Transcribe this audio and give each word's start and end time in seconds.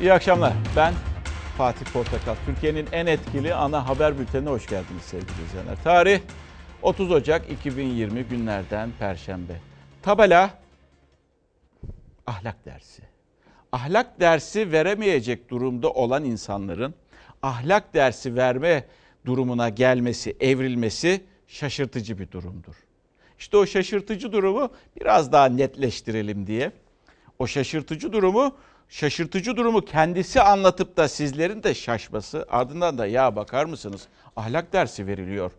İyi 0.00 0.12
akşamlar. 0.12 0.52
Ben 0.76 0.94
Fatih 1.58 1.86
Portakal. 1.86 2.34
Türkiye'nin 2.46 2.86
en 2.92 3.06
etkili 3.06 3.54
ana 3.54 3.88
haber 3.88 4.18
bültenine 4.18 4.50
hoş 4.50 4.66
geldiniz 4.66 5.02
sevgili 5.02 5.44
izleyenler. 5.46 5.76
Tarih 5.84 6.20
30 6.82 7.10
Ocak 7.10 7.50
2020 7.50 8.22
günlerden 8.22 8.90
Perşembe. 8.98 9.52
Tabela 10.02 10.50
ahlak 12.26 12.64
dersi. 12.64 13.02
Ahlak 13.72 14.20
dersi 14.20 14.72
veremeyecek 14.72 15.50
durumda 15.50 15.90
olan 15.90 16.24
insanların 16.24 16.94
ahlak 17.42 17.94
dersi 17.94 18.36
verme 18.36 18.84
durumuna 19.26 19.68
gelmesi, 19.68 20.36
evrilmesi 20.40 21.24
şaşırtıcı 21.46 22.18
bir 22.18 22.30
durumdur. 22.30 22.74
İşte 23.38 23.56
o 23.56 23.66
şaşırtıcı 23.66 24.32
durumu 24.32 24.70
biraz 25.00 25.32
daha 25.32 25.46
netleştirelim 25.46 26.46
diye. 26.46 26.72
O 27.38 27.46
şaşırtıcı 27.46 28.12
durumu 28.12 28.56
şaşırtıcı 28.88 29.56
durumu 29.56 29.84
kendisi 29.84 30.40
anlatıp 30.40 30.96
da 30.96 31.08
sizlerin 31.08 31.62
de 31.62 31.74
şaşması 31.74 32.46
ardından 32.48 32.98
da 32.98 33.06
ya 33.06 33.36
bakar 33.36 33.64
mısınız 33.64 34.08
ahlak 34.36 34.72
dersi 34.72 35.06
veriliyor 35.06 35.52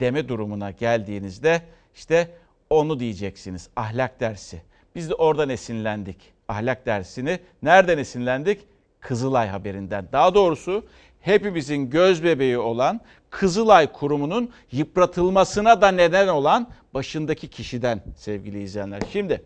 deme 0.00 0.28
durumuna 0.28 0.70
geldiğinizde 0.70 1.62
işte 1.94 2.30
onu 2.70 3.00
diyeceksiniz 3.00 3.68
ahlak 3.76 4.20
dersi. 4.20 4.62
Biz 4.94 5.10
de 5.10 5.14
oradan 5.14 5.48
esinlendik 5.48 6.32
ahlak 6.48 6.86
dersini. 6.86 7.38
Nereden 7.62 7.98
esinlendik? 7.98 8.60
Kızılay 9.00 9.48
haberinden. 9.48 10.08
Daha 10.12 10.34
doğrusu 10.34 10.84
hepimizin 11.20 11.90
göz 11.90 12.24
bebeği 12.24 12.58
olan 12.58 13.00
Kızılay 13.30 13.92
Kurumu'nun 13.92 14.50
yıpratılmasına 14.72 15.80
da 15.80 15.88
neden 15.90 16.28
olan 16.28 16.70
başındaki 16.94 17.48
kişiden 17.48 18.02
sevgili 18.16 18.62
izleyenler. 18.62 19.02
Şimdi 19.12 19.42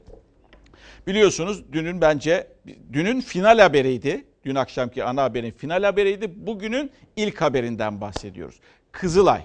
biliyorsunuz 1.07 1.73
dünün 1.73 2.01
bence 2.01 2.47
dünün 2.93 3.21
final 3.21 3.59
haberiydi. 3.59 4.25
Dün 4.45 4.55
akşamki 4.55 5.05
ana 5.05 5.23
haberin 5.23 5.51
final 5.51 5.83
haberiydi. 5.83 6.47
Bugünün 6.47 6.91
ilk 7.17 7.41
haberinden 7.41 8.01
bahsediyoruz. 8.01 8.61
Kızılay, 8.93 9.43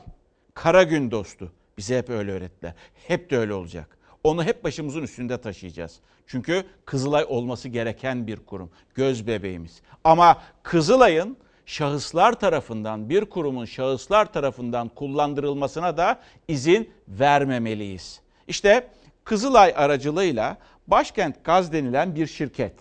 kara 0.54 0.84
gün 0.84 1.12
dostu. 1.12 1.52
Bize 1.78 1.98
hep 1.98 2.10
öyle 2.10 2.32
öğrettiler. 2.32 2.74
Hep 3.08 3.30
de 3.30 3.38
öyle 3.38 3.54
olacak. 3.54 3.98
Onu 4.24 4.44
hep 4.44 4.64
başımızın 4.64 5.04
üstünde 5.04 5.42
taşıyacağız. 5.42 6.00
Çünkü 6.28 6.64
Kızılay 6.86 7.26
olması 7.28 7.70
gereken 7.70 8.28
bir 8.28 8.38
kurum. 8.38 8.72
Göz 8.96 9.28
bebeğimiz. 9.28 9.82
Ama 10.04 10.42
Kızılay'ın 10.64 11.38
şahıslar 11.66 12.40
tarafından, 12.40 13.10
bir 13.10 13.26
kurumun 13.26 13.66
şahıslar 13.66 14.34
tarafından 14.34 14.90
kullandırılmasına 14.90 15.98
da 15.98 16.20
izin 16.48 16.90
vermemeliyiz. 17.08 18.22
İşte 18.48 18.88
Kızılay 19.24 19.74
aracılığıyla 19.76 20.58
Başkent 20.88 21.44
Gaz 21.44 21.74
denilen 21.74 22.16
bir 22.16 22.28
şirket 22.28 22.74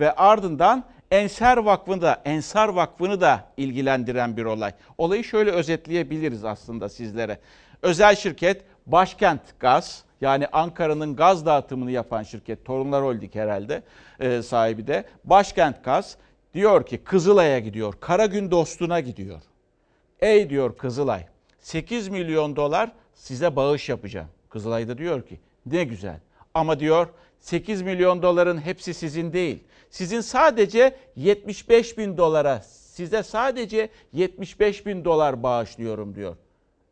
ve 0.00 0.12
ardından 0.12 0.84
Enser 1.10 1.56
Vakfı'nı 1.56 2.02
da, 2.02 2.22
Ensar 2.24 2.68
Vakfı'nı 2.68 3.20
da 3.20 3.44
ilgilendiren 3.56 4.36
bir 4.36 4.44
olay. 4.44 4.72
Olayı 4.98 5.24
şöyle 5.24 5.50
özetleyebiliriz 5.50 6.44
aslında 6.44 6.88
sizlere. 6.88 7.38
Özel 7.82 8.16
şirket 8.16 8.64
Başkent 8.86 9.40
Gaz 9.60 10.04
yani 10.20 10.46
Ankara'nın 10.46 11.16
gaz 11.16 11.46
dağıtımını 11.46 11.90
yapan 11.90 12.22
şirket 12.22 12.64
Torunlar 12.64 13.04
Holding 13.04 13.34
herhalde 13.34 13.82
e, 14.20 14.42
sahibi 14.42 14.86
de 14.86 15.04
Başkent 15.24 15.84
Gaz 15.84 16.16
diyor 16.54 16.86
ki 16.86 16.98
Kızılay'a 16.98 17.58
gidiyor. 17.58 17.94
Karagün 18.00 18.50
dostuna 18.50 19.00
gidiyor. 19.00 19.42
Ey 20.20 20.50
diyor 20.50 20.76
Kızılay 20.76 21.26
8 21.60 22.08
milyon 22.08 22.56
dolar 22.56 22.92
size 23.14 23.56
bağış 23.56 23.88
yapacağım. 23.88 24.28
Kızılay 24.48 24.88
da 24.88 24.98
diyor 24.98 25.26
ki 25.26 25.40
ne 25.66 25.84
güzel 25.84 26.20
ama 26.54 26.80
diyor 26.80 27.08
8 27.40 27.82
milyon 27.82 28.22
doların 28.22 28.58
hepsi 28.58 28.94
sizin 28.94 29.32
değil. 29.32 29.64
Sizin 29.90 30.20
sadece 30.20 30.96
75 31.16 31.98
bin 31.98 32.16
dolara 32.16 32.60
size 32.60 33.22
sadece 33.22 33.88
75 34.12 34.86
bin 34.86 35.04
dolar 35.04 35.42
bağışlıyorum 35.42 36.14
diyor. 36.14 36.36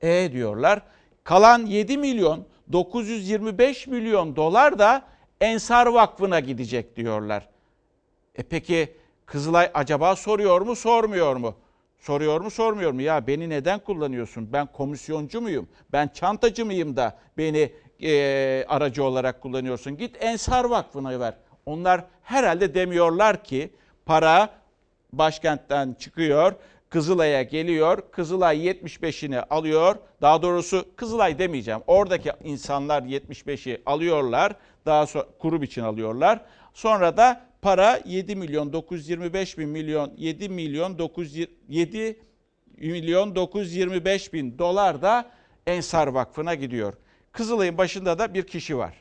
E 0.01 0.33
diyorlar 0.33 0.83
kalan 1.25 1.67
7 1.67 1.99
milyon 1.99 2.47
925 2.73 3.87
milyon 3.87 4.37
dolar 4.37 4.79
da 4.79 5.03
Ensar 5.41 5.87
Vakfı'na 5.87 6.41
gidecek 6.41 6.97
diyorlar. 6.97 7.49
E 8.35 8.43
peki 8.43 8.89
Kızılay 9.27 9.71
acaba 9.75 10.17
soruyor 10.17 10.61
mu 10.61 10.77
sormuyor 10.77 11.37
mu? 11.37 11.55
Soruyor 11.99 12.41
mu 12.41 12.51
sormuyor 12.51 12.93
mu? 12.93 13.03
Ya 13.03 13.27
beni 13.27 13.49
neden 13.49 13.79
kullanıyorsun? 13.79 14.53
Ben 14.53 14.67
komisyoncu 14.67 15.41
muyum? 15.41 15.69
Ben 15.93 16.09
çantacı 16.09 16.67
mıyım 16.67 16.97
da 16.97 17.19
beni 17.39 17.73
e, 18.05 18.65
aracı 18.69 19.05
olarak 19.05 19.41
kullanıyorsun? 19.41 19.97
Git 19.97 20.17
Ensar 20.21 20.65
Vakfı'na 20.65 21.21
ver. 21.21 21.35
Onlar 21.67 22.05
herhalde 22.23 22.75
demiyorlar 22.75 23.45
ki 23.45 23.71
para 24.07 24.51
başkentten 25.13 25.97
çıkıyor. 25.99 26.53
Kızılay'a 26.91 27.43
geliyor. 27.43 28.03
Kızılay 28.11 28.67
75'ini 28.67 29.41
alıyor. 29.41 29.97
Daha 30.23 30.43
doğrusu 30.43 30.87
Kızılay 30.97 31.39
demeyeceğim. 31.39 31.81
Oradaki 31.87 32.33
insanlar 32.45 33.03
75'i 33.03 33.83
alıyorlar. 33.87 34.57
Daha 34.87 35.07
sonra 35.07 35.27
kurum 35.39 35.63
için 35.63 35.83
alıyorlar. 35.83 36.41
Sonra 36.75 37.17
da 37.17 37.47
para 37.63 38.01
7 38.05 38.37
milyon 38.37 38.73
925 38.73 39.59
bin 39.59 39.69
milyon 39.69 40.13
7 40.17 40.49
milyon 40.49 40.99
907 40.99 42.19
milyon 42.79 43.35
925 43.35 44.33
bin 44.33 44.59
dolar 44.59 45.03
da 45.03 45.31
Ensar 45.67 46.07
Vakfı'na 46.07 46.55
gidiyor. 46.55 46.95
Kızılay'ın 47.35 47.79
başında 47.79 48.19
da 48.19 48.35
bir 48.35 48.47
kişi 48.47 48.79
var. 48.79 48.95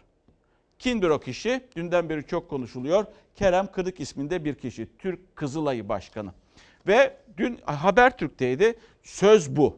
Kimdir 0.80 1.10
o 1.10 1.20
kişi? 1.20 1.62
Dünden 1.76 2.10
beri 2.10 2.28
çok 2.28 2.50
konuşuluyor. 2.50 3.06
Kerem 3.36 3.68
Kırık 3.68 4.00
isminde 4.00 4.46
bir 4.46 4.56
kişi. 4.56 4.88
Türk 5.00 5.36
Kızılayı 5.36 5.90
Başkanı. 5.90 6.32
Ve 6.88 7.18
dün 7.38 7.60
Habertürk'teydi. 7.66 8.76
Söz 9.04 9.56
bu. 9.56 9.78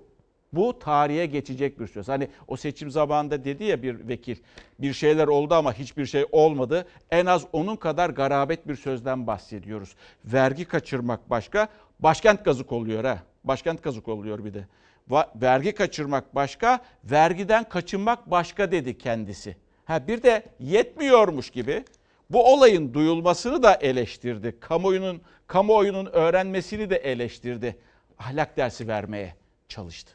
Bu 0.54 0.80
tarihe 0.80 1.26
geçecek 1.26 1.80
bir 1.80 1.88
söz. 1.88 2.08
Hani 2.08 2.28
o 2.48 2.58
seçim 2.58 2.92
zamanında 2.92 3.44
dedi 3.46 3.64
ya 3.64 3.84
bir 3.84 4.08
vekil 4.08 4.36
bir 4.80 4.94
şeyler 4.94 5.28
oldu 5.28 5.54
ama 5.54 5.74
hiçbir 5.74 6.06
şey 6.06 6.26
olmadı. 6.32 6.88
En 7.12 7.26
az 7.26 7.46
onun 7.54 7.76
kadar 7.76 8.10
garabet 8.10 8.68
bir 8.68 8.76
sözden 8.76 9.28
bahsediyoruz. 9.28 9.96
Vergi 10.26 10.66
kaçırmak 10.66 11.30
başka, 11.30 11.68
başkent 12.00 12.46
gazık 12.46 12.72
oluyor 12.72 13.04
ha. 13.04 13.24
Başkent 13.44 13.84
gazık 13.84 14.08
oluyor 14.08 14.46
bir 14.46 14.54
de. 14.54 14.68
Vergi 15.12 15.72
kaçırmak 15.72 16.36
başka, 16.36 16.80
vergiden 17.04 17.64
kaçınmak 17.64 18.32
başka 18.32 18.72
dedi 18.72 18.98
kendisi. 18.98 19.58
Ha 19.86 20.08
bir 20.08 20.24
de 20.24 20.44
yetmiyormuş 20.60 21.50
gibi 21.50 21.84
bu 22.30 22.54
olayın 22.54 22.94
duyulmasını 22.94 23.64
da 23.64 23.74
eleştirdi. 23.74 24.60
Kamuoyunun 24.60 25.22
kamuoyunun 25.48 26.06
öğrenmesini 26.06 26.90
de 26.90 26.96
eleştirdi. 26.96 27.78
Ahlak 28.20 28.58
dersi 28.58 28.88
vermeye 28.88 29.36
çalıştı. 29.70 30.12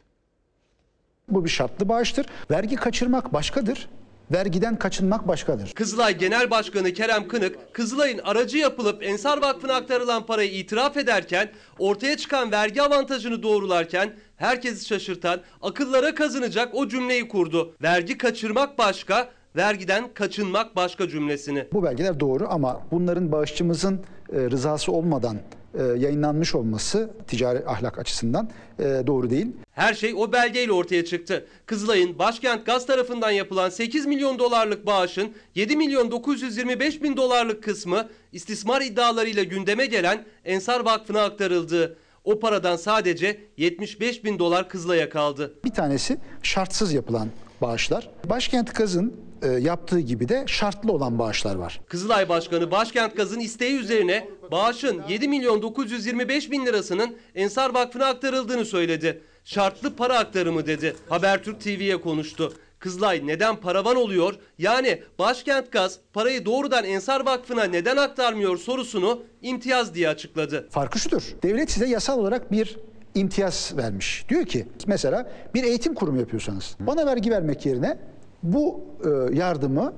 Bu 1.29 1.45
bir 1.45 1.51
şartlı 1.51 1.89
bağıştır. 1.89 2.27
Vergi 2.51 2.77
kaçırmak 2.77 3.33
başkadır. 3.33 3.89
Vergiden 4.31 4.77
kaçınmak 4.79 5.29
başkadır. 5.29 5.73
Kızılay 5.75 6.19
Genel 6.19 6.51
Başkanı 6.51 6.93
Kerem 6.93 7.29
Kınık, 7.29 7.75
Kızılay'ın 7.75 8.19
aracı 8.19 8.59
yapılıp 8.59 9.03
Ensar 9.03 9.43
Vakfı'na 9.43 9.75
aktarılan 9.75 10.27
parayı 10.27 10.51
itiraf 10.51 10.97
ederken, 10.97 11.51
ortaya 11.79 12.17
çıkan 12.17 12.53
vergi 12.53 12.83
avantajını 12.83 13.43
doğrularken 13.43 14.13
herkesi 14.37 14.87
şaşırtan, 14.87 15.41
akıllara 15.63 16.15
kazınacak 16.15 16.75
o 16.75 16.89
cümleyi 16.89 17.29
kurdu. 17.29 17.75
Vergi 17.83 18.19
kaçırmak 18.19 18.79
başka, 18.79 19.29
vergiden 19.57 20.05
kaçınmak 20.15 20.77
başka 20.77 21.09
cümlesini. 21.09 21.67
Bu 21.73 21.83
belgeler 21.83 22.21
doğru 22.21 22.47
ama 22.51 22.81
bunların 22.91 23.33
bağışçımızın 23.33 24.01
e, 24.33 24.41
rızası 24.51 24.93
olmadan 24.93 25.37
e, 25.75 25.83
yayınlanmış 25.83 26.55
olması 26.55 27.11
ticari 27.29 27.67
ahlak 27.67 27.99
açısından 27.99 28.51
e, 28.79 28.83
doğru 29.07 29.31
değil. 29.31 29.47
Her 29.73 29.95
şey 29.95 30.15
o 30.17 30.33
belgeyle 30.33 30.73
ortaya 30.73 31.05
çıktı. 31.05 31.47
Kızılay'ın 31.67 32.19
Başkent 32.19 32.67
Gaz 32.67 32.87
tarafından 32.87 33.31
yapılan 33.31 33.71
8 33.71 34.07
milyon 34.07 34.39
dolarlık 34.39 34.87
bağışın 34.87 35.33
7 35.55 35.77
milyon 35.77 36.11
925 36.11 37.03
bin 37.03 37.17
dolarlık 37.17 37.63
kısmı 37.63 38.09
istismar 38.33 38.81
iddialarıyla 38.81 39.43
gündeme 39.43 39.87
gelen 39.87 40.25
Ensar 40.45 40.85
Vakfı'na 40.85 41.23
aktarıldı. 41.23 41.97
O 42.25 42.41
paradan 42.41 42.77
sadece 42.77 43.41
75 43.57 44.25
bin 44.25 44.39
dolar 44.39 44.69
Kızılay'a 44.69 45.11
kaldı. 45.11 45.55
Bir 45.65 45.71
tanesi 45.71 46.19
şartsız 46.43 46.93
yapılan 46.93 47.29
bağışlar. 47.61 48.11
Başkent 48.25 48.75
Gaz'ın 48.75 49.30
e, 49.43 49.49
yaptığı 49.49 50.01
gibi 50.01 50.29
de 50.29 50.45
şartlı 50.47 50.93
olan 50.93 51.19
bağışlar 51.19 51.55
var. 51.55 51.81
Kızılay 51.89 52.29
Başkanı 52.29 52.71
Başkent 52.71 53.17
Gaz'ın 53.17 53.41
isteği 53.41 53.79
üzerine 53.79 54.29
bağışın 54.51 55.03
7 55.09 55.29
milyon 55.29 55.63
925 55.63 56.51
bin 56.51 56.67
lirasının 56.67 57.17
Ensar 57.35 57.75
Vakfı'na 57.75 58.07
aktarıldığını 58.07 58.65
söyledi. 58.65 59.23
Şartlı 59.45 59.97
para 59.97 60.19
aktarımı 60.19 60.67
dedi. 60.67 60.97
Habertürk 61.09 61.61
TV'ye 61.61 62.01
konuştu. 62.01 62.53
Kızılay 62.79 63.27
neden 63.27 63.57
paravan 63.57 63.97
oluyor? 63.97 64.35
Yani 64.59 65.03
Başkent 65.19 65.73
Gaz 65.73 65.99
parayı 66.13 66.45
doğrudan 66.47 66.85
Ensar 66.85 67.27
Vakfı'na 67.27 67.65
neden 67.65 67.97
aktarmıyor 67.97 68.57
sorusunu 68.57 69.23
imtiyaz 69.43 69.95
diye 69.95 70.09
açıkladı. 70.09 70.69
Farkı 70.71 70.99
şudur. 70.99 71.23
Devlet 71.43 71.71
size 71.71 71.87
yasal 71.87 72.19
olarak 72.19 72.53
bir 72.53 72.77
imtiyaz 73.15 73.73
vermiş. 73.77 74.25
Diyor 74.29 74.45
ki 74.45 74.67
mesela 74.87 75.33
bir 75.55 75.65
eğitim 75.65 75.95
kurumu 75.95 76.21
yapıyorsanız 76.21 76.77
bana 76.81 77.07
vergi 77.07 77.31
vermek 77.31 77.67
yerine 77.67 77.99
bu 78.43 78.81
e, 79.05 79.35
yardımı 79.37 79.93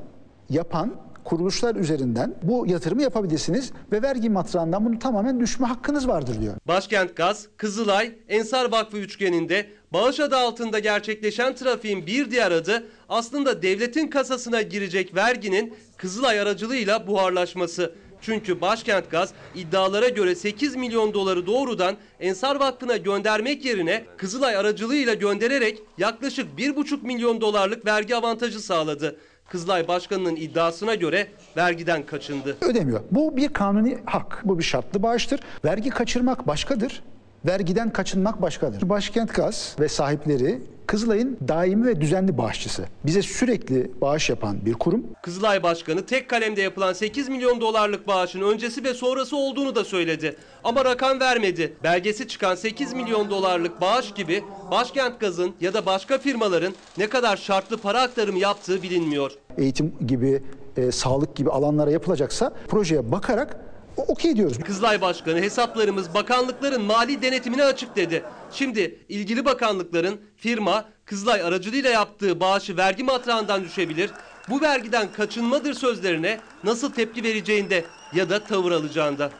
yapan 0.50 0.94
kuruluşlar 1.24 1.76
üzerinden 1.76 2.34
bu 2.42 2.66
yatırımı 2.66 3.02
yapabilirsiniz 3.02 3.72
ve 3.92 4.02
vergi 4.02 4.30
matrağından 4.30 4.84
bunu 4.84 4.98
tamamen 4.98 5.40
düşme 5.40 5.66
hakkınız 5.66 6.08
vardır 6.08 6.40
diyor. 6.40 6.54
Başkent 6.68 7.16
Gaz, 7.16 7.48
Kızılay, 7.56 8.12
Ensar 8.28 8.72
Vakfı 8.72 8.98
üçgeninde 8.98 9.66
bağış 9.92 10.20
adı 10.20 10.36
altında 10.36 10.78
gerçekleşen 10.78 11.54
trafiğin 11.54 12.06
bir 12.06 12.30
diğer 12.30 12.52
adı 12.52 12.86
aslında 13.08 13.62
devletin 13.62 14.08
kasasına 14.08 14.62
girecek 14.62 15.14
verginin 15.14 15.74
Kızılay 15.96 16.40
aracılığıyla 16.40 17.06
buharlaşması. 17.06 17.94
Çünkü 18.22 18.60
Başkent 18.60 19.10
Gaz 19.10 19.32
iddialara 19.54 20.08
göre 20.08 20.34
8 20.34 20.76
milyon 20.76 21.14
doları 21.14 21.46
doğrudan 21.46 21.96
Ensar 22.20 22.56
Vakfı'na 22.56 22.96
göndermek 22.96 23.64
yerine 23.64 24.04
Kızılay 24.16 24.56
aracılığıyla 24.56 25.14
göndererek 25.14 25.82
yaklaşık 25.98 26.46
1,5 26.58 27.06
milyon 27.06 27.40
dolarlık 27.40 27.86
vergi 27.86 28.16
avantajı 28.16 28.60
sağladı. 28.60 29.16
Kızılay 29.48 29.88
Başkanı'nın 29.88 30.36
iddiasına 30.36 30.94
göre 30.94 31.28
vergiden 31.56 32.06
kaçındı. 32.06 32.56
Ödemiyor. 32.60 33.00
Bu 33.10 33.36
bir 33.36 33.48
kanuni 33.48 33.98
hak. 34.06 34.42
Bu 34.44 34.58
bir 34.58 34.64
şartlı 34.64 35.02
bağıştır. 35.02 35.40
Vergi 35.64 35.90
kaçırmak 35.90 36.46
başkadır. 36.46 37.02
Vergiden 37.46 37.90
kaçınmak 37.90 38.42
başkadır. 38.42 38.88
Başkent 38.88 39.34
Gaz 39.34 39.76
ve 39.80 39.88
sahipleri 39.88 40.60
Kızılay'ın 40.86 41.38
daimi 41.48 41.86
ve 41.86 42.00
düzenli 42.00 42.38
bağışçısı. 42.38 42.84
Bize 43.06 43.22
sürekli 43.22 43.90
bağış 44.00 44.30
yapan 44.30 44.66
bir 44.66 44.72
kurum. 44.72 45.06
Kızılay 45.22 45.62
Başkanı 45.62 46.06
tek 46.06 46.28
kalemde 46.28 46.62
yapılan 46.62 46.92
8 46.92 47.28
milyon 47.28 47.60
dolarlık 47.60 48.06
bağışın 48.06 48.40
öncesi 48.40 48.84
ve 48.84 48.94
sonrası 48.94 49.36
olduğunu 49.36 49.74
da 49.74 49.84
söyledi. 49.84 50.36
Ama 50.64 50.84
rakam 50.84 51.20
vermedi. 51.20 51.72
Belgesi 51.82 52.28
çıkan 52.28 52.54
8 52.54 52.92
milyon 52.92 53.30
dolarlık 53.30 53.80
bağış 53.80 54.14
gibi 54.14 54.44
Başkent 54.70 55.20
Gaz'ın 55.20 55.54
ya 55.60 55.74
da 55.74 55.86
başka 55.86 56.18
firmaların 56.18 56.72
ne 56.98 57.08
kadar 57.08 57.36
şartlı 57.36 57.78
para 57.78 58.02
aktarımı 58.02 58.38
yaptığı 58.38 58.82
bilinmiyor. 58.82 59.32
Eğitim 59.58 59.92
gibi, 60.06 60.42
e, 60.76 60.92
sağlık 60.92 61.36
gibi 61.36 61.50
alanlara 61.50 61.90
yapılacaksa 61.90 62.52
projeye 62.68 63.12
bakarak 63.12 63.71
okey 63.96 64.36
diyoruz. 64.36 64.58
Kızılay 64.58 65.00
Başkanı 65.00 65.40
hesaplarımız 65.40 66.14
bakanlıkların 66.14 66.82
mali 66.82 67.22
denetimine 67.22 67.64
açık 67.64 67.96
dedi. 67.96 68.24
Şimdi 68.52 68.98
ilgili 69.08 69.44
bakanlıkların 69.44 70.20
firma 70.36 70.84
Kızılay 71.04 71.42
aracılığıyla 71.42 71.90
yaptığı 71.90 72.40
bağışı 72.40 72.76
vergi 72.76 73.04
matrağından 73.04 73.64
düşebilir. 73.64 74.10
Bu 74.48 74.60
vergiden 74.60 75.12
kaçınmadır 75.12 75.74
sözlerine 75.74 76.40
nasıl 76.64 76.92
tepki 76.92 77.24
vereceğinde 77.24 77.84
ya 78.14 78.30
da 78.30 78.44
tavır 78.44 78.72
alacağında. 78.72 79.30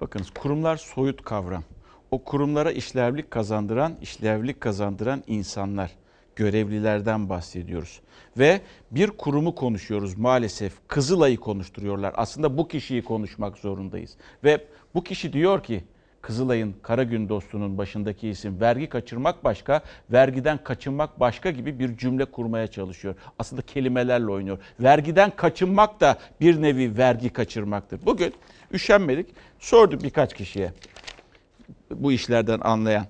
Bakınız 0.00 0.30
kurumlar 0.30 0.76
soyut 0.76 1.22
kavram. 1.22 1.64
O 2.10 2.24
kurumlara 2.24 2.72
işlevlik 2.72 3.30
kazandıran, 3.30 3.94
işlevlik 4.02 4.60
kazandıran 4.60 5.22
insanlar, 5.26 5.90
görevlilerden 6.38 7.28
bahsediyoruz. 7.28 8.00
Ve 8.38 8.60
bir 8.90 9.10
kurumu 9.10 9.54
konuşuyoruz 9.54 10.18
maalesef. 10.18 10.72
Kızılay'ı 10.88 11.36
konuşturuyorlar. 11.36 12.12
Aslında 12.16 12.58
bu 12.58 12.68
kişiyi 12.68 13.04
konuşmak 13.04 13.58
zorundayız. 13.58 14.16
Ve 14.44 14.64
bu 14.94 15.04
kişi 15.04 15.32
diyor 15.32 15.62
ki 15.62 15.84
Kızılay'ın 16.22 16.74
Karagün 16.82 17.28
dostunun 17.28 17.78
başındaki 17.78 18.28
isim 18.28 18.60
vergi 18.60 18.88
kaçırmak 18.88 19.44
başka, 19.44 19.80
vergiden 20.12 20.58
kaçınmak 20.64 21.20
başka 21.20 21.50
gibi 21.50 21.78
bir 21.78 21.96
cümle 21.96 22.24
kurmaya 22.24 22.66
çalışıyor. 22.66 23.14
Aslında 23.38 23.62
kelimelerle 23.62 24.30
oynuyor. 24.30 24.58
Vergiden 24.80 25.30
kaçınmak 25.36 26.00
da 26.00 26.18
bir 26.40 26.62
nevi 26.62 26.98
vergi 26.98 27.30
kaçırmaktır. 27.30 28.06
Bugün 28.06 28.34
üşenmedik. 28.72 29.26
Sorduk 29.58 30.02
birkaç 30.02 30.34
kişiye 30.34 30.72
bu 31.90 32.12
işlerden 32.12 32.60
anlayan. 32.60 33.06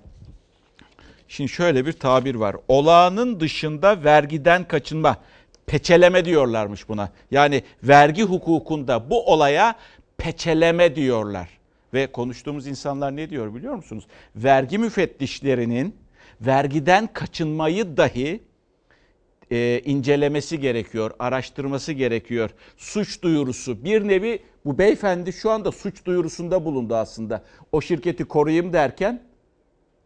Şimdi 1.29 1.49
şöyle 1.49 1.85
bir 1.85 1.93
tabir 1.93 2.35
var. 2.35 2.55
Olağanın 2.67 3.39
dışında 3.39 4.03
vergiden 4.03 4.67
kaçınma. 4.67 5.17
Peçeleme 5.65 6.25
diyorlarmış 6.25 6.89
buna. 6.89 7.09
Yani 7.31 7.63
vergi 7.83 8.23
hukukunda 8.23 9.09
bu 9.09 9.33
olaya 9.33 9.75
peçeleme 10.17 10.95
diyorlar. 10.95 11.49
Ve 11.93 12.07
konuştuğumuz 12.07 12.67
insanlar 12.67 13.15
ne 13.15 13.29
diyor 13.29 13.55
biliyor 13.55 13.75
musunuz? 13.75 14.07
Vergi 14.35 14.77
müfettişlerinin 14.77 15.95
vergiden 16.41 17.09
kaçınmayı 17.13 17.97
dahi 17.97 18.43
e, 19.51 19.81
incelemesi 19.85 20.59
gerekiyor, 20.59 21.11
araştırması 21.19 21.91
gerekiyor. 21.91 22.49
Suç 22.77 23.21
duyurusu 23.21 23.83
bir 23.83 24.07
nevi 24.07 24.39
bu 24.65 24.77
beyefendi 24.77 25.33
şu 25.33 25.51
anda 25.51 25.71
suç 25.71 26.05
duyurusunda 26.05 26.65
bulundu 26.65 26.95
aslında. 26.95 27.43
O 27.71 27.81
şirketi 27.81 28.25
koruyayım 28.25 28.73
derken 28.73 29.28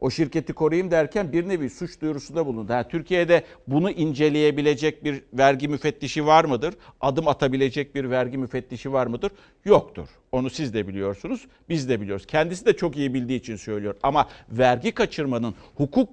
o 0.03 0.09
şirketi 0.09 0.53
koruyayım 0.53 0.91
derken 0.91 1.33
bir 1.33 1.49
nevi 1.49 1.69
suç 1.69 2.01
duyurusunda 2.01 2.45
bulundu. 2.45 2.73
Ha, 2.73 2.87
Türkiye'de 2.87 3.43
bunu 3.67 3.91
inceleyebilecek 3.91 5.03
bir 5.03 5.21
vergi 5.33 5.67
müfettişi 5.67 6.25
var 6.25 6.45
mıdır? 6.45 6.73
Adım 7.01 7.27
atabilecek 7.27 7.95
bir 7.95 8.09
vergi 8.09 8.37
müfettişi 8.37 8.93
var 8.93 9.07
mıdır? 9.07 9.31
Yoktur. 9.65 10.07
Onu 10.31 10.49
siz 10.49 10.73
de 10.73 10.87
biliyorsunuz, 10.87 11.47
biz 11.69 11.89
de 11.89 12.01
biliyoruz. 12.01 12.25
Kendisi 12.25 12.65
de 12.65 12.73
çok 12.73 12.97
iyi 12.97 13.13
bildiği 13.13 13.39
için 13.39 13.55
söylüyor. 13.55 13.95
Ama 14.03 14.29
vergi 14.49 14.91
kaçırmanın 14.91 15.55
hukuk, 15.75 16.09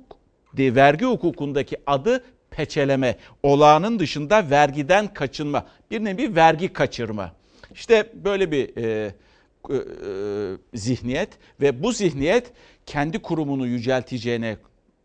vergi 0.58 1.04
hukukundaki 1.04 1.76
adı 1.86 2.24
peçeleme. 2.50 3.16
Olağanın 3.42 3.98
dışında 3.98 4.50
vergiden 4.50 5.14
kaçınma. 5.14 5.66
Bir 5.90 6.04
nevi 6.04 6.36
vergi 6.36 6.72
kaçırma. 6.72 7.32
İşte 7.74 8.12
böyle 8.24 8.50
bir 8.50 8.76
e, 8.76 9.14
e, 9.70 9.76
zihniyet 10.74 11.28
ve 11.60 11.82
bu 11.82 11.92
zihniyet 11.92 12.52
kendi 12.90 13.18
kurumunu 13.18 13.66
yücelteceğine, 13.66 14.56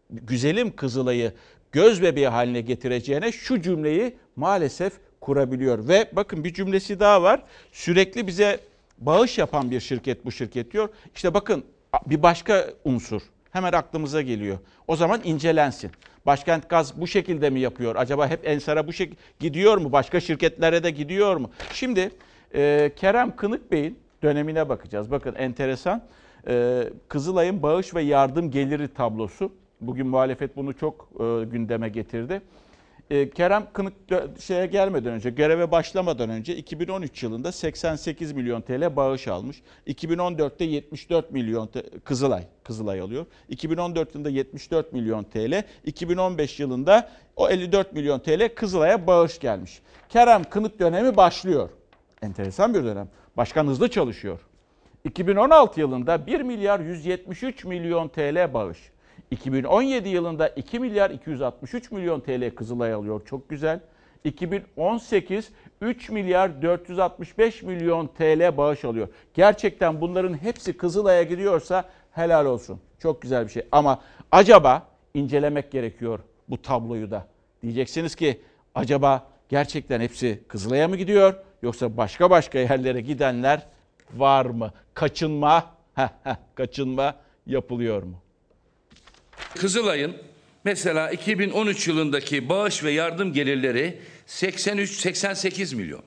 güzelim 0.09 0.75
Kızılay'ı 0.75 1.33
göz 1.71 2.01
bebeği 2.01 2.27
haline 2.27 2.61
getireceğine 2.61 3.31
şu 3.31 3.61
cümleyi 3.61 4.15
maalesef 4.35 4.93
kurabiliyor. 5.21 5.87
Ve 5.87 6.09
bakın 6.11 6.43
bir 6.43 6.53
cümlesi 6.53 6.99
daha 6.99 7.23
var. 7.23 7.43
Sürekli 7.71 8.27
bize 8.27 8.59
bağış 8.97 9.37
yapan 9.37 9.71
bir 9.71 9.79
şirket 9.79 10.25
bu 10.25 10.31
şirket 10.31 10.73
diyor. 10.73 10.89
İşte 11.15 11.33
bakın 11.33 11.63
bir 12.05 12.23
başka 12.23 12.67
unsur 12.85 13.21
hemen 13.51 13.73
aklımıza 13.73 14.21
geliyor. 14.21 14.57
O 14.87 14.95
zaman 14.95 15.21
incelensin. 15.23 15.91
Başkent 16.25 16.69
Gaz 16.69 17.01
bu 17.01 17.07
şekilde 17.07 17.49
mi 17.49 17.59
yapıyor? 17.59 17.95
Acaba 17.95 18.27
hep 18.27 18.47
Ensar'a 18.47 18.87
bu 18.87 18.93
şekilde 18.93 19.19
gidiyor 19.39 19.77
mu? 19.77 19.91
Başka 19.91 20.19
şirketlere 20.19 20.83
de 20.83 20.91
gidiyor 20.91 21.35
mu? 21.35 21.51
Şimdi 21.73 22.11
e, 22.55 22.91
Kerem 22.95 23.35
Kınık 23.35 23.71
Bey'in 23.71 23.99
dönemine 24.23 24.69
bakacağız. 24.69 25.11
Bakın 25.11 25.35
enteresan. 25.35 26.03
Ee, 26.47 26.89
Kızılay'ın 27.07 27.63
bağış 27.63 27.95
ve 27.95 28.01
yardım 28.01 28.51
geliri 28.51 28.87
tablosu. 28.87 29.51
Bugün 29.81 30.07
muhalefet 30.07 30.55
bunu 30.57 30.73
çok 30.73 31.09
e, 31.19 31.43
gündeme 31.45 31.89
getirdi. 31.89 32.41
Ee, 33.09 33.29
Kerem 33.29 33.67
Kınık 33.73 33.93
şeye 34.39 34.65
gelmeden 34.65 35.13
önce, 35.13 35.29
göreve 35.29 35.71
başlamadan 35.71 36.29
önce 36.29 36.55
2013 36.55 37.23
yılında 37.23 37.51
88 37.51 38.31
milyon 38.31 38.61
TL 38.61 38.95
bağış 38.95 39.27
almış. 39.27 39.61
2014'te 39.87 40.63
74 40.65 41.31
milyon 41.31 41.69
Kızılay, 42.03 42.43
Kızılay 42.63 42.99
alıyor. 42.99 43.25
2014 43.49 44.15
yılında 44.15 44.29
74 44.29 44.93
milyon 44.93 45.23
TL, 45.23 45.63
2015 45.85 46.59
yılında 46.59 47.09
o 47.35 47.49
54 47.49 47.93
milyon 47.93 48.19
TL 48.19 48.49
Kızılay'a 48.55 49.07
bağış 49.07 49.39
gelmiş. 49.39 49.81
Kerem 50.09 50.43
Kınık 50.43 50.79
dönemi 50.79 51.17
başlıyor. 51.17 51.69
Enteresan 52.21 52.73
bir 52.73 52.83
dönem. 52.83 53.09
Başkan 53.37 53.67
hızlı 53.67 53.89
çalışıyor. 53.89 54.39
2016 55.05 55.79
yılında 55.79 56.27
1 56.27 56.41
milyar 56.41 56.79
173 56.79 57.65
milyon 57.65 58.07
TL 58.07 58.53
bağış. 58.53 58.91
2017 59.31 60.09
yılında 60.09 60.47
2 60.47 60.79
milyar 60.79 61.09
263 61.09 61.91
milyon 61.91 62.19
TL 62.19 62.55
Kızılay 62.55 62.93
alıyor. 62.93 63.21
Çok 63.25 63.49
güzel. 63.49 63.79
2018 64.23 65.49
3 65.81 66.09
milyar 66.09 66.61
465 66.61 67.63
milyon 67.63 68.07
TL 68.07 68.57
bağış 68.57 68.85
alıyor. 68.85 69.07
Gerçekten 69.33 70.01
bunların 70.01 70.33
hepsi 70.33 70.77
Kızılay'a 70.77 71.23
gidiyorsa 71.23 71.85
helal 72.11 72.45
olsun. 72.45 72.79
Çok 72.99 73.21
güzel 73.21 73.45
bir 73.45 73.51
şey. 73.51 73.63
Ama 73.71 74.01
acaba 74.31 74.87
incelemek 75.13 75.71
gerekiyor 75.71 76.19
bu 76.49 76.61
tabloyu 76.61 77.11
da. 77.11 77.27
Diyeceksiniz 77.61 78.15
ki 78.15 78.41
acaba 78.75 79.27
gerçekten 79.49 80.01
hepsi 80.01 80.43
Kızılay'a 80.47 80.87
mı 80.87 80.97
gidiyor 80.97 81.33
yoksa 81.61 81.97
başka 81.97 82.29
başka 82.29 82.59
yerlere 82.59 83.01
gidenler 83.01 83.67
var 84.13 84.45
mı? 84.45 84.73
Kaçınma, 84.93 85.77
kaçınma 86.55 87.15
yapılıyor 87.47 88.03
mu? 88.03 88.21
Kızılay'ın 89.55 90.15
mesela 90.63 91.11
2013 91.11 91.87
yılındaki 91.87 92.49
bağış 92.49 92.83
ve 92.83 92.91
yardım 92.91 93.33
gelirleri 93.33 93.99
83-88 94.27 95.75
milyon. 95.75 96.01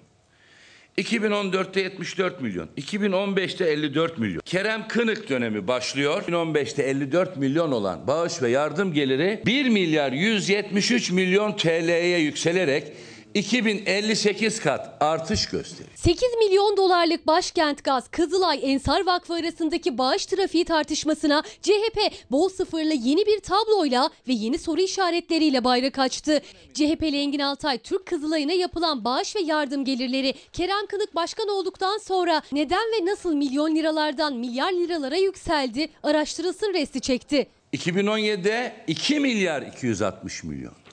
2014'te 0.98 1.80
74 1.80 2.40
milyon, 2.40 2.68
2015'te 2.78 3.64
54 3.64 4.18
milyon. 4.18 4.40
Kerem 4.44 4.88
Kınık 4.88 5.28
dönemi 5.28 5.68
başlıyor. 5.68 6.22
2015'te 6.22 6.82
54 6.82 7.36
milyon 7.36 7.72
olan 7.72 8.06
bağış 8.06 8.42
ve 8.42 8.48
yardım 8.48 8.92
geliri 8.92 9.42
1 9.46 9.68
milyar 9.68 10.12
173 10.12 11.10
milyon 11.10 11.56
TL'ye 11.56 12.18
yükselerek 12.18 12.92
2058 13.34 14.60
kat 14.60 14.96
artış 15.00 15.46
gösteriyor. 15.46 15.90
8 15.94 16.22
milyon 16.38 16.76
dolarlık 16.76 17.26
Başkent 17.26 17.84
Gaz 17.84 18.08
Kızılay 18.08 18.60
Ensar 18.62 19.06
Vakfı 19.06 19.34
arasındaki 19.34 19.98
bağış 19.98 20.26
trafiği 20.26 20.64
tartışmasına 20.64 21.42
CHP 21.62 21.98
bol 22.30 22.48
sıfırlı 22.48 22.94
yeni 22.94 23.26
bir 23.26 23.40
tabloyla 23.40 24.10
ve 24.28 24.32
yeni 24.32 24.58
soru 24.58 24.80
işaretleriyle 24.80 25.64
bayrak 25.64 25.98
açtı. 25.98 26.40
CHP'li 26.74 27.16
Engin 27.16 27.38
Altay 27.38 27.78
Türk 27.78 28.06
Kızılay'ına 28.06 28.52
yapılan 28.52 29.04
bağış 29.04 29.36
ve 29.36 29.40
yardım 29.40 29.84
gelirleri 29.84 30.34
Kerem 30.52 30.86
Kınık 30.86 31.14
başkan 31.14 31.48
olduktan 31.48 31.98
sonra 31.98 32.42
neden 32.52 32.84
ve 32.92 33.06
nasıl 33.06 33.34
milyon 33.34 33.74
liralardan 33.74 34.36
milyar 34.36 34.72
liralara 34.72 35.16
yükseldi 35.16 35.88
araştırılsın 36.02 36.74
resti 36.74 37.00
çekti. 37.00 37.46
2017'de 37.72 38.72
2 38.86 39.20
milyar 39.20 39.62
260 39.62 40.44
milyon. 40.44 40.87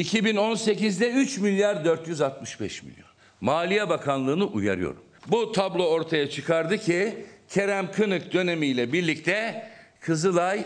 2018'de 0.00 1.10
3 1.10 1.38
milyar 1.38 1.84
465 1.84 2.82
milyon. 2.82 3.08
Maliye 3.40 3.88
Bakanlığı'nı 3.88 4.44
uyarıyorum. 4.44 5.02
Bu 5.26 5.52
tablo 5.52 5.84
ortaya 5.84 6.30
çıkardı 6.30 6.78
ki 6.78 7.26
Kerem 7.48 7.92
Kınık 7.92 8.32
dönemiyle 8.32 8.92
birlikte 8.92 9.66
Kızılay 10.00 10.64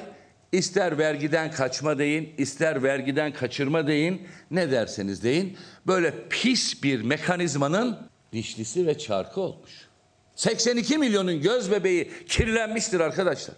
ister 0.52 0.98
vergiden 0.98 1.50
kaçma 1.50 1.98
deyin, 1.98 2.34
ister 2.38 2.82
vergiden 2.82 3.32
kaçırma 3.32 3.86
deyin, 3.86 4.22
ne 4.50 4.70
derseniz 4.70 5.22
deyin. 5.22 5.56
Böyle 5.86 6.14
pis 6.30 6.82
bir 6.82 7.02
mekanizmanın 7.02 7.98
dişlisi 8.32 8.86
ve 8.86 8.98
çarkı 8.98 9.40
olmuş. 9.40 9.70
82 10.34 10.98
milyonun 10.98 11.40
göz 11.40 11.70
bebeği 11.70 12.10
kirlenmiştir 12.28 13.00
arkadaşlar. 13.00 13.56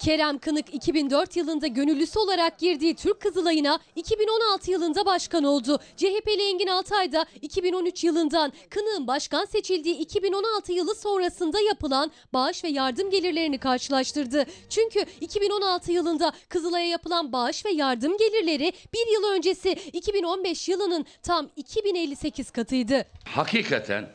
Kerem 0.00 0.38
Kınık 0.38 0.74
2004 0.74 1.36
yılında 1.36 1.66
gönüllüsü 1.66 2.18
olarak 2.18 2.58
girdiği 2.58 2.94
Türk 2.94 3.20
Kızılay'ına 3.20 3.78
2016 3.96 4.70
yılında 4.70 5.06
başkan 5.06 5.44
oldu. 5.44 5.78
CHP'li 5.96 6.48
Engin 6.48 6.66
Altay 6.66 7.12
da 7.12 7.26
2013 7.42 8.04
yılından 8.04 8.52
Kınık'ın 8.70 9.06
başkan 9.06 9.44
seçildiği 9.44 9.96
2016 9.96 10.72
yılı 10.72 10.94
sonrasında 10.94 11.60
yapılan 11.60 12.12
bağış 12.32 12.64
ve 12.64 12.68
yardım 12.68 13.10
gelirlerini 13.10 13.58
karşılaştırdı. 13.58 14.46
Çünkü 14.68 15.04
2016 15.20 15.92
yılında 15.92 16.32
Kızılay'a 16.48 16.86
yapılan 16.86 17.32
bağış 17.32 17.64
ve 17.64 17.70
yardım 17.70 18.16
gelirleri 18.18 18.72
bir 18.94 19.12
yıl 19.12 19.24
öncesi 19.36 19.70
2015 19.72 20.68
yılının 20.68 21.06
tam 21.22 21.48
2058 21.56 22.50
katıydı. 22.50 23.06
Hakikaten 23.24 24.08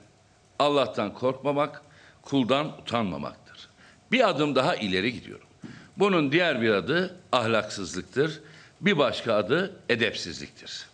Allah'tan 0.60 1.14
korkmamak, 1.14 1.82
kuldan 2.22 2.82
utanmamaktır. 2.82 3.70
Bir 4.12 4.30
adım 4.30 4.56
daha 4.56 4.76
ileri 4.76 5.14
gidiyorum. 5.14 5.51
Bunun 5.98 6.32
diğer 6.32 6.62
bir 6.62 6.70
adı 6.70 7.16
ahlaksızlıktır. 7.32 8.42
Bir 8.82 8.98
başka 8.98 9.34
adı 9.34 9.76
edepsizliktir. 9.90 10.86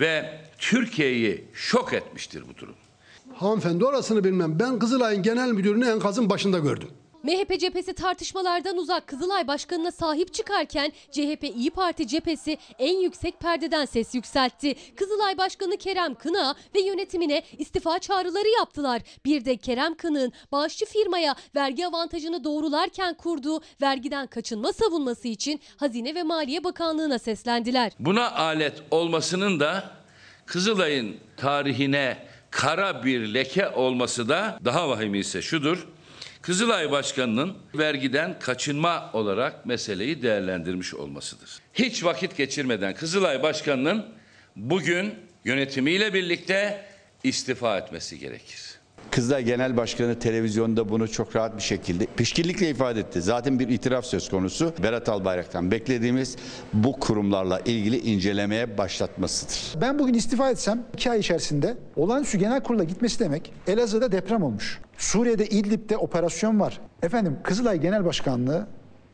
Ve 0.00 0.40
Türkiye'yi 0.58 1.44
şok 1.54 1.92
etmiştir 1.92 2.44
bu 2.48 2.60
durum. 2.60 2.74
Hanımefendi 3.34 3.84
orasını 3.84 4.24
bilmem. 4.24 4.58
Ben 4.58 4.78
Kızılay'ın 4.78 5.22
genel 5.22 5.48
müdürünü 5.48 5.88
enkazın 5.88 6.30
başında 6.30 6.58
gördüm. 6.58 6.88
MHP 7.22 7.60
cephesi 7.60 7.92
tartışmalardan 7.92 8.76
uzak 8.76 9.06
Kızılay 9.06 9.46
Başkanı'na 9.46 9.90
sahip 9.90 10.34
çıkarken 10.34 10.92
CHP 11.10 11.44
İyi 11.56 11.70
Parti 11.70 12.06
cephesi 12.06 12.58
en 12.78 12.96
yüksek 12.96 13.40
perdeden 13.40 13.84
ses 13.84 14.14
yükseltti. 14.14 14.74
Kızılay 14.96 15.38
Başkanı 15.38 15.76
Kerem 15.76 16.14
Kına 16.14 16.54
ve 16.74 16.80
yönetimine 16.80 17.42
istifa 17.58 17.98
çağrıları 17.98 18.48
yaptılar. 18.58 19.02
Bir 19.24 19.44
de 19.44 19.56
Kerem 19.56 19.94
Kınık'ın 19.94 20.32
bağışçı 20.52 20.86
firmaya 20.86 21.34
vergi 21.56 21.86
avantajını 21.86 22.44
doğrularken 22.44 23.14
kurduğu 23.14 23.60
vergiden 23.82 24.26
kaçınma 24.26 24.72
savunması 24.72 25.28
için 25.28 25.60
Hazine 25.76 26.14
ve 26.14 26.22
Maliye 26.22 26.64
Bakanlığı'na 26.64 27.18
seslendiler. 27.18 27.92
Buna 27.98 28.30
alet 28.30 28.82
olmasının 28.90 29.60
da 29.60 29.90
Kızılay'ın 30.46 31.16
tarihine 31.36 32.16
kara 32.50 33.04
bir 33.04 33.34
leke 33.34 33.68
olması 33.68 34.28
da 34.28 34.58
daha 34.64 34.88
vahimi 34.88 35.18
ise 35.18 35.42
şudur. 35.42 35.88
Kızılay 36.48 36.90
Başkanı'nın 36.90 37.56
vergiden 37.74 38.38
kaçınma 38.38 39.10
olarak 39.12 39.66
meseleyi 39.66 40.22
değerlendirmiş 40.22 40.94
olmasıdır. 40.94 41.58
Hiç 41.74 42.04
vakit 42.04 42.36
geçirmeden 42.36 42.94
Kızılay 42.94 43.42
Başkanı'nın 43.42 44.06
bugün 44.56 45.14
yönetimiyle 45.44 46.14
birlikte 46.14 46.86
istifa 47.24 47.78
etmesi 47.78 48.18
gerekir. 48.18 48.67
Kızılay 49.10 49.44
Genel 49.44 49.76
Başkanı 49.76 50.18
televizyonda 50.18 50.88
bunu 50.88 51.08
çok 51.08 51.36
rahat 51.36 51.56
bir 51.56 51.62
şekilde 51.62 52.06
pişkinlikle 52.16 52.70
ifade 52.70 53.00
etti. 53.00 53.22
Zaten 53.22 53.58
bir 53.58 53.68
itiraf 53.68 54.04
söz 54.04 54.28
konusu. 54.30 54.72
Berat 54.82 55.08
Albayrak'tan 55.08 55.70
beklediğimiz 55.70 56.36
bu 56.72 56.92
kurumlarla 56.92 57.60
ilgili 57.60 57.98
incelemeye 57.98 58.78
başlatmasıdır. 58.78 59.80
Ben 59.80 59.98
bugün 59.98 60.14
istifa 60.14 60.50
etsem 60.50 60.82
iki 60.94 61.10
ay 61.10 61.18
içerisinde 61.18 61.76
olağanüstü 61.96 62.38
genel 62.38 62.62
kurula 62.62 62.84
gitmesi 62.84 63.20
demek 63.20 63.52
Elazığ'da 63.66 64.12
deprem 64.12 64.42
olmuş. 64.42 64.80
Suriye'de 64.98 65.46
İdlib'de 65.46 65.96
operasyon 65.96 66.60
var. 66.60 66.80
Efendim 67.02 67.36
Kızılay 67.44 67.80
Genel 67.80 68.04
Başkanlığı 68.04 68.66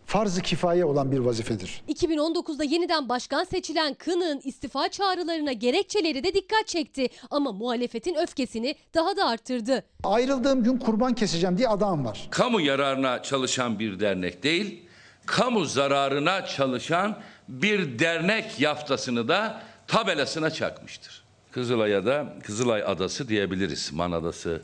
farz-ı 0.07 0.43
kifaye 0.43 0.85
olan 0.85 1.13
bir 1.13 1.19
vazifedir. 1.19 1.83
2019'da 1.89 2.65
yeniden 2.65 3.09
başkan 3.09 3.45
seçilen 3.45 3.95
Kınık'ın 3.95 4.41
istifa 4.45 4.89
çağrılarına 4.89 5.53
gerekçeleri 5.53 6.25
de 6.25 6.35
dikkat 6.35 6.67
çekti. 6.67 7.09
Ama 7.31 7.53
muhalefetin 7.53 8.15
öfkesini 8.15 8.75
daha 8.95 9.17
da 9.17 9.25
arttırdı. 9.27 9.85
Ayrıldığım 10.05 10.63
gün 10.65 10.79
kurban 10.79 11.15
keseceğim 11.15 11.59
diye 11.59 11.69
adam 11.69 12.05
var. 12.05 12.29
kamu 12.31 12.61
yararına 12.61 13.23
çalışan 13.23 13.79
bir 13.79 14.01
dernek 14.01 14.43
değil, 14.43 14.83
kamu 15.27 15.65
zararına 15.65 16.47
çalışan 16.47 17.19
bir 17.49 17.99
dernek 17.99 18.61
yaftasını 18.61 19.29
da 19.29 19.63
tabelasına 19.87 20.51
çakmıştır. 20.51 21.25
Kızılay'a 21.51 22.07
da 22.07 22.35
Kızılay 22.43 22.83
Adası 22.87 23.29
diyebiliriz. 23.29 23.93
Man 23.93 24.13
Adası 24.13 24.63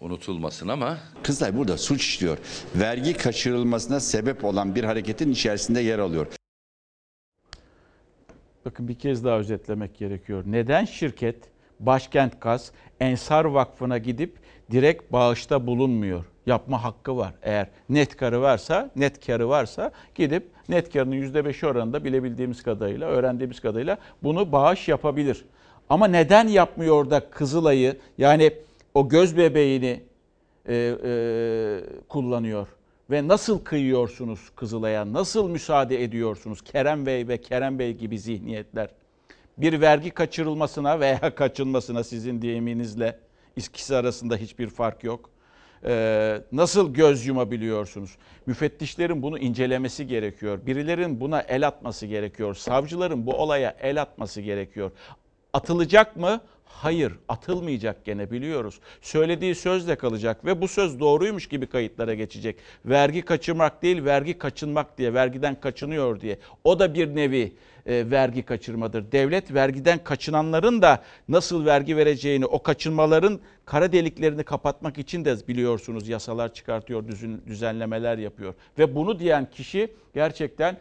unutulmasın 0.00 0.68
ama 0.68 0.98
Kızılay 1.22 1.56
burada 1.56 1.78
suç 1.78 2.00
işliyor. 2.04 2.38
Vergi 2.74 3.16
kaçırılmasına 3.16 4.00
sebep 4.00 4.44
olan 4.44 4.74
bir 4.74 4.84
hareketin 4.84 5.32
içerisinde 5.32 5.80
yer 5.80 5.98
alıyor. 5.98 6.26
Bakın 8.64 8.88
bir 8.88 8.98
kez 8.98 9.24
daha 9.24 9.38
özetlemek 9.38 9.98
gerekiyor. 9.98 10.42
Neden 10.46 10.84
şirket 10.84 11.36
Başkent 11.80 12.40
Gaz 12.40 12.72
Ensar 13.00 13.44
Vakfı'na 13.44 13.98
gidip 13.98 14.36
direkt 14.70 15.12
bağışta 15.12 15.66
bulunmuyor? 15.66 16.24
Yapma 16.46 16.84
hakkı 16.84 17.16
var. 17.16 17.34
Eğer 17.42 17.66
net 17.88 18.16
karı 18.16 18.40
varsa, 18.40 18.90
net 18.96 19.26
karı 19.26 19.48
varsa 19.48 19.92
gidip 20.14 20.50
net 20.68 20.92
karının 20.92 21.16
%5 21.16 21.66
oranında 21.66 22.04
bilebildiğimiz 22.04 22.62
kadarıyla, 22.62 23.08
öğrendiğimiz 23.08 23.60
kadarıyla 23.60 23.98
bunu 24.22 24.52
bağış 24.52 24.88
yapabilir. 24.88 25.44
Ama 25.90 26.06
neden 26.06 26.48
yapmıyor 26.48 27.10
da 27.10 27.30
Kızılay'ı 27.30 27.96
yani 28.18 28.52
o 28.94 29.08
göz 29.08 29.36
bebeğini 29.36 30.02
e, 30.68 30.74
e, 31.04 31.80
kullanıyor? 32.08 32.68
Ve 33.10 33.28
nasıl 33.28 33.64
kıyıyorsunuz 33.64 34.50
Kızılay'a? 34.56 35.12
Nasıl 35.12 35.48
müsaade 35.48 36.02
ediyorsunuz? 36.04 36.62
Kerem 36.62 37.06
Bey 37.06 37.28
ve 37.28 37.40
Kerem 37.40 37.78
Bey 37.78 37.92
gibi 37.92 38.18
zihniyetler. 38.18 38.88
Bir 39.58 39.80
vergi 39.80 40.10
kaçırılmasına 40.10 41.00
veya 41.00 41.20
kaçınmasına 41.34 42.04
sizin 42.04 42.42
deyiminizle 42.42 43.18
ikisi 43.56 43.96
arasında 43.96 44.36
hiçbir 44.36 44.68
fark 44.68 45.04
yok. 45.04 45.30
Ee, 45.84 46.40
nasıl 46.52 46.94
göz 46.94 47.26
yumabiliyorsunuz? 47.26 48.16
Müfettişlerin 48.46 49.22
bunu 49.22 49.38
incelemesi 49.38 50.06
gerekiyor. 50.06 50.66
Birilerin 50.66 51.20
buna 51.20 51.40
el 51.40 51.66
atması 51.66 52.06
gerekiyor. 52.06 52.54
Savcıların 52.54 53.26
bu 53.26 53.34
olaya 53.34 53.76
el 53.80 54.02
atması 54.02 54.40
gerekiyor. 54.40 54.90
Atılacak 55.52 56.16
mı? 56.16 56.40
Hayır, 56.68 57.12
atılmayacak 57.28 58.04
gene 58.04 58.30
biliyoruz. 58.30 58.80
Söylediği 59.02 59.54
sözle 59.54 59.96
kalacak 59.96 60.44
ve 60.44 60.60
bu 60.60 60.68
söz 60.68 61.00
doğruymuş 61.00 61.48
gibi 61.48 61.66
kayıtlara 61.66 62.14
geçecek. 62.14 62.56
Vergi 62.84 63.22
kaçırmak 63.22 63.82
değil, 63.82 64.04
vergi 64.04 64.38
kaçınmak 64.38 64.98
diye, 64.98 65.14
vergiden 65.14 65.60
kaçınıyor 65.60 66.20
diye. 66.20 66.38
O 66.64 66.78
da 66.78 66.94
bir 66.94 67.16
nevi 67.16 67.52
e, 67.86 68.10
vergi 68.10 68.42
kaçırmadır. 68.42 69.12
Devlet 69.12 69.54
vergiden 69.54 70.04
kaçınanların 70.04 70.82
da 70.82 71.02
nasıl 71.28 71.66
vergi 71.66 71.96
vereceğini, 71.96 72.46
o 72.46 72.62
kaçınmaların 72.62 73.40
kara 73.64 73.92
deliklerini 73.92 74.44
kapatmak 74.44 74.98
için 74.98 75.24
de 75.24 75.36
biliyorsunuz 75.48 76.08
yasalar 76.08 76.54
çıkartıyor, 76.54 77.08
düzün, 77.08 77.42
düzenlemeler 77.46 78.18
yapıyor. 78.18 78.54
Ve 78.78 78.94
bunu 78.94 79.18
diyen 79.18 79.50
kişi 79.50 79.92
gerçekten 80.14 80.76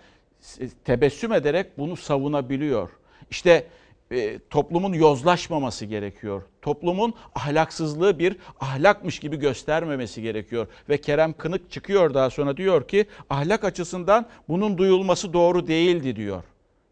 e, 0.60 0.70
tebessüm 0.86 1.34
ederek 1.34 1.78
bunu 1.78 1.96
savunabiliyor. 1.96 2.90
İşte 3.32 3.68
e, 4.12 4.40
toplumun 4.50 4.94
yozlaşmaması 4.94 5.86
gerekiyor. 5.86 6.42
Toplumun 6.62 7.14
ahlaksızlığı 7.36 8.20
bir 8.20 8.38
ahlakmış 8.60 9.20
gibi 9.20 9.38
göstermemesi 9.38 10.22
gerekiyor. 10.22 10.68
Ve 10.90 11.02
Kerem 11.02 11.34
Kınık 11.34 11.72
çıkıyor 11.72 12.14
daha 12.14 12.30
sonra 12.30 12.58
diyor 12.58 12.88
ki 12.88 13.06
ahlak 13.30 13.64
açısından 13.64 14.26
bunun 14.50 14.78
duyulması 14.78 15.34
doğru 15.34 15.68
değildi 15.68 16.16
diyor. 16.16 16.44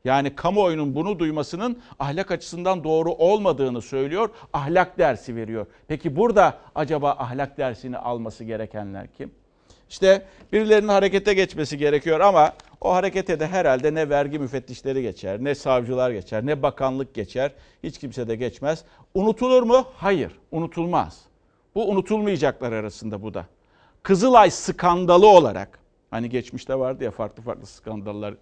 Yani 0.05 0.35
kamuoyunun 0.35 0.95
bunu 0.95 1.19
duymasının 1.19 1.81
ahlak 1.99 2.31
açısından 2.31 2.83
doğru 2.83 3.11
olmadığını 3.11 3.81
söylüyor. 3.81 4.29
Ahlak 4.53 4.97
dersi 4.97 5.35
veriyor. 5.35 5.65
Peki 5.87 6.15
burada 6.15 6.57
acaba 6.75 7.11
ahlak 7.11 7.57
dersini 7.57 7.97
alması 7.97 8.43
gerekenler 8.43 9.07
kim? 9.17 9.31
İşte 9.89 10.25
birilerinin 10.53 10.87
harekete 10.87 11.33
geçmesi 11.33 11.77
gerekiyor 11.77 12.19
ama 12.19 12.53
o 12.81 12.93
harekete 12.93 13.39
de 13.39 13.47
herhalde 13.47 13.93
ne 13.93 14.09
vergi 14.09 14.39
müfettişleri 14.39 15.01
geçer, 15.01 15.43
ne 15.43 15.55
savcılar 15.55 16.11
geçer, 16.11 16.45
ne 16.45 16.61
bakanlık 16.61 17.13
geçer. 17.13 17.51
Hiç 17.83 17.97
kimse 17.97 18.27
de 18.27 18.35
geçmez. 18.35 18.83
Unutulur 19.13 19.63
mu? 19.63 19.85
Hayır, 19.97 20.31
unutulmaz. 20.51 21.21
Bu 21.75 21.89
unutulmayacaklar 21.89 22.71
arasında 22.71 23.21
bu 23.21 23.33
da. 23.33 23.45
Kızılay 24.03 24.51
skandalı 24.51 25.27
olarak, 25.27 25.79
hani 26.11 26.29
geçmişte 26.29 26.79
vardı 26.79 27.03
ya 27.03 27.11
farklı 27.11 27.43
farklı 27.43 27.65
skandallar. 27.65 28.33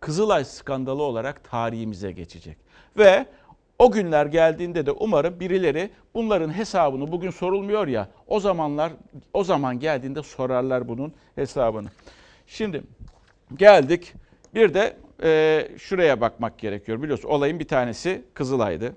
Kızılay 0.00 0.44
skandalı 0.44 1.02
olarak 1.02 1.50
tarihimize 1.50 2.12
geçecek. 2.12 2.56
Ve 2.98 3.26
o 3.78 3.90
günler 3.90 4.26
geldiğinde 4.26 4.86
de 4.86 4.90
umarım 4.92 5.40
birileri 5.40 5.90
bunların 6.14 6.52
hesabını 6.58 7.12
bugün 7.12 7.30
sorulmuyor 7.30 7.86
ya 7.86 8.08
o 8.26 8.40
zamanlar 8.40 8.92
o 9.32 9.44
zaman 9.44 9.80
geldiğinde 9.80 10.22
sorarlar 10.22 10.88
bunun 10.88 11.12
hesabını. 11.34 11.88
Şimdi 12.46 12.82
geldik 13.56 14.14
bir 14.54 14.74
de 14.74 14.96
e, 15.22 15.68
şuraya 15.78 16.20
bakmak 16.20 16.58
gerekiyor 16.58 17.02
biliyorsun 17.02 17.28
olayın 17.28 17.58
bir 17.60 17.68
tanesi 17.68 18.22
Kızılay'dı. 18.34 18.96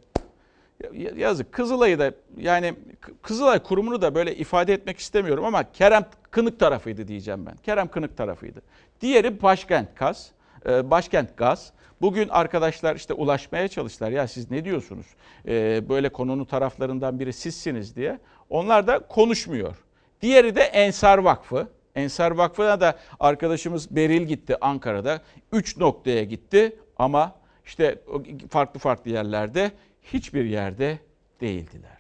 Ya- 0.94 1.12
Yazık 1.18 1.52
Kızılay'ı 1.52 2.00
da 2.00 2.12
yani 2.38 2.74
Kızılay 3.22 3.60
kurumunu 3.60 4.02
da 4.02 4.16
böyle 4.16 4.36
ifade 4.36 4.74
etmek 4.74 5.00
istemiyorum 5.00 5.46
ama 5.46 5.72
Kerem 5.72 6.06
Kınık 6.32 6.60
tarafıydı 6.60 7.08
diyeceğim 7.08 7.46
ben. 7.46 7.56
Kerem 7.64 7.88
Kınık 7.88 8.18
tarafıydı. 8.18 8.62
Diğeri 9.02 9.42
Başkent 9.42 9.96
Gaz. 9.96 10.32
e, 10.66 10.90
Başkent 10.92 11.38
Gaz. 11.38 11.74
Bugün 12.02 12.30
arkadaşlar 12.30 12.96
işte 12.96 13.14
ulaşmaya 13.14 13.68
çalıştılar. 13.68 14.12
Ya 14.12 14.28
siz 14.28 14.52
ne 14.52 14.66
diyorsunuz? 14.66 15.06
E, 15.48 15.90
Böyle 15.90 16.10
konunun 16.10 16.46
taraflarından 16.46 17.20
biri 17.20 17.34
sizsiniz 17.34 17.96
diye. 17.96 18.20
Onlar 18.50 18.88
da 18.88 19.00
konuşmuyor. 19.00 19.76
Diğeri 20.22 20.56
de 20.56 20.62
Ensar 20.62 21.18
Vakfı. 21.18 21.68
Ensar 21.96 22.32
Vakfı'na 22.32 22.82
da 22.82 23.00
arkadaşımız 23.20 23.96
Beril 23.96 24.22
gitti 24.22 24.58
Ankara'da. 24.62 25.22
Üç 25.52 25.78
noktaya 25.78 26.24
gitti 26.24 26.76
ama 26.98 27.36
işte 27.66 28.02
farklı 28.50 28.80
farklı 28.80 29.12
yerlerde 29.12 29.72
hiçbir 30.04 30.46
yerde 30.46 31.00
değildiler. 31.42 32.00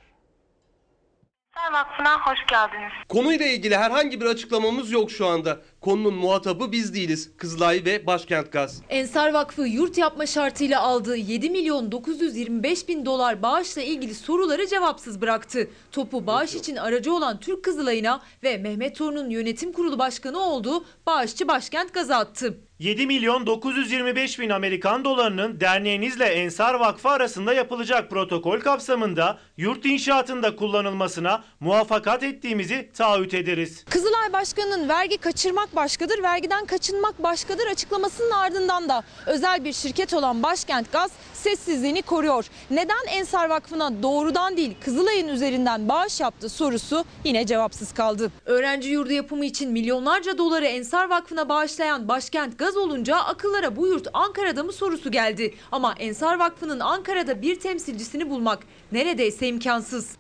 Ensar 1.57 1.73
Vakfı'na 1.73 2.13
hoş 2.27 2.39
geldiniz. 2.49 2.91
Konuyla 3.09 3.45
ilgili 3.45 3.77
herhangi 3.77 4.21
bir 4.21 4.25
açıklamamız 4.25 4.91
yok 4.91 5.11
şu 5.11 5.27
anda. 5.27 5.57
Konunun 5.81 6.13
muhatabı 6.13 6.71
biz 6.71 6.93
değiliz. 6.93 7.31
Kızılay 7.37 7.85
ve 7.85 8.05
Başkent 8.07 8.51
Gaz. 8.51 8.81
Ensar 8.89 9.33
Vakfı 9.33 9.61
yurt 9.61 9.97
yapma 9.97 10.25
şartıyla 10.25 10.81
aldığı 10.81 11.15
7 11.17 11.49
milyon 11.49 11.91
925 11.91 12.87
bin 12.87 13.05
dolar 13.05 13.41
bağışla 13.41 13.81
ilgili 13.81 14.15
soruları 14.15 14.67
cevapsız 14.67 15.21
bıraktı. 15.21 15.67
Topu 15.91 16.27
bağış 16.27 16.55
için 16.55 16.75
aracı 16.75 17.13
olan 17.13 17.39
Türk 17.39 17.63
Kızılay'ına 17.63 18.21
ve 18.43 18.57
Mehmet 18.57 18.95
Torun'un 18.95 19.29
yönetim 19.29 19.71
kurulu 19.71 19.99
başkanı 19.99 20.39
olduğu 20.39 20.85
bağışçı 21.05 21.47
Başkent 21.47 21.93
Gaz'a 21.93 22.17
attı. 22.17 22.57
7 22.79 23.07
milyon 23.07 23.47
925 23.47 24.39
bin 24.39 24.49
Amerikan 24.49 25.05
dolarının 25.05 25.59
derneğinizle 25.59 26.25
Ensar 26.25 26.73
Vakfı 26.73 27.09
arasında 27.09 27.53
yapılacak 27.53 28.09
protokol 28.09 28.59
kapsamında 28.59 29.39
yurt 29.57 29.85
inşaatında 29.85 30.55
kullanılmasına 30.55 31.43
muvaffakat 31.59 32.23
ettiğimizi 32.23 32.89
taahhüt 32.93 33.33
ederiz. 33.33 33.85
Kızılay 33.89 34.33
Başkanı'nın 34.33 34.89
vergi 34.89 35.17
kaçırmak 35.17 35.68
başkadır, 35.75 36.23
vergiden 36.23 36.65
kaçınmak 36.65 37.23
başkadır 37.23 37.67
açıklamasının 37.67 38.31
ardından 38.31 38.89
da 38.89 39.03
özel 39.25 39.63
bir 39.63 39.73
şirket 39.73 40.13
olan 40.13 40.43
Başkent 40.43 40.91
Gaz 40.91 41.11
sessizliğini 41.33 42.01
koruyor. 42.01 42.45
Neden 42.71 43.05
Ensar 43.07 43.49
Vakfı'na 43.49 44.03
doğrudan 44.03 44.57
değil 44.57 44.75
Kızılay'ın 44.85 45.27
üzerinden 45.27 45.89
bağış 45.89 46.19
yaptı 46.19 46.49
sorusu 46.49 47.05
yine 47.23 47.45
cevapsız 47.45 47.93
kaldı. 47.93 48.31
Öğrenci 48.45 48.89
yurdu 48.89 49.11
yapımı 49.11 49.45
için 49.45 49.71
milyonlarca 49.71 50.37
doları 50.37 50.65
Ensar 50.65 51.09
Vakfı'na 51.09 51.49
bağışlayan 51.49 52.07
Başkent 52.07 52.59
Gaz 52.59 52.77
olunca 52.77 53.15
akıllara 53.15 53.75
bu 53.75 53.87
yurt 53.87 54.07
Ankara'da 54.13 54.63
mı 54.63 54.73
sorusu 54.73 55.11
geldi. 55.11 55.55
Ama 55.71 55.93
Ensar 55.99 56.39
Vakfı'nın 56.39 56.79
Ankara'da 56.79 57.41
bir 57.41 57.59
temsilcisini 57.59 58.29
bulmak 58.29 58.59
neredeyse 58.91 59.47
imkansız. 59.47 60.19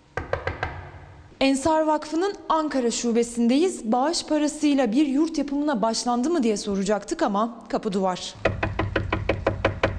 Ensar 1.41 1.81
Vakfı'nın 1.81 2.35
Ankara 2.49 2.91
şubesindeyiz. 2.91 3.91
Bağış 3.91 4.25
parasıyla 4.25 4.91
bir 4.91 5.05
yurt 5.07 5.37
yapımına 5.37 5.81
başlandı 5.81 6.29
mı 6.29 6.43
diye 6.43 6.57
soracaktık 6.57 7.21
ama 7.21 7.67
kapı 7.69 7.93
duvar. 7.93 8.33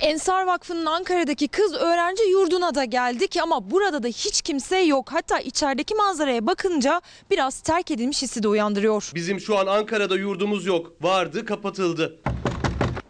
Ensar 0.00 0.46
Vakfı'nın 0.46 0.86
Ankara'daki 0.86 1.48
kız 1.48 1.74
öğrenci 1.74 2.22
yurduna 2.30 2.74
da 2.74 2.84
geldik 2.84 3.36
ama 3.42 3.70
burada 3.70 4.02
da 4.02 4.08
hiç 4.08 4.42
kimse 4.42 4.78
yok. 4.78 5.12
Hatta 5.12 5.38
içerideki 5.40 5.94
manzaraya 5.94 6.46
bakınca 6.46 7.00
biraz 7.30 7.60
terk 7.60 7.90
edilmiş 7.90 8.22
hissi 8.22 8.42
de 8.42 8.48
uyandırıyor. 8.48 9.10
Bizim 9.14 9.40
şu 9.40 9.58
an 9.58 9.66
Ankara'da 9.66 10.16
yurdumuz 10.16 10.66
yok. 10.66 10.92
Vardı, 11.02 11.44
kapatıldı. 11.44 12.20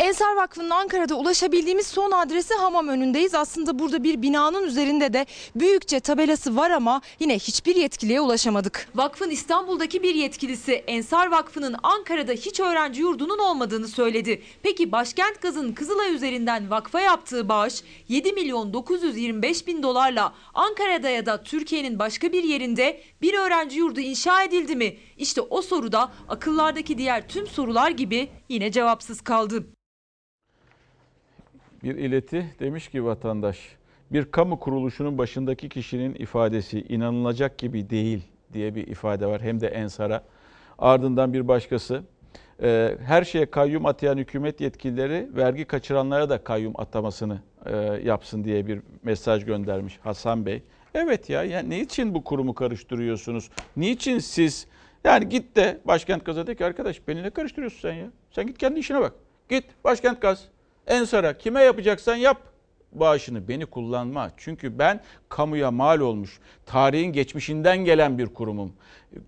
Ensar 0.00 0.36
Vakfı'nın 0.36 0.70
Ankara'da 0.70 1.14
ulaşabildiğimiz 1.14 1.86
son 1.86 2.10
adresi 2.10 2.54
hamam 2.54 2.88
önündeyiz. 2.88 3.34
Aslında 3.34 3.78
burada 3.78 4.04
bir 4.04 4.22
binanın 4.22 4.64
üzerinde 4.64 5.12
de 5.12 5.26
büyükçe 5.54 6.00
tabelası 6.00 6.56
var 6.56 6.70
ama 6.70 7.00
yine 7.18 7.38
hiçbir 7.38 7.76
yetkiliye 7.76 8.20
ulaşamadık. 8.20 8.88
Vakfın 8.94 9.30
İstanbul'daki 9.30 10.02
bir 10.02 10.14
yetkilisi 10.14 10.72
Ensar 10.72 11.30
Vakfı'nın 11.30 11.76
Ankara'da 11.82 12.32
hiç 12.32 12.60
öğrenci 12.60 13.00
yurdunun 13.00 13.38
olmadığını 13.38 13.88
söyledi. 13.88 14.42
Peki 14.62 14.92
Başkent 14.92 15.42
Gaz'ın 15.42 15.72
Kızılay 15.72 16.14
üzerinden 16.14 16.70
vakfa 16.70 17.00
yaptığı 17.00 17.48
bağış 17.48 17.82
7 18.08 18.32
milyon 18.32 18.72
925 18.72 19.66
bin 19.66 19.82
dolarla 19.82 20.34
Ankara'da 20.54 21.08
ya 21.08 21.26
da 21.26 21.42
Türkiye'nin 21.42 21.98
başka 21.98 22.32
bir 22.32 22.44
yerinde 22.44 23.00
bir 23.22 23.34
öğrenci 23.34 23.78
yurdu 23.78 24.00
inşa 24.00 24.42
edildi 24.42 24.76
mi? 24.76 24.96
İşte 25.18 25.40
o 25.40 25.62
soruda 25.62 26.12
akıllardaki 26.28 26.98
diğer 26.98 27.28
tüm 27.28 27.46
sorular 27.46 27.90
gibi 27.90 28.28
yine 28.48 28.72
cevapsız 28.72 29.20
kaldı. 29.20 29.64
Bir 31.82 31.94
ileti 31.94 32.46
demiş 32.60 32.88
ki 32.88 33.04
vatandaş, 33.04 33.58
bir 34.12 34.24
kamu 34.24 34.58
kuruluşunun 34.58 35.18
başındaki 35.18 35.68
kişinin 35.68 36.14
ifadesi 36.14 36.80
inanılacak 36.80 37.58
gibi 37.58 37.90
değil 37.90 38.22
diye 38.52 38.74
bir 38.74 38.86
ifade 38.86 39.26
var. 39.26 39.42
Hem 39.42 39.60
de 39.60 39.68
Ensar'a. 39.68 40.24
Ardından 40.78 41.32
bir 41.32 41.48
başkası, 41.48 42.02
e, 42.62 42.96
her 43.04 43.24
şeye 43.24 43.50
kayyum 43.50 43.86
atayan 43.86 44.16
hükümet 44.18 44.60
yetkilileri 44.60 45.28
vergi 45.36 45.64
kaçıranlara 45.64 46.30
da 46.30 46.44
kayyum 46.44 46.72
atamasını 46.76 47.38
e, 47.66 47.76
yapsın 48.04 48.44
diye 48.44 48.66
bir 48.66 48.80
mesaj 49.02 49.44
göndermiş 49.44 49.98
Hasan 50.02 50.46
Bey. 50.46 50.62
Evet 50.94 51.30
ya, 51.30 51.44
yani 51.44 51.70
ne 51.70 51.80
için 51.80 52.14
bu 52.14 52.24
kurumu 52.24 52.54
karıştırıyorsunuz? 52.54 53.50
Niçin 53.76 54.18
siz 54.18 54.66
yani 55.04 55.28
git 55.28 55.56
de 55.56 55.80
Başkent 55.84 56.24
Gaz'a 56.24 56.40
arkadaş 56.40 57.08
beni 57.08 57.22
ne 57.22 57.30
karıştırıyorsun 57.30 57.80
sen 57.80 57.94
ya? 57.94 58.06
Sen 58.30 58.46
git 58.46 58.58
kendi 58.58 58.80
işine 58.80 59.00
bak. 59.00 59.12
Git 59.48 59.64
Başkent 59.84 60.22
Gaz. 60.22 60.48
Ensar'a 60.90 61.38
kime 61.38 61.62
yapacaksan 61.62 62.16
yap 62.16 62.42
bağışını 62.92 63.48
beni 63.48 63.66
kullanma. 63.66 64.30
Çünkü 64.36 64.78
ben 64.78 65.00
kamuya 65.28 65.70
mal 65.70 66.00
olmuş, 66.00 66.40
tarihin 66.66 67.12
geçmişinden 67.12 67.78
gelen 67.78 68.18
bir 68.18 68.26
kurumum. 68.26 68.72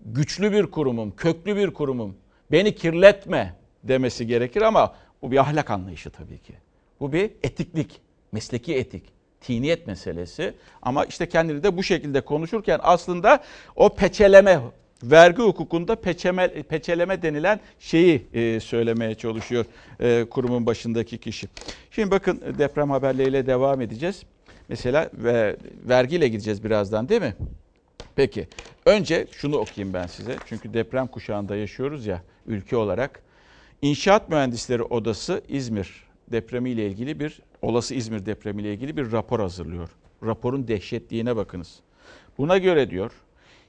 Güçlü 0.05 0.51
bir 0.51 0.65
kurumum, 0.65 1.15
köklü 1.15 1.55
bir 1.55 1.73
kurumum. 1.73 2.15
Beni 2.51 2.75
kirletme 2.75 3.55
demesi 3.83 4.27
gerekir 4.27 4.61
ama 4.61 4.95
bu 5.21 5.31
bir 5.31 5.37
ahlak 5.37 5.71
anlayışı 5.71 6.09
tabii 6.09 6.39
ki. 6.39 6.53
Bu 6.99 7.13
bir 7.13 7.31
etiklik, 7.43 8.01
mesleki 8.31 8.75
etik, 8.75 9.03
tiniyet 9.41 9.87
meselesi. 9.87 10.53
Ama 10.81 11.05
işte 11.05 11.29
kendini 11.29 11.63
de 11.63 11.77
bu 11.77 11.83
şekilde 11.83 12.21
konuşurken 12.21 12.79
aslında 12.83 13.43
o 13.75 13.95
peçeleme 13.95 14.59
vergi 15.03 15.41
hukukunda 15.41 15.95
peçeme, 15.95 16.47
peçeleme 16.63 17.21
denilen 17.21 17.59
şeyi 17.79 18.27
e, 18.33 18.59
söylemeye 18.59 19.15
çalışıyor 19.15 19.65
e, 19.99 20.25
kurumun 20.29 20.65
başındaki 20.65 21.17
kişi. 21.17 21.47
Şimdi 21.91 22.11
bakın 22.11 22.41
deprem 22.57 22.89
haberleriyle 22.89 23.47
devam 23.47 23.81
edeceğiz. 23.81 24.23
Mesela 24.69 25.09
ve 25.13 25.55
vergiyle 25.89 26.27
gideceğiz 26.27 26.63
birazdan 26.63 27.09
değil 27.09 27.21
mi? 27.21 27.35
Peki 28.15 28.47
önce 28.85 29.27
şunu 29.31 29.57
okuyayım 29.57 29.93
ben 29.93 30.07
size. 30.07 30.35
Çünkü 30.45 30.73
deprem 30.73 31.07
kuşağında 31.07 31.55
yaşıyoruz 31.55 32.05
ya 32.05 32.21
ülke 32.47 32.77
olarak. 32.77 33.23
İnşaat 33.81 34.29
Mühendisleri 34.29 34.83
Odası 34.83 35.41
İzmir 35.49 36.03
depremiyle 36.31 36.87
ilgili 36.87 37.19
bir 37.19 37.39
olası 37.61 37.95
İzmir 37.95 38.25
depremiyle 38.25 38.73
ilgili 38.73 38.97
bir 38.97 39.11
rapor 39.11 39.39
hazırlıyor. 39.39 39.89
Raporun 40.23 40.67
dehşetliğine 40.67 41.35
bakınız. 41.35 41.79
Buna 42.37 42.57
göre 42.57 42.89
diyor 42.89 43.11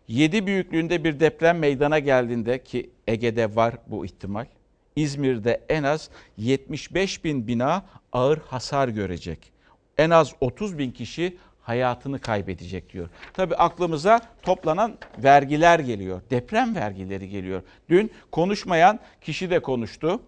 7 0.08 0.46
büyüklüğünde 0.46 1.04
bir 1.04 1.20
deprem 1.20 1.58
meydana 1.58 1.98
geldiğinde 1.98 2.62
ki 2.62 2.90
Ege'de 3.06 3.56
var 3.56 3.74
bu 3.86 4.06
ihtimal. 4.06 4.46
İzmir'de 4.96 5.60
en 5.68 5.82
az 5.82 6.10
75 6.36 7.24
bin 7.24 7.46
bina 7.46 7.84
ağır 8.12 8.38
hasar 8.38 8.88
görecek. 8.88 9.52
En 9.98 10.10
az 10.10 10.32
30 10.40 10.78
bin 10.78 10.90
kişi 10.90 11.36
hayatını 11.62 12.18
kaybedecek 12.18 12.92
diyor. 12.92 13.08
Tabii 13.32 13.54
aklımıza 13.56 14.20
toplanan 14.42 14.98
vergiler 15.18 15.78
geliyor. 15.78 16.20
Deprem 16.30 16.74
vergileri 16.74 17.28
geliyor. 17.28 17.62
Dün 17.88 18.10
konuşmayan 18.32 19.00
kişi 19.20 19.50
de 19.50 19.58
konuştu. 19.58 20.20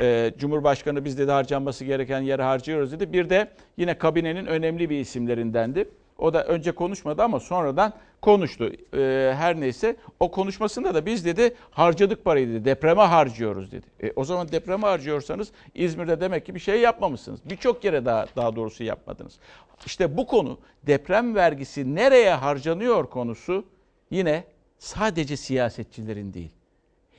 Ee, 0.00 0.32
Cumhurbaşkanı 0.38 1.04
biz 1.04 1.18
dedi 1.18 1.30
harcanması 1.30 1.84
gereken 1.84 2.20
yere 2.20 2.42
harcıyoruz 2.42 2.92
dedi. 2.92 3.12
Bir 3.12 3.30
de 3.30 3.50
yine 3.76 3.98
kabinenin 3.98 4.46
önemli 4.46 4.90
bir 4.90 5.00
isimlerindendi. 5.00 5.88
O 6.20 6.34
da 6.34 6.44
önce 6.44 6.72
konuşmadı 6.72 7.22
ama 7.22 7.40
sonradan 7.40 7.92
konuştu. 8.22 8.72
Ee, 8.94 9.32
her 9.36 9.60
neyse 9.60 9.96
o 10.20 10.30
konuşmasında 10.30 10.94
da 10.94 11.06
biz 11.06 11.24
dedi 11.24 11.54
harcadık 11.70 12.24
parayı 12.24 12.48
dedi. 12.48 12.64
Depreme 12.64 13.02
harcıyoruz 13.02 13.72
dedi. 13.72 13.86
E, 14.02 14.12
o 14.16 14.24
zaman 14.24 14.52
depreme 14.52 14.86
harcıyorsanız 14.86 15.48
İzmir'de 15.74 16.20
demek 16.20 16.46
ki 16.46 16.54
bir 16.54 16.60
şey 16.60 16.80
yapmamışsınız. 16.80 17.40
Birçok 17.44 17.84
yere 17.84 18.04
daha 18.04 18.26
daha 18.36 18.56
doğrusu 18.56 18.84
yapmadınız. 18.84 19.38
İşte 19.86 20.16
bu 20.16 20.26
konu 20.26 20.58
deprem 20.86 21.34
vergisi 21.34 21.94
nereye 21.94 22.34
harcanıyor 22.34 23.10
konusu 23.10 23.64
yine 24.10 24.44
sadece 24.78 25.36
siyasetçilerin 25.36 26.34
değil. 26.34 26.50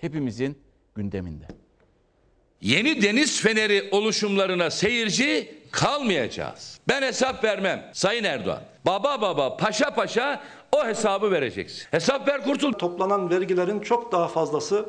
Hepimizin 0.01 0.57
gündeminde. 0.95 1.45
Yeni 2.61 3.01
deniz 3.01 3.41
feneri 3.41 3.89
oluşumlarına 3.91 4.71
seyirci 4.71 5.55
kalmayacağız. 5.71 6.79
Ben 6.89 7.01
hesap 7.01 7.43
vermem 7.43 7.89
Sayın 7.93 8.23
Erdoğan. 8.23 8.70
Baba 8.85 9.21
baba 9.21 9.57
paşa 9.57 9.93
paşa 9.93 10.43
o 10.71 10.85
hesabı 10.85 11.31
vereceksin. 11.31 11.85
Hesap 11.91 12.27
ver 12.27 12.43
kurtul. 12.43 12.73
Toplanan 12.73 13.29
vergilerin 13.29 13.79
çok 13.79 14.11
daha 14.11 14.27
fazlası 14.27 14.85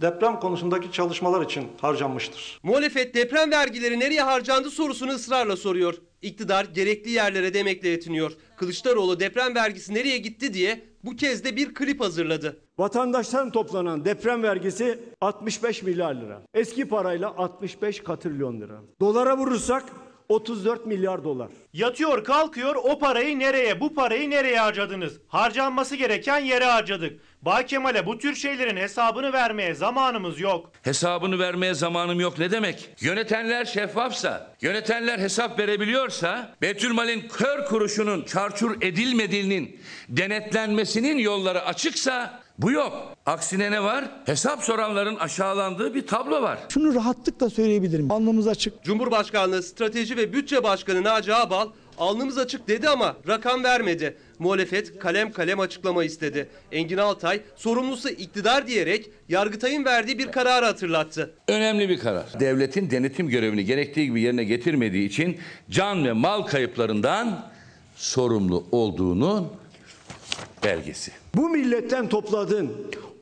deprem 0.00 0.40
konusundaki 0.40 0.92
çalışmalar 0.92 1.44
için 1.44 1.68
harcanmıştır. 1.80 2.60
Muhalefet 2.62 3.14
deprem 3.14 3.50
vergileri 3.50 4.00
nereye 4.00 4.22
harcandı 4.22 4.70
sorusunu 4.70 5.10
ısrarla 5.12 5.56
soruyor. 5.56 5.94
İktidar 6.22 6.64
gerekli 6.64 7.10
yerlere 7.10 7.54
demekle 7.54 7.88
yetiniyor. 7.88 8.32
Kılıçdaroğlu 8.56 9.20
deprem 9.20 9.54
vergisi 9.54 9.94
nereye 9.94 10.18
gitti 10.18 10.54
diye 10.54 10.84
bu 11.04 11.16
kez 11.16 11.44
de 11.44 11.56
bir 11.56 11.74
klip 11.74 12.00
hazırladı. 12.00 12.56
Vatandaştan 12.78 13.50
toplanan 13.50 14.04
deprem 14.04 14.42
vergisi 14.42 14.98
65 15.20 15.82
milyar 15.82 16.14
lira. 16.14 16.42
Eski 16.54 16.88
parayla 16.88 17.34
65 17.36 18.00
katrilyon 18.02 18.60
lira. 18.60 18.80
Dolara 19.00 19.36
vurursak 19.38 19.84
34 20.28 20.86
milyar 20.86 21.24
dolar. 21.24 21.48
Yatıyor 21.72 22.24
kalkıyor 22.24 22.74
o 22.74 22.98
parayı 22.98 23.38
nereye 23.38 23.80
bu 23.80 23.94
parayı 23.94 24.30
nereye 24.30 24.58
harcadınız? 24.58 25.12
Harcanması 25.28 25.96
gereken 25.96 26.38
yere 26.38 26.64
harcadık. 26.64 27.20
Bay 27.42 27.66
Kemal'e 27.66 28.06
bu 28.06 28.18
tür 28.18 28.34
şeylerin 28.34 28.76
hesabını 28.76 29.32
vermeye 29.32 29.74
zamanımız 29.74 30.40
yok. 30.40 30.72
Hesabını 30.82 31.38
vermeye 31.38 31.74
zamanım 31.74 32.20
yok 32.20 32.38
ne 32.38 32.50
demek? 32.50 32.88
Yönetenler 33.00 33.64
şeffafsa, 33.64 34.54
yönetenler 34.60 35.18
hesap 35.18 35.58
verebiliyorsa, 35.58 36.54
Betülmal'in 36.62 37.28
kör 37.28 37.64
kuruşunun 37.64 38.22
çarçur 38.24 38.82
edilmediğinin 38.82 39.80
denetlenmesinin 40.08 41.18
yolları 41.18 41.62
açıksa 41.62 42.43
bu 42.58 42.70
yok. 42.70 42.92
Aksine 43.26 43.70
ne 43.70 43.82
var? 43.82 44.04
Hesap 44.26 44.62
soranların 44.62 45.16
aşağılandığı 45.16 45.94
bir 45.94 46.06
tablo 46.06 46.42
var. 46.42 46.58
Şunu 46.68 46.94
rahatlıkla 46.94 47.50
söyleyebilirim. 47.50 48.10
Alnımız 48.10 48.48
açık. 48.48 48.82
Cumhurbaşkanlığı 48.84 49.62
Strateji 49.62 50.16
ve 50.16 50.32
Bütçe 50.32 50.62
Başkanı 50.64 51.04
Naci 51.04 51.34
Ağbal 51.34 51.68
alnımız 51.98 52.38
açık 52.38 52.68
dedi 52.68 52.88
ama 52.88 53.16
rakam 53.28 53.64
vermedi. 53.64 54.16
Muhalefet 54.38 54.98
kalem 54.98 55.32
kalem 55.32 55.60
açıklama 55.60 56.04
istedi. 56.04 56.48
Engin 56.72 56.96
Altay 56.96 57.40
sorumlusu 57.56 58.08
iktidar 58.08 58.66
diyerek 58.66 59.10
Yargıtay'ın 59.28 59.84
verdiği 59.84 60.18
bir 60.18 60.32
kararı 60.32 60.66
hatırlattı. 60.66 61.34
Önemli 61.48 61.88
bir 61.88 61.98
karar. 61.98 62.40
Devletin 62.40 62.90
denetim 62.90 63.28
görevini 63.28 63.64
gerektiği 63.64 64.06
gibi 64.06 64.20
yerine 64.20 64.44
getirmediği 64.44 65.08
için 65.08 65.38
can 65.70 66.04
ve 66.04 66.12
mal 66.12 66.42
kayıplarından 66.42 67.46
sorumlu 67.96 68.64
olduğunun 68.72 69.48
belgesi. 70.64 71.12
Bu 71.34 71.48
milletten 71.48 72.08
topladığın 72.08 72.72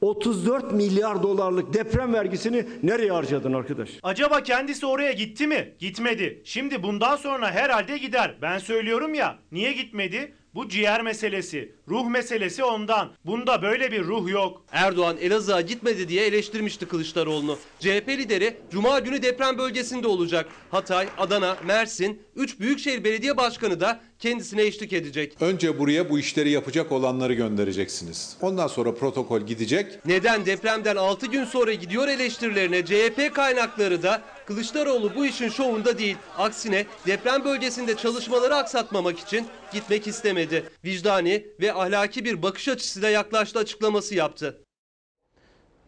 34 0.01 0.73
milyar 0.73 1.23
dolarlık 1.23 1.75
deprem 1.75 2.15
vergisini 2.15 2.65
nereye 2.83 3.13
harcadın 3.13 3.53
arkadaş? 3.53 3.89
Acaba 4.03 4.43
kendisi 4.43 4.87
oraya 4.87 5.13
gitti 5.13 5.47
mi? 5.47 5.75
Gitmedi. 5.79 6.43
Şimdi 6.45 6.83
bundan 6.83 7.17
sonra 7.17 7.51
herhalde 7.51 7.99
gider. 7.99 8.35
Ben 8.43 8.59
söylüyorum 8.59 9.15
ya. 9.15 9.39
Niye 9.53 9.73
gitmedi? 9.73 10.35
Bu 10.55 10.69
ciğer 10.69 11.03
meselesi, 11.03 11.75
ruh 11.89 12.07
meselesi 12.09 12.65
ondan. 12.65 13.11
Bunda 13.25 13.63
böyle 13.63 13.93
bir 13.93 14.03
ruh 14.05 14.29
yok. 14.31 14.63
Erdoğan 14.73 15.17
Elazığ'a 15.21 15.61
gitmedi 15.61 16.09
diye 16.09 16.27
eleştirmişti 16.27 16.87
Kılıçdaroğlu'nu. 16.87 17.59
CHP 17.81 18.09
lideri 18.09 18.57
Cuma 18.71 18.99
günü 18.99 19.23
deprem 19.23 19.59
bölgesinde 19.59 20.07
olacak. 20.07 20.47
Hatay, 20.71 21.09
Adana, 21.19 21.57
Mersin, 21.67 22.23
3 22.37 22.61
Büyükşehir 22.61 23.05
Belediye 23.05 23.37
Başkanı 23.37 23.81
da 23.81 24.01
kendisine 24.19 24.63
eşlik 24.63 24.93
edecek. 24.93 25.37
Önce 25.41 25.79
buraya 25.79 26.11
bu 26.11 26.19
işleri 26.19 26.51
yapacak 26.51 26.93
olanları 26.93 27.35
göndereceksiniz. 27.35 28.37
Ondan 28.41 28.67
sonra 28.67 28.95
protokol 28.95 29.41
gidecek. 29.41 30.07
Neden 30.07 30.47
depremden 30.47 30.97
6 30.97 31.27
gün 31.27 31.45
sonra 31.45 31.73
gidiyor 31.73 32.09
eleştirilerine 32.09 32.85
CHP 32.85 33.35
kaynakları 33.35 34.03
da 34.03 34.23
Kılıçdaroğlu 34.47 35.15
bu 35.15 35.27
işin 35.27 35.49
şovunda 35.49 35.99
değil. 35.99 36.17
Aksine 36.39 36.87
deprem 37.07 37.45
bölgesinde 37.45 37.97
çalışmaları 37.97 38.55
aksatmamak 38.55 39.19
için 39.19 39.47
gitmek 39.73 40.07
istemedi. 40.07 40.65
Vicdani 40.85 41.47
ve 41.61 41.72
ahlaki 41.73 42.25
bir 42.25 42.43
bakış 42.43 42.69
açısıyla 42.69 43.09
yaklaştı 43.09 43.59
açıklaması 43.59 44.15
yaptı. 44.15 44.65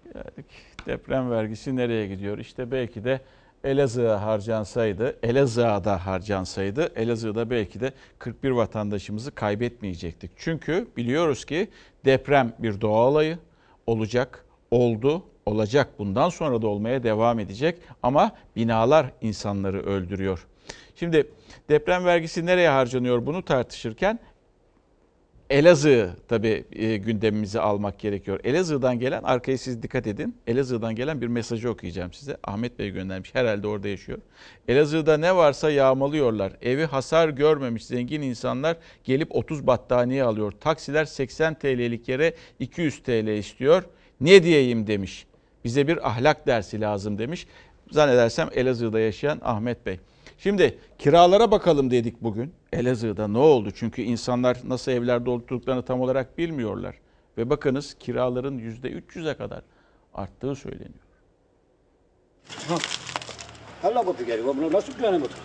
Geldik. 0.04 0.46
Deprem 0.86 1.30
vergisi 1.30 1.76
nereye 1.76 2.06
gidiyor? 2.06 2.38
İşte 2.38 2.70
belki 2.70 3.04
de 3.04 3.20
Elazığ'a 3.64 4.22
harcansaydı, 4.22 5.16
Elazığ'a 5.22 5.84
da 5.84 6.06
harcansaydı, 6.06 6.92
Elazığ'da 6.96 7.50
belki 7.50 7.80
de 7.80 7.92
41 8.18 8.50
vatandaşımızı 8.50 9.34
kaybetmeyecektik. 9.34 10.30
Çünkü 10.36 10.88
biliyoruz 10.96 11.44
ki 11.44 11.68
deprem 12.04 12.52
bir 12.58 12.80
doğa 12.80 13.08
olayı 13.08 13.38
olacak, 13.86 14.44
oldu, 14.70 15.22
olacak. 15.46 15.88
Bundan 15.98 16.28
sonra 16.28 16.62
da 16.62 16.66
olmaya 16.66 17.02
devam 17.02 17.38
edecek 17.38 17.78
ama 18.02 18.32
binalar 18.56 19.06
insanları 19.20 19.82
öldürüyor. 19.86 20.46
Şimdi 20.96 21.30
deprem 21.68 22.04
vergisi 22.04 22.46
nereye 22.46 22.68
harcanıyor 22.68 23.26
bunu 23.26 23.44
tartışırken 23.44 24.18
Elazığ 25.54 26.10
tabii 26.28 26.64
e, 26.72 26.96
gündemimize 26.96 27.60
almak 27.60 27.98
gerekiyor. 27.98 28.40
Elazığ'dan 28.44 28.98
gelen, 28.98 29.22
arkaya 29.22 29.58
siz 29.58 29.82
dikkat 29.82 30.06
edin. 30.06 30.36
Elazığ'dan 30.46 30.94
gelen 30.96 31.20
bir 31.20 31.26
mesajı 31.26 31.70
okuyacağım 31.70 32.12
size. 32.12 32.36
Ahmet 32.44 32.78
Bey 32.78 32.90
göndermiş. 32.90 33.34
Herhalde 33.34 33.66
orada 33.66 33.88
yaşıyor. 33.88 34.18
Elazığ'da 34.68 35.16
ne 35.16 35.36
varsa 35.36 35.70
yağmalıyorlar. 35.70 36.52
Evi 36.62 36.84
hasar 36.84 37.28
görmemiş 37.28 37.86
zengin 37.86 38.22
insanlar 38.22 38.76
gelip 39.04 39.36
30 39.36 39.66
battaniye 39.66 40.24
alıyor. 40.24 40.52
Taksiler 40.52 41.04
80 41.04 41.54
TL'lik 41.54 42.08
yere 42.08 42.34
200 42.58 43.02
TL 43.02 43.26
istiyor. 43.38 43.82
Ne 44.20 44.42
diyeyim 44.42 44.86
demiş. 44.86 45.26
Bize 45.64 45.88
bir 45.88 46.08
ahlak 46.08 46.46
dersi 46.46 46.80
lazım 46.80 47.18
demiş. 47.18 47.46
Zannedersem 47.90 48.48
Elazığ'da 48.54 49.00
yaşayan 49.00 49.40
Ahmet 49.42 49.86
Bey. 49.86 49.98
Şimdi 50.44 50.78
kiralara 50.98 51.50
bakalım 51.50 51.90
dedik 51.90 52.22
bugün. 52.22 52.54
Elazığ'da 52.72 53.28
ne 53.28 53.38
oldu? 53.38 53.70
Çünkü 53.74 54.02
insanlar 54.02 54.58
nasıl 54.64 54.92
evlerde 54.92 55.30
olduklarını 55.30 55.82
tam 55.82 56.00
olarak 56.00 56.38
bilmiyorlar. 56.38 56.96
Ve 57.38 57.50
bakınız 57.50 57.94
kiraların 57.94 58.58
%300'e 58.58 59.36
kadar 59.36 59.62
arttığı 60.14 60.54
söyleniyor. 60.54 61.04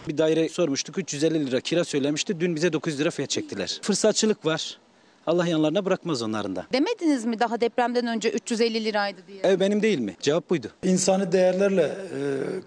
Bir 0.08 0.18
daire 0.18 0.50
sormuştuk 0.50 0.98
350 0.98 1.48
lira 1.48 1.60
kira 1.60 1.84
söylemişti. 1.84 2.40
Dün 2.40 2.56
bize 2.56 2.74
900 2.74 3.00
lira 3.00 3.12
fiyat 3.12 3.30
çektiler. 3.30 3.80
Fırsatçılık 3.82 4.46
var. 4.46 4.78
Allah 5.27 5.47
yanlarına 5.47 5.86
bırakmaz 5.86 6.21
onların 6.21 6.55
da. 6.55 6.65
Demediniz 6.73 7.25
mi 7.25 7.39
daha 7.39 7.62
depremden 7.62 8.08
önce 8.08 8.29
350 8.29 8.86
liraydı 8.86 9.21
diye? 9.27 9.39
Ev 9.43 9.60
benim 9.60 9.82
değil 9.82 9.99
mi? 9.99 10.15
Cevap 10.19 10.49
buydu. 10.49 10.67
İnsani 10.84 11.32
değerlerle 11.32 11.82
e, 11.84 12.19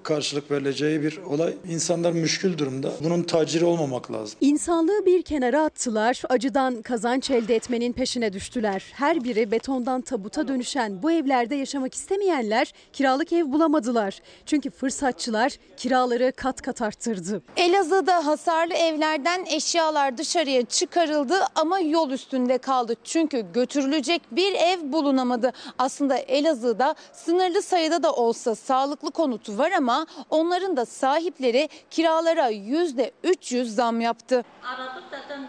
karşılık 0.03 0.51
verileceği 0.51 1.03
bir 1.03 1.17
olay. 1.19 1.55
İnsanlar 1.69 2.13
müşkül 2.13 2.59
durumda. 2.59 2.93
Bunun 3.05 3.23
taciri 3.23 3.65
olmamak 3.65 4.13
lazım. 4.13 4.39
İnsanlığı 4.41 5.07
bir 5.07 5.23
kenara 5.23 5.65
attılar, 5.65 6.23
acıdan 6.29 6.83
kazanç 6.83 7.31
elde 7.31 7.57
etmenin 7.57 7.93
peşine 7.93 8.33
düştüler. 8.33 8.85
Her 8.93 9.25
biri 9.25 9.51
betondan 9.51 10.01
tabuta 10.01 10.49
dönüşen 10.49 11.03
bu 11.03 11.13
evlerde 11.13 11.55
yaşamak 11.55 11.95
istemeyenler 11.95 12.73
kiralık 12.93 13.33
ev 13.33 13.53
bulamadılar. 13.53 14.19
Çünkü 14.47 14.71
fırsatçılar 14.71 15.53
kiraları 15.77 16.33
kat 16.37 16.63
kat 16.63 16.83
arttırdı. 16.83 17.43
Elazığ'da 17.57 18.27
hasarlı 18.27 18.75
evlerden 18.75 19.45
eşyalar 19.47 20.19
dışarıya 20.19 20.65
çıkarıldı 20.65 21.35
ama 21.55 21.81
yol 21.81 22.11
üstünde 22.11 22.42
kaldı. 22.59 22.95
Çünkü 23.05 23.47
götürülecek 23.55 24.23
bir 24.31 24.53
ev 24.55 24.93
bulunamadı. 24.93 25.53
Aslında 25.79 26.17
Elazığ'da 26.17 26.95
sınırlı 27.13 27.63
sayıda 27.63 28.03
da 28.03 28.13
olsa 28.13 28.55
sağlıklı 28.55 29.11
konut 29.11 29.49
var 29.49 29.73
ama 29.73 30.07
onların 30.31 30.77
da 30.77 30.87
sahipleri 30.87 31.69
kiralara 31.91 32.51
%300 32.51 33.65
zam 33.65 34.01
yaptı. 34.01 34.45
Aradık 34.65 35.03
zaten 35.11 35.49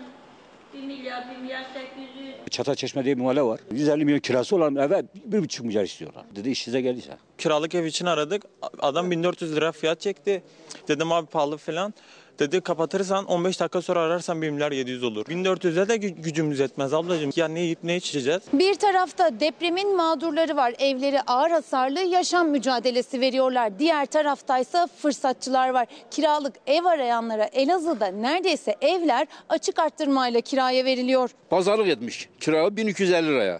1 0.73 0.83
milyar, 0.83 1.29
1 1.31 1.37
milyar 1.37 1.65
800. 1.73 2.35
Çataçeşme 2.49 3.05
diye 3.05 3.17
bir 3.17 3.21
mahalle 3.21 3.41
var. 3.41 3.59
150 3.71 4.05
milyon 4.05 4.19
kirası 4.19 4.55
olan 4.55 4.75
eve 4.75 5.03
1,5 5.31 5.63
milyar 5.63 5.83
istiyorlar. 5.83 6.25
Dedi 6.35 6.49
işinize 6.49 6.81
geldiyse. 6.81 7.17
Kiralık 7.37 7.75
ev 7.75 7.85
için 7.85 8.05
aradık. 8.05 8.43
Adam 8.79 9.11
1400 9.11 9.55
lira 9.55 9.71
fiyat 9.71 10.01
çekti. 10.01 10.43
Dedim 10.87 11.11
abi 11.11 11.27
pahalı 11.27 11.57
falan. 11.57 11.93
Dedi 12.39 12.61
kapatırsan 12.61 13.25
15 13.25 13.59
dakika 13.59 13.81
sonra 13.81 13.99
ararsan 13.99 14.41
1 14.41 14.49
milyar 14.49 14.71
700 14.71 15.03
olur. 15.03 15.25
1400'e 15.25 15.87
de 15.89 15.95
gü- 15.95 16.21
gücümüz 16.21 16.59
yetmez 16.59 16.93
ablacığım. 16.93 17.31
Ya 17.35 17.47
ne 17.47 17.59
yiyip 17.59 17.79
ne 17.83 17.95
içeceğiz? 17.95 18.41
Bir 18.53 18.75
tarafta 18.75 19.39
depremin 19.39 19.95
mağdurları 19.97 20.55
var. 20.55 20.73
Evleri 20.79 21.21
ağır 21.21 21.51
hasarlı 21.51 21.99
yaşam 21.99 22.49
mücadelesi 22.49 23.21
veriyorlar. 23.21 23.79
Diğer 23.79 24.05
taraftaysa 24.05 24.87
fırsatçılar 24.97 25.69
var. 25.69 25.87
Kiralık 26.11 26.53
ev 26.67 26.85
arayanlara 26.85 27.45
Elazığ'da 27.45 28.07
neredeyse 28.07 28.75
evler 28.81 29.27
açık 29.49 29.79
arttırmayla 29.79 30.41
kiraya 30.41 30.85
veriliyor. 30.85 31.29
Pazarlık 31.49 31.87
etmiş. 31.87 32.29
Kira 32.39 32.77
1250 32.77 33.27
liraya. 33.27 33.59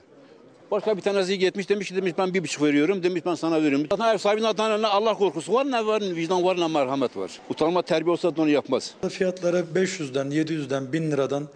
Başka 0.74 0.98
bir 0.98 1.02
tanesi 1.02 1.40
gitmiş 1.40 1.70
demiş 1.70 1.88
ki 1.88 1.96
demiş 1.96 2.14
ben 2.18 2.34
bir 2.34 2.44
buçuk 2.44 2.64
veriyorum 2.64 3.04
demiş 3.04 3.22
ben 3.26 3.36
sana 3.36 3.64
veriyorum. 3.64 3.88
Zaten 3.92 4.14
ev 4.14 4.18
sahibinin 4.18 4.82
ne 4.82 4.88
Allah 4.88 5.14
korkusu 5.14 5.54
var 5.54 5.72
ne 5.72 5.86
var 5.86 6.02
vicdan 6.02 6.44
var 6.44 6.60
ne 6.60 6.68
merhamet 6.68 7.18
var. 7.18 7.32
Utanma 7.50 7.82
terbiye 7.82 8.12
olsa 8.12 8.36
da 8.36 8.42
onu 8.42 8.50
yapmaz. 8.50 8.94
Fiyatları 9.10 9.66
500'den, 9.76 10.28
700'den, 10.28 10.94
1000 10.94 11.12
liradan 11.12 11.48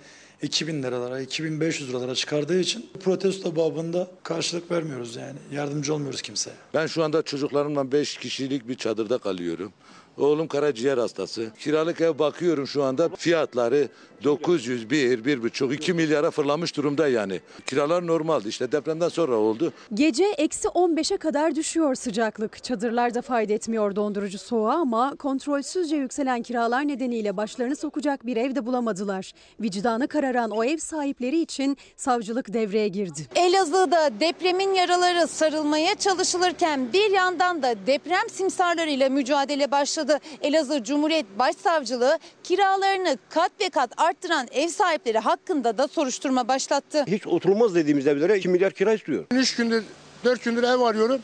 2000 0.41 0.83
liralara, 0.83 1.21
2500 1.21 1.89
liralara 1.89 2.15
çıkardığı 2.15 2.59
için 2.59 2.89
protesto 3.03 3.55
babında 3.55 4.07
karşılık 4.23 4.71
vermiyoruz 4.71 5.15
yani. 5.15 5.37
Yardımcı 5.51 5.93
olmuyoruz 5.93 6.21
kimseye. 6.21 6.55
Ben 6.73 6.87
şu 6.87 7.03
anda 7.03 7.21
çocuklarımla 7.21 7.91
5 7.91 8.17
kişilik 8.17 8.67
bir 8.67 8.75
çadırda 8.75 9.17
kalıyorum. 9.17 9.73
Oğlum 10.17 10.47
karaciğer 10.47 10.97
hastası. 10.97 11.47
Kiralık 11.59 12.01
ev 12.01 12.19
bakıyorum 12.19 12.67
şu 12.67 12.83
anda 12.83 13.09
fiyatları 13.09 13.87
901, 14.23 15.23
1,5, 15.23 15.73
2 15.73 15.93
milyara 15.93 16.31
fırlamış 16.31 16.77
durumda 16.77 17.07
yani. 17.07 17.41
Kiralar 17.65 18.07
normaldi 18.07 18.47
işte 18.47 18.71
depremden 18.71 19.09
sonra 19.09 19.35
oldu. 19.35 19.73
Gece 19.93 20.25
eksi 20.25 20.67
15'e 20.67 21.17
kadar 21.17 21.55
düşüyor 21.55 21.95
sıcaklık. 21.95 22.63
Çadırlarda 22.63 23.21
fayda 23.21 23.53
etmiyor 23.53 23.95
dondurucu 23.95 24.37
soğuğa 24.37 24.73
ama 24.73 25.15
kontrolsüzce 25.15 25.95
yükselen 25.95 26.41
kiralar 26.41 26.87
nedeniyle 26.87 27.37
başlarını 27.37 27.75
sokacak 27.75 28.25
bir 28.25 28.37
ev 28.37 28.55
de 28.55 28.65
bulamadılar. 28.65 29.33
Vicdanı 29.61 30.07
kararan 30.07 30.51
o 30.51 30.63
ev 30.63 30.77
sahipleri 30.77 31.41
için 31.41 31.77
savcılık 31.95 32.53
devreye 32.53 32.87
girdi. 32.87 33.27
Elazığ'da 33.35 34.11
depremin 34.19 34.73
yaraları 34.73 35.27
sarılmaya 35.27 35.95
çalışılırken 35.95 36.93
bir 36.93 37.11
yandan 37.11 37.63
da 37.63 37.75
deprem 37.87 38.29
simsarlarıyla 38.31 39.09
mücadele 39.09 39.71
başladı. 39.71 40.06
Elazığ 40.41 40.83
Cumhuriyet 40.83 41.25
Başsavcılığı 41.39 42.19
kiralarını 42.43 43.17
kat 43.29 43.51
ve 43.61 43.69
kat 43.69 43.89
arttıran 43.97 44.47
ev 44.51 44.67
sahipleri 44.67 45.19
hakkında 45.19 45.77
da 45.77 45.87
soruşturma 45.87 46.47
başlattı. 46.47 47.03
Hiç 47.07 47.27
oturulmaz 47.27 47.75
dediğimiz 47.75 48.07
evlere 48.07 48.37
2 48.37 48.49
milyar 48.49 48.73
kira 48.73 48.93
istiyor. 48.93 49.25
3 49.31 49.55
gündür 49.55 49.83
4 50.23 50.43
gündür 50.43 50.63
ev 50.63 50.79
arıyorum. 50.79 51.21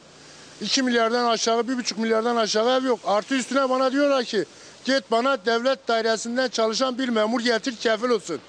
2 0.62 0.84
milyardan 0.84 1.26
aşağı 1.26 1.62
1,5 1.62 2.02
milyardan 2.02 2.36
aşağı 2.36 2.80
ev 2.80 2.86
yok. 2.86 3.00
Artı 3.06 3.36
üstüne 3.36 3.70
bana 3.70 3.92
diyorlar 3.92 4.24
ki 4.24 4.46
git 4.86 5.12
bana 5.12 5.46
devlet 5.46 5.88
dairesinden 5.88 6.48
çalışan 6.48 6.98
bir 6.98 7.10
memur 7.10 7.42
getir 7.42 7.76
kefil 7.76 8.10
olsun. 8.10 8.40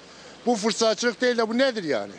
Bu 0.45 0.55
fırsatçılık 0.55 1.21
değil 1.21 1.37
de 1.37 1.49
bu 1.49 1.57
nedir 1.57 1.83
yani? 1.83 2.11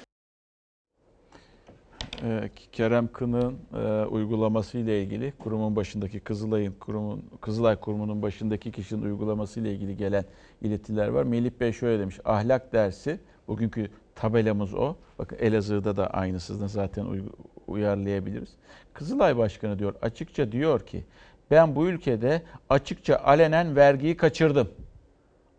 Ee, 2.22 2.50
Kerem 2.72 3.08
Kınık'ın 3.12 3.58
e, 3.74 4.04
uygulaması 4.06 4.78
ile 4.78 5.02
ilgili 5.02 5.32
kurumun 5.38 5.76
başındaki 5.76 6.20
Kızılay'ın 6.20 6.72
kurumun 6.72 7.24
Kızılay 7.40 7.76
kurumunun 7.76 8.22
başındaki 8.22 8.72
kişinin 8.72 9.02
uygulaması 9.02 9.60
ile 9.60 9.72
ilgili 9.72 9.96
gelen 9.96 10.24
iletiler 10.62 11.08
var. 11.08 11.24
Melih 11.24 11.50
Bey 11.60 11.72
şöyle 11.72 12.00
demiş. 12.00 12.20
Ahlak 12.24 12.72
dersi 12.72 13.18
bugünkü 13.48 13.90
tabelamız 14.14 14.74
o. 14.74 14.96
Bakın 15.18 15.36
Elazığ'da 15.40 15.96
da 15.96 16.06
aynısını 16.06 16.68
zaten 16.68 17.04
uy- 17.04 17.22
uyarlayabiliriz. 17.66 18.48
Kızılay 18.94 19.36
Başkanı 19.36 19.78
diyor 19.78 19.94
açıkça 20.02 20.52
diyor 20.52 20.86
ki 20.86 21.04
ben 21.50 21.76
bu 21.76 21.86
ülkede 21.86 22.42
açıkça 22.70 23.16
alenen 23.16 23.76
vergiyi 23.76 24.16
kaçırdım. 24.16 24.68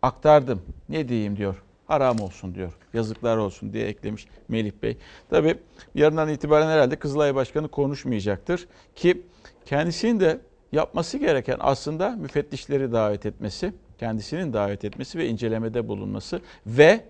Aktardım. 0.02 0.62
Ne 0.88 1.08
diyeyim 1.08 1.36
diyor. 1.36 1.62
Haram 1.88 2.20
olsun 2.20 2.54
diyor. 2.54 2.72
Yazıklar 2.94 3.36
olsun 3.36 3.72
diye 3.72 3.86
eklemiş 3.86 4.26
Melih 4.48 4.72
Bey. 4.82 4.96
Tabi 5.30 5.56
yarından 5.94 6.28
itibaren 6.28 6.66
herhalde 6.66 6.96
Kızılay 6.96 7.34
Başkanı 7.34 7.68
konuşmayacaktır. 7.68 8.68
Ki 8.96 9.22
kendisinin 9.66 10.20
de 10.20 10.40
yapması 10.72 11.18
gereken 11.18 11.56
aslında 11.60 12.10
müfettişleri 12.10 12.92
davet 12.92 13.26
etmesi, 13.26 13.72
kendisinin 13.98 14.52
davet 14.52 14.84
etmesi 14.84 15.18
ve 15.18 15.26
incelemede 15.26 15.88
bulunması 15.88 16.40
ve 16.66 17.04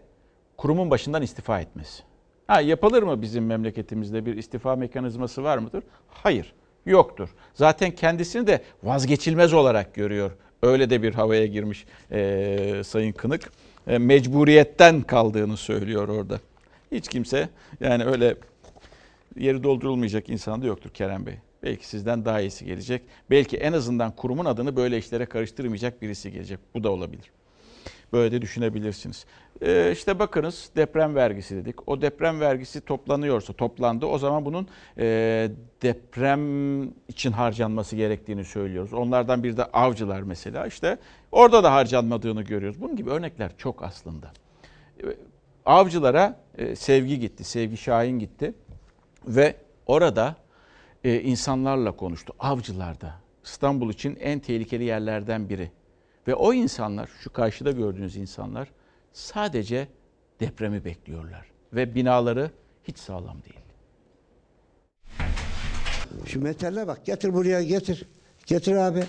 kurumun 0.56 0.90
başından 0.90 1.22
istifa 1.22 1.60
etmesi. 1.60 2.02
Ha, 2.46 2.60
yapılır 2.60 3.02
mı 3.02 3.22
bizim 3.22 3.46
memleketimizde 3.46 4.26
bir 4.26 4.36
istifa 4.36 4.76
mekanizması 4.76 5.42
var 5.42 5.58
mıdır? 5.58 5.82
Hayır, 6.08 6.54
yoktur. 6.86 7.28
Zaten 7.54 7.90
kendisini 7.90 8.46
de 8.46 8.62
vazgeçilmez 8.82 9.52
olarak 9.52 9.94
görüyor. 9.94 10.30
Öyle 10.62 10.90
de 10.90 11.02
bir 11.02 11.14
havaya 11.14 11.46
girmiş 11.46 11.86
e, 12.10 12.82
Sayın 12.84 13.12
Kınık. 13.12 13.52
E, 13.88 13.98
mecburiyetten 13.98 15.02
kaldığını 15.02 15.56
söylüyor 15.56 16.08
orada. 16.08 16.40
Hiç 16.92 17.08
kimse 17.08 17.48
yani 17.80 18.04
öyle 18.04 18.36
yeri 19.36 19.62
doldurulmayacak 19.62 20.28
insan 20.28 20.62
da 20.62 20.66
yoktur 20.66 20.90
Kerem 20.90 21.26
Bey. 21.26 21.34
Belki 21.62 21.88
sizden 21.88 22.24
daha 22.24 22.40
iyisi 22.40 22.64
gelecek. 22.64 23.02
Belki 23.30 23.56
en 23.56 23.72
azından 23.72 24.16
kurumun 24.16 24.44
adını 24.44 24.76
böyle 24.76 24.98
işlere 24.98 25.26
karıştırmayacak 25.26 26.02
birisi 26.02 26.32
gelecek. 26.32 26.58
Bu 26.74 26.84
da 26.84 26.90
olabilir. 26.90 27.30
Böyle 28.12 28.32
de 28.32 28.42
düşünebilirsiniz. 28.42 29.26
Ee, 29.62 29.92
işte 29.92 30.18
bakınız 30.18 30.70
deprem 30.76 31.14
vergisi 31.14 31.56
dedik. 31.56 31.88
O 31.88 32.02
deprem 32.02 32.40
vergisi 32.40 32.80
toplanıyorsa, 32.80 33.52
toplandı. 33.52 34.06
O 34.06 34.18
zaman 34.18 34.44
bunun 34.44 34.68
e, 34.98 35.50
deprem 35.82 36.82
için 37.08 37.32
harcanması 37.32 37.96
gerektiğini 37.96 38.44
söylüyoruz. 38.44 38.92
Onlardan 38.92 39.42
bir 39.42 39.56
de 39.56 39.64
avcılar 39.64 40.22
mesela. 40.22 40.66
İşte 40.66 40.98
orada 41.32 41.64
da 41.64 41.74
harcanmadığını 41.74 42.42
görüyoruz. 42.42 42.80
Bunun 42.80 42.96
gibi 42.96 43.10
örnekler 43.10 43.50
çok 43.56 43.82
aslında. 43.82 44.32
Ee, 45.02 45.06
Avcılara 45.66 46.40
e, 46.58 46.76
sevgi 46.76 47.20
gitti, 47.20 47.44
sevgi 47.44 47.76
Şahin 47.76 48.18
gitti 48.18 48.54
ve 49.26 49.56
orada 49.86 50.36
e, 51.04 51.20
insanlarla 51.20 51.92
konuştu. 51.92 52.34
Avcılarda 52.38 53.14
İstanbul 53.44 53.90
için 53.90 54.16
en 54.20 54.38
tehlikeli 54.38 54.84
yerlerden 54.84 55.48
biri. 55.48 55.70
Ve 56.28 56.34
o 56.34 56.52
insanlar, 56.52 57.08
şu 57.20 57.32
karşıda 57.32 57.70
gördüğünüz 57.70 58.16
insanlar 58.16 58.68
sadece 59.12 59.88
depremi 60.40 60.84
bekliyorlar. 60.84 61.46
Ve 61.72 61.94
binaları 61.94 62.50
hiç 62.84 62.98
sağlam 62.98 63.36
değil. 63.44 63.60
Şu 66.26 66.42
metalle 66.42 66.86
bak 66.86 67.06
getir 67.06 67.34
buraya 67.34 67.62
getir. 67.62 68.06
Getir 68.46 68.76
abi. 68.76 69.04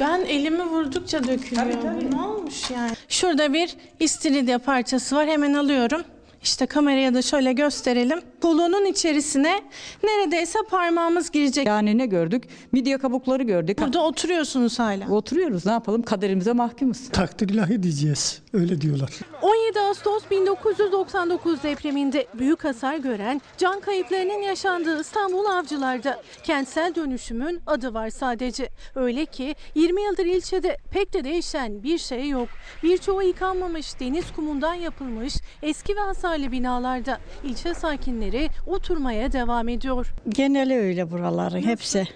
Ben 0.00 0.20
elimi 0.20 0.64
vurdukça 0.64 1.24
dökülüyor. 1.24 1.66
Bu 1.82 2.16
Ne 2.16 2.22
olmuş 2.22 2.70
yani? 2.70 2.92
Şurada 3.08 3.52
bir 3.52 3.76
istiridye 4.00 4.58
parçası 4.58 5.16
var. 5.16 5.26
Hemen 5.26 5.54
alıyorum. 5.54 6.02
İşte 6.42 6.66
kameraya 6.66 7.14
da 7.14 7.22
şöyle 7.22 7.52
gösterelim. 7.52 8.20
Kolonun 8.42 8.84
içerisine 8.84 9.62
neredeyse 10.02 10.58
parmağımız 10.70 11.30
girecek. 11.30 11.66
Yani 11.66 11.98
ne 11.98 12.06
gördük? 12.06 12.44
Midye 12.72 12.98
kabukları 12.98 13.42
gördük. 13.42 13.78
Burada 13.78 14.02
oturuyorsunuz 14.04 14.78
hala. 14.78 15.08
Oturuyoruz 15.10 15.66
ne 15.66 15.72
yapalım 15.72 16.02
kaderimize 16.02 16.52
mahkumuz. 16.52 17.08
Takdir 17.08 17.48
ilahi 17.48 17.82
diyeceğiz. 17.82 18.42
Öyle 18.52 18.80
diyorlar. 18.80 19.10
17 19.42 19.80
Ağustos 19.80 20.22
1999 20.30 21.62
depreminde 21.62 22.26
büyük 22.34 22.64
hasar 22.64 22.96
gören, 22.96 23.40
can 23.58 23.80
kayıplarının 23.80 24.42
yaşandığı 24.42 25.00
İstanbul 25.00 25.44
Avcılar'da 25.44 26.22
kentsel 26.42 26.94
dönüşümün 26.94 27.60
adı 27.66 27.94
var 27.94 28.10
sadece. 28.10 28.68
Öyle 28.94 29.26
ki 29.26 29.54
20 29.74 30.02
yıldır 30.02 30.26
ilçede 30.26 30.76
pek 30.90 31.12
de 31.12 31.24
değişen 31.24 31.82
bir 31.82 31.98
şey 31.98 32.28
yok. 32.28 32.48
Birçoğu 32.82 33.22
yıkanmamış 33.22 34.00
deniz 34.00 34.32
kumundan 34.36 34.74
yapılmış 34.74 35.34
eski 35.62 35.96
ve 35.96 36.00
hasarlı 36.32 36.52
binalarda 36.52 37.18
ilçe 37.44 37.74
sakinleri 37.74 38.48
oturmaya 38.66 39.32
devam 39.32 39.68
ediyor. 39.68 40.14
Geneli 40.28 40.78
öyle 40.78 41.10
buraların 41.10 41.62
hepsi. 41.62 42.08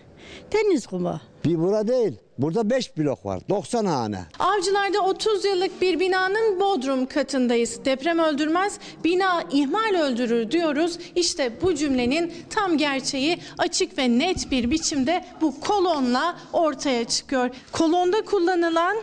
Deniz 0.53 0.87
kumu. 0.87 1.21
Bir 1.45 1.59
bura 1.59 1.89
değil. 1.89 2.13
Burada 2.39 2.71
5 2.71 2.97
blok 2.97 3.27
var. 3.27 3.41
90 3.49 3.85
hane. 3.85 4.19
Avcılar'da 4.39 5.01
30 5.01 5.45
yıllık 5.45 5.81
bir 5.81 6.01
binanın 6.01 6.61
bodrum 6.61 7.07
katındayız. 7.07 7.85
Deprem 7.85 8.19
öldürmez, 8.19 8.79
bina 9.05 9.43
ihmal 9.53 9.95
öldürür 10.01 10.51
diyoruz. 10.51 10.99
İşte 11.17 11.53
bu 11.63 11.75
cümlenin 11.75 12.33
tam 12.51 12.79
gerçeği 12.79 13.39
açık 13.59 13.99
ve 13.99 14.19
net 14.19 14.51
bir 14.51 14.71
biçimde 14.71 15.25
bu 15.41 15.61
kolonla 15.61 16.37
ortaya 16.53 17.05
çıkıyor. 17.05 17.51
Kolonda 17.73 18.25
kullanılan 18.25 18.97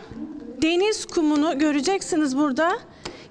deniz 0.62 1.06
kumunu 1.06 1.58
göreceksiniz 1.58 2.36
burada. 2.36 2.78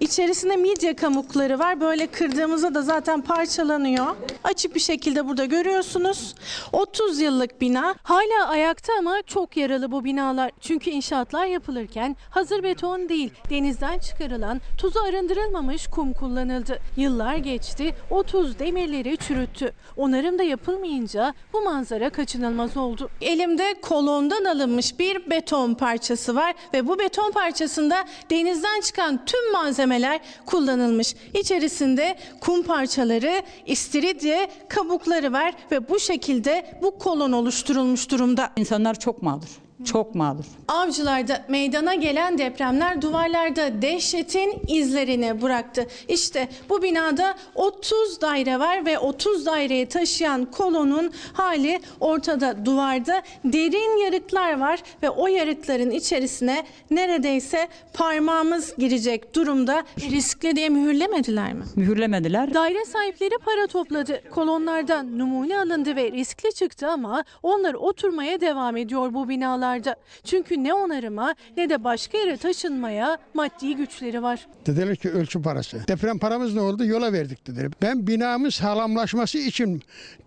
İçerisinde 0.04 0.56
midye 0.56 0.96
kabukları 0.96 1.60
var. 1.60 1.82
Böyle 1.82 2.08
kırdığımızda 2.08 2.76
da 2.76 2.82
zaten 2.82 3.22
parçalanıyor. 3.22 4.16
Açık 4.44 4.76
bir 4.76 4.80
şekilde 4.80 5.28
burada 5.28 5.46
görüyorsunuz. 5.46 6.36
30 6.72 7.20
yıllık 7.20 7.62
bina. 7.62 7.96
Hala 8.04 8.48
ayakta 8.48 8.94
ama 9.00 9.22
çok 9.28 9.58
yaralı 9.58 9.92
bu 9.92 10.04
binalar. 10.04 10.52
Çünkü 10.62 10.90
inşaatlar 10.90 11.46
yapılırken 11.46 12.16
hazır 12.30 12.64
beton 12.64 13.10
değil, 13.10 13.32
denizden 13.50 14.00
çıkarılan, 14.00 14.62
tuzu 14.78 15.00
arındırılmamış 15.00 15.88
kum 15.88 16.14
kullanıldı. 16.14 16.80
Yıllar 16.98 17.36
geçti, 17.36 17.96
o 18.10 18.24
tuz 18.24 18.60
demirleri 18.60 19.18
çürüttü. 19.18 19.74
Onarım 19.98 20.40
da 20.40 20.44
yapılmayınca 20.44 21.34
bu 21.54 21.62
manzara 21.62 22.10
kaçınılmaz 22.10 22.78
oldu. 22.78 23.10
Elimde 23.22 23.76
kolondan 23.82 24.46
alınmış 24.46 25.00
bir 25.00 25.30
beton 25.30 25.74
parçası 25.74 26.36
var 26.36 26.54
ve 26.74 26.88
bu 26.88 27.00
beton 27.00 27.32
parçasında 27.32 28.06
denizden 28.30 28.82
çıkan 28.82 29.26
tüm 29.26 29.54
malzemeler 29.94 30.20
kullanılmış. 30.46 31.16
İçerisinde 31.34 32.16
kum 32.42 32.64
parçaları, 32.64 33.44
istiridye 33.66 34.48
kabukları 34.70 35.34
var 35.34 35.54
ve 35.72 35.90
bu 35.90 36.00
şekilde 36.00 36.80
bu 36.82 36.98
kolon 36.98 37.32
oluşturulmuş 37.32 38.12
durumda. 38.12 38.50
İnsanlar 38.56 39.00
çok 39.00 39.22
mağdur. 39.22 39.63
Çok 39.86 40.16
mağdur. 40.16 40.46
Avcılarda 40.68 41.46
meydana 41.48 41.96
gelen 41.96 42.38
depremler 42.38 43.02
duvarlarda 43.02 43.82
dehşetin 43.82 44.54
izlerini 44.68 45.42
bıraktı. 45.42 45.88
İşte 46.08 46.48
bu 46.70 46.84
binada 46.84 47.36
30 47.56 48.22
daire 48.22 48.60
var 48.60 48.86
ve 48.86 49.00
30 49.00 49.46
daireyi 49.46 49.86
taşıyan 49.86 50.46
kolonun 50.46 51.12
hali 51.34 51.80
ortada 52.00 52.66
duvarda 52.66 53.22
derin 53.46 54.06
yarıklar 54.06 54.60
var 54.60 54.80
ve 55.04 55.10
o 55.10 55.28
yarıkların 55.28 55.92
içerisine 55.92 56.64
neredeyse 56.92 57.68
parmağımız 57.94 58.76
girecek 58.78 59.36
durumda. 59.36 59.84
Riskli 60.12 60.56
diye 60.56 60.70
mühürlemediler 60.70 61.54
mi? 61.54 61.64
Mühürlemediler. 61.76 62.54
Daire 62.54 62.86
sahipleri 62.86 63.38
para 63.46 63.68
topladı. 63.68 64.22
Kolonlardan 64.32 65.20
numune 65.20 65.58
alındı 65.58 65.96
ve 65.96 66.12
riskli 66.12 66.54
çıktı 66.54 66.88
ama 66.88 67.24
onlar 67.44 67.74
oturmaya 67.74 68.42
devam 68.42 68.78
ediyor 68.78 69.14
bu 69.14 69.30
binalarda. 69.74 69.96
Çünkü 70.24 70.64
ne 70.64 70.74
onarıma 70.74 71.36
ne 71.58 71.70
de 71.70 71.84
başka 71.84 72.18
yere 72.18 72.38
taşınmaya 72.38 73.18
maddi 73.34 73.76
güçleri 73.76 74.24
var. 74.24 74.48
Dediler 74.66 74.96
ki 74.96 75.10
ölçü 75.12 75.42
parası. 75.42 75.88
Deprem 75.88 76.20
paramız 76.20 76.54
ne 76.56 76.62
oldu? 76.62 76.86
Yola 76.86 77.14
verdik 77.14 77.48
dediler. 77.48 77.72
Ben 77.82 78.08
binamın 78.08 78.50
sağlamlaşması 78.50 79.38
için 79.38 79.82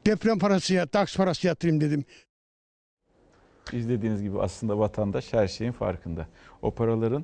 deprem 0.07 0.39
parası, 0.39 0.75
ya- 0.75 0.87
taks 0.87 1.17
parası 1.17 1.47
yatırayım 1.47 1.81
dedim. 1.81 2.05
İzlediğiniz 3.73 4.23
gibi 4.23 4.41
aslında 4.41 4.79
vatandaş 4.79 5.33
her 5.33 5.49
şeyin 5.49 5.73
farkında. 5.73 6.27
O 6.63 6.71
paraların 6.71 7.23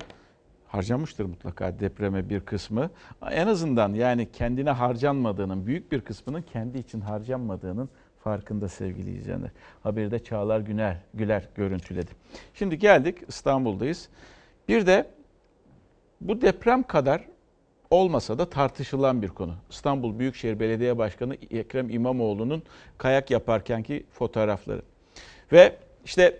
harcanmıştır 0.67 1.25
mutlaka 1.25 1.79
depreme 1.79 2.29
bir 2.29 2.39
kısmı. 2.39 2.89
En 3.31 3.47
azından 3.47 3.93
yani 3.93 4.31
kendine 4.31 4.69
harcanmadığının, 4.71 5.65
büyük 5.65 5.91
bir 5.91 6.01
kısmının 6.01 6.41
kendi 6.41 6.77
için 6.77 7.01
harcanmadığının 7.01 7.89
farkında 8.23 8.69
sevgili 8.69 9.17
izleyenler. 9.17 9.49
Haberi 9.83 10.11
de 10.11 10.23
Çağlar 10.23 10.59
Güner, 10.59 10.97
Güler 11.13 11.47
görüntüledi. 11.55 12.11
Şimdi 12.53 12.79
geldik 12.79 13.17
İstanbul'dayız. 13.27 14.09
Bir 14.67 14.85
de 14.85 15.07
bu 16.21 16.41
deprem 16.41 16.83
kadar 16.83 17.27
olmasa 17.89 18.37
da 18.37 18.49
tartışılan 18.49 19.21
bir 19.21 19.27
konu. 19.27 19.55
İstanbul 19.69 20.19
Büyükşehir 20.19 20.59
Belediye 20.59 20.97
Başkanı 20.97 21.35
Ekrem 21.51 21.89
İmamoğlu'nun 21.89 22.63
kayak 22.97 23.31
yaparkenki 23.31 24.05
fotoğrafları. 24.11 24.81
Ve 25.51 25.75
işte 26.05 26.39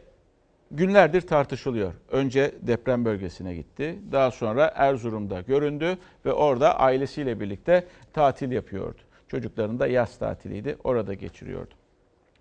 günlerdir 0.71 1.21
tartışılıyor. 1.21 1.93
Önce 2.11 2.51
deprem 2.61 3.05
bölgesine 3.05 3.55
gitti. 3.55 3.99
Daha 4.11 4.31
sonra 4.31 4.73
Erzurum'da 4.75 5.41
göründü 5.41 5.97
ve 6.25 6.33
orada 6.33 6.79
ailesiyle 6.79 7.39
birlikte 7.39 7.87
tatil 8.13 8.51
yapıyordu. 8.51 9.01
Çocukların 9.27 9.79
da 9.79 9.87
yaz 9.87 10.19
tatiliydi. 10.19 10.77
Orada 10.83 11.13
geçiriyordu. 11.13 11.73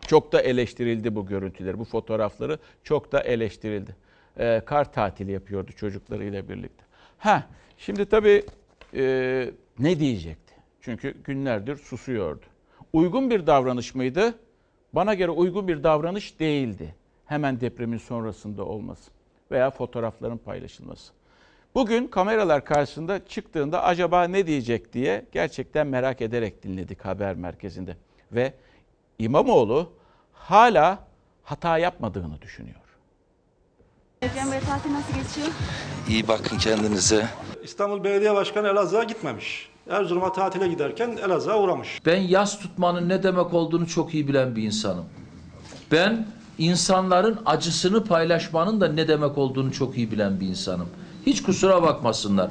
Çok 0.06 0.32
da 0.32 0.40
eleştirildi 0.40 1.14
bu 1.14 1.26
görüntüleri, 1.26 1.78
bu 1.78 1.84
fotoğrafları 1.84 2.58
çok 2.84 3.12
da 3.12 3.20
eleştirildi. 3.20 3.96
Ee, 4.38 4.62
kar 4.66 4.92
tatili 4.92 5.32
yapıyordu 5.32 5.72
çocuklarıyla 5.72 6.48
birlikte. 6.48 6.84
Ha, 7.18 7.46
şimdi 7.78 8.06
tabii 8.06 8.44
e, 8.94 9.50
ne 9.78 10.00
diyecekti? 10.00 10.54
Çünkü 10.80 11.22
günlerdir 11.24 11.76
susuyordu. 11.76 12.44
Uygun 12.92 13.30
bir 13.30 13.46
davranış 13.46 13.94
mıydı? 13.94 14.34
Bana 14.92 15.14
göre 15.14 15.30
uygun 15.30 15.68
bir 15.68 15.82
davranış 15.82 16.40
değildi. 16.40 16.94
Hemen 17.24 17.60
depremin 17.60 17.98
sonrasında 17.98 18.64
olması 18.64 19.10
veya 19.50 19.70
fotoğrafların 19.70 20.38
paylaşılması. 20.38 21.12
Bugün 21.74 22.06
kameralar 22.06 22.64
karşısında 22.64 23.26
çıktığında 23.26 23.82
acaba 23.82 24.24
ne 24.24 24.46
diyecek 24.46 24.92
diye 24.92 25.26
gerçekten 25.32 25.86
merak 25.86 26.20
ederek 26.20 26.62
dinledik 26.62 27.04
haber 27.04 27.34
merkezinde. 27.34 27.96
Ve 28.32 28.54
İmamoğlu 29.18 29.92
hala 30.32 30.98
hata 31.42 31.78
yapmadığını 31.78 32.42
düşünüyor. 32.42 32.76
Deprem 34.22 34.52
ve 34.52 34.60
tatil 34.60 34.92
nasıl 34.92 35.14
geçiyor? 35.14 35.48
İyi 36.08 36.28
bakın 36.28 36.58
kendinize. 36.58 37.28
İstanbul 37.62 38.04
Belediye 38.04 38.34
Başkanı 38.34 38.68
Elazığ'a 38.68 39.04
gitmemiş. 39.04 39.68
Erzurum'a 39.90 40.32
tatile 40.32 40.68
giderken 40.68 41.16
Elazığ'a 41.24 41.58
uğramış. 41.58 42.00
Ben 42.06 42.20
yas 42.20 42.58
tutmanın 42.58 43.08
ne 43.08 43.22
demek 43.22 43.54
olduğunu 43.54 43.86
çok 43.86 44.14
iyi 44.14 44.28
bilen 44.28 44.56
bir 44.56 44.62
insanım. 44.62 45.04
Ben 45.92 46.26
insanların 46.58 47.38
acısını 47.46 48.04
paylaşmanın 48.04 48.80
da 48.80 48.88
ne 48.88 49.08
demek 49.08 49.38
olduğunu 49.38 49.72
çok 49.72 49.96
iyi 49.98 50.10
bilen 50.10 50.40
bir 50.40 50.46
insanım. 50.48 50.88
Hiç 51.26 51.42
kusura 51.42 51.82
bakmasınlar. 51.82 52.50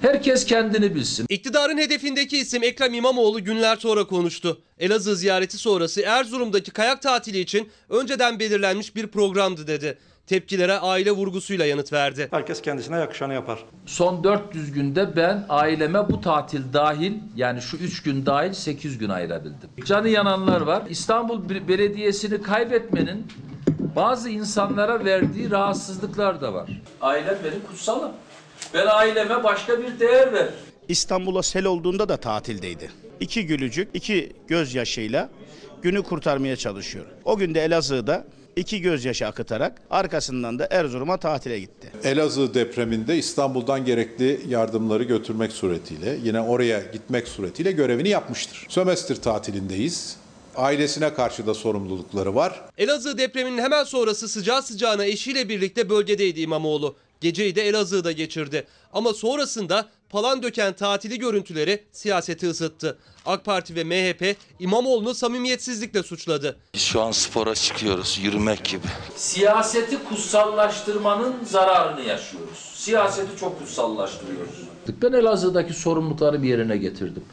Herkes 0.00 0.44
kendini 0.46 0.94
bilsin. 0.94 1.26
İktidarın 1.28 1.78
hedefindeki 1.78 2.38
isim 2.38 2.62
Ekrem 2.62 2.94
İmamoğlu 2.94 3.44
günler 3.44 3.76
sonra 3.76 4.04
konuştu. 4.06 4.60
Elazığ 4.78 5.16
ziyareti 5.16 5.58
sonrası 5.58 6.00
Erzurum'daki 6.00 6.70
kayak 6.70 7.02
tatili 7.02 7.38
için 7.38 7.68
önceden 7.88 8.38
belirlenmiş 8.38 8.96
bir 8.96 9.06
programdı 9.06 9.66
dedi. 9.66 9.98
Tepkilere 10.26 10.78
aile 10.78 11.10
vurgusuyla 11.10 11.64
yanıt 11.66 11.92
verdi. 11.92 12.28
Herkes 12.30 12.62
kendisine 12.62 12.96
yakışanı 12.96 13.34
yapar. 13.34 13.58
Son 13.86 14.24
400 14.24 14.72
günde 14.72 15.16
ben 15.16 15.46
aileme 15.48 16.08
bu 16.10 16.20
tatil 16.20 16.62
dahil 16.72 17.12
yani 17.36 17.62
şu 17.62 17.76
3 17.76 18.02
gün 18.02 18.26
dahil 18.26 18.52
8 18.52 18.98
gün 18.98 19.08
ayırabildim. 19.08 19.70
Canı 19.84 20.08
yananlar 20.08 20.60
var. 20.60 20.82
İstanbul 20.90 21.48
Be- 21.48 21.68
Belediyesi'ni 21.68 22.42
kaybetmenin 22.42 23.26
bazı 23.96 24.30
insanlara 24.30 25.04
verdiği 25.04 25.50
rahatsızlıklar 25.50 26.40
da 26.40 26.54
var. 26.54 26.70
Ailem 27.00 27.38
benim 27.44 27.60
kutsalım. 27.70 28.12
Ben 28.74 28.86
aileme 28.86 29.44
başka 29.44 29.78
bir 29.78 30.00
değer 30.00 30.32
ver. 30.32 30.48
İstanbul'a 30.88 31.42
sel 31.42 31.64
olduğunda 31.66 32.08
da 32.08 32.16
tatildeydi. 32.16 32.90
İki 33.20 33.46
gülücük, 33.46 33.88
iki 33.94 34.32
gözyaşıyla 34.48 35.30
günü 35.82 36.02
kurtarmaya 36.02 36.56
çalışıyor. 36.56 37.04
O 37.24 37.36
gün 37.36 37.54
de 37.54 37.64
Elazığ'da 37.64 38.24
iki 38.56 38.80
gözyaşı 38.80 39.26
akıtarak 39.26 39.82
arkasından 39.90 40.58
da 40.58 40.68
Erzurum'a 40.70 41.16
tatile 41.16 41.60
gitti. 41.60 41.92
Elazığ 42.04 42.54
depreminde 42.54 43.16
İstanbul'dan 43.16 43.84
gerekli 43.84 44.40
yardımları 44.48 45.02
götürmek 45.04 45.52
suretiyle, 45.52 46.18
yine 46.24 46.40
oraya 46.40 46.80
gitmek 46.92 47.28
suretiyle 47.28 47.72
görevini 47.72 48.08
yapmıştır. 48.08 48.66
Sömestr 48.68 49.14
tatilindeyiz. 49.14 50.16
Ailesine 50.56 51.14
karşı 51.14 51.46
da 51.46 51.54
sorumlulukları 51.54 52.34
var. 52.34 52.62
Elazığ 52.78 53.18
depreminin 53.18 53.62
hemen 53.62 53.84
sonrası 53.84 54.28
sıcağı 54.28 54.62
sıcağına 54.62 55.04
eşiyle 55.04 55.48
birlikte 55.48 55.90
bölgedeydi 55.90 56.40
İmamoğlu. 56.40 56.96
Geceyi 57.20 57.56
de 57.56 57.62
Elazığ'da 57.62 58.12
geçirdi. 58.12 58.66
Ama 58.92 59.14
sonrasında 59.14 59.88
Palandöken 60.10 60.72
tatili 60.72 61.18
görüntüleri 61.18 61.84
siyaseti 61.92 62.48
ısıttı. 62.48 62.98
AK 63.26 63.44
Parti 63.44 63.74
ve 63.74 63.84
MHP 63.84 64.36
İmamoğlu'nu 64.58 65.14
samimiyetsizlikle 65.14 66.02
suçladı. 66.02 66.56
Şu 66.76 67.00
an 67.02 67.10
spora 67.10 67.54
çıkıyoruz 67.54 68.20
yürümek 68.22 68.64
gibi. 68.64 68.86
Siyaseti 69.16 70.04
kutsallaştırmanın 70.04 71.34
zararını 71.44 72.00
yaşıyoruz. 72.08 72.58
Siyaseti 72.74 73.40
çok 73.40 73.58
kutsallaştırıyoruz. 73.58 74.54
Ben 75.02 75.12
Elazığ'daki 75.12 75.74
sorumlulukları 75.74 76.42
bir 76.42 76.48
yerine 76.48 76.76
getirdim. 76.76 77.24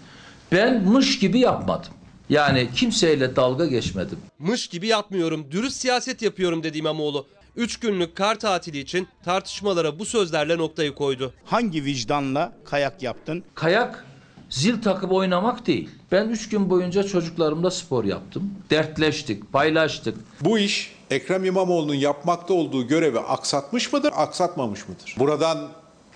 Ben 0.52 0.84
mış 0.84 1.20
gibi 1.20 1.40
yapmadım. 1.40 1.92
Yani 2.30 2.70
kimseyle 2.76 3.36
dalga 3.36 3.66
geçmedim. 3.66 4.20
Mış 4.40 4.68
gibi 4.68 4.88
yapmıyorum, 4.88 5.52
dürüst 5.52 5.78
siyaset 5.78 6.22
yapıyorum 6.22 6.64
dedi 6.64 6.78
İmamoğlu. 6.78 7.28
3 7.56 7.80
günlük 7.80 8.16
kar 8.16 8.40
tatili 8.40 8.80
için 8.80 9.08
tartışmalara 9.26 10.00
bu 10.00 10.06
sözlerle 10.06 10.58
noktayı 10.58 10.96
koydu. 10.96 11.34
Hangi 11.46 11.86
vicdanla 11.86 12.54
kayak 12.66 13.04
yaptın? 13.04 13.44
Kayak 13.56 14.06
zil 14.50 14.82
takıp 14.82 15.12
oynamak 15.12 15.68
değil. 15.68 15.90
Ben 16.12 16.30
3 16.30 16.50
gün 16.50 16.70
boyunca 16.70 17.04
çocuklarımla 17.04 17.72
spor 17.72 18.04
yaptım. 18.04 18.54
Dertleştik, 18.70 19.54
paylaştık. 19.54 20.18
Bu 20.42 20.60
iş 20.60 20.96
Ekrem 21.12 21.46
İmamoğlu'nun 21.46 21.94
yapmakta 21.94 22.54
olduğu 22.54 22.88
görevi 22.88 23.20
aksatmış 23.20 23.94
mıdır, 23.94 24.14
aksatmamış 24.16 24.88
mıdır? 24.88 25.16
Buradan 25.20 25.70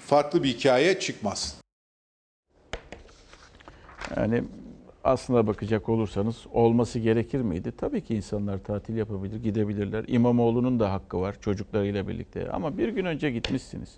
farklı 0.08 0.44
bir 0.44 0.50
hikaye 0.50 1.00
çıkmaz. 1.00 1.56
Yani 4.18 4.44
aslına 5.04 5.48
bakacak 5.48 5.90
olursanız 5.90 6.38
olması 6.54 7.00
gerekir 7.00 7.42
miydi? 7.42 7.74
Tabii 7.78 8.02
ki 8.02 8.16
insanlar 8.16 8.64
tatil 8.64 8.96
yapabilir, 8.96 9.44
gidebilirler. 9.44 10.06
İmamoğlu'nun 10.08 10.80
da 10.80 10.92
hakkı 10.92 11.22
var 11.22 11.36
çocuklarıyla 11.42 12.08
birlikte. 12.08 12.50
Ama 12.52 12.78
bir 12.78 12.90
gün 12.90 13.06
önce 13.06 13.32
gitmişsiniz. 13.32 13.90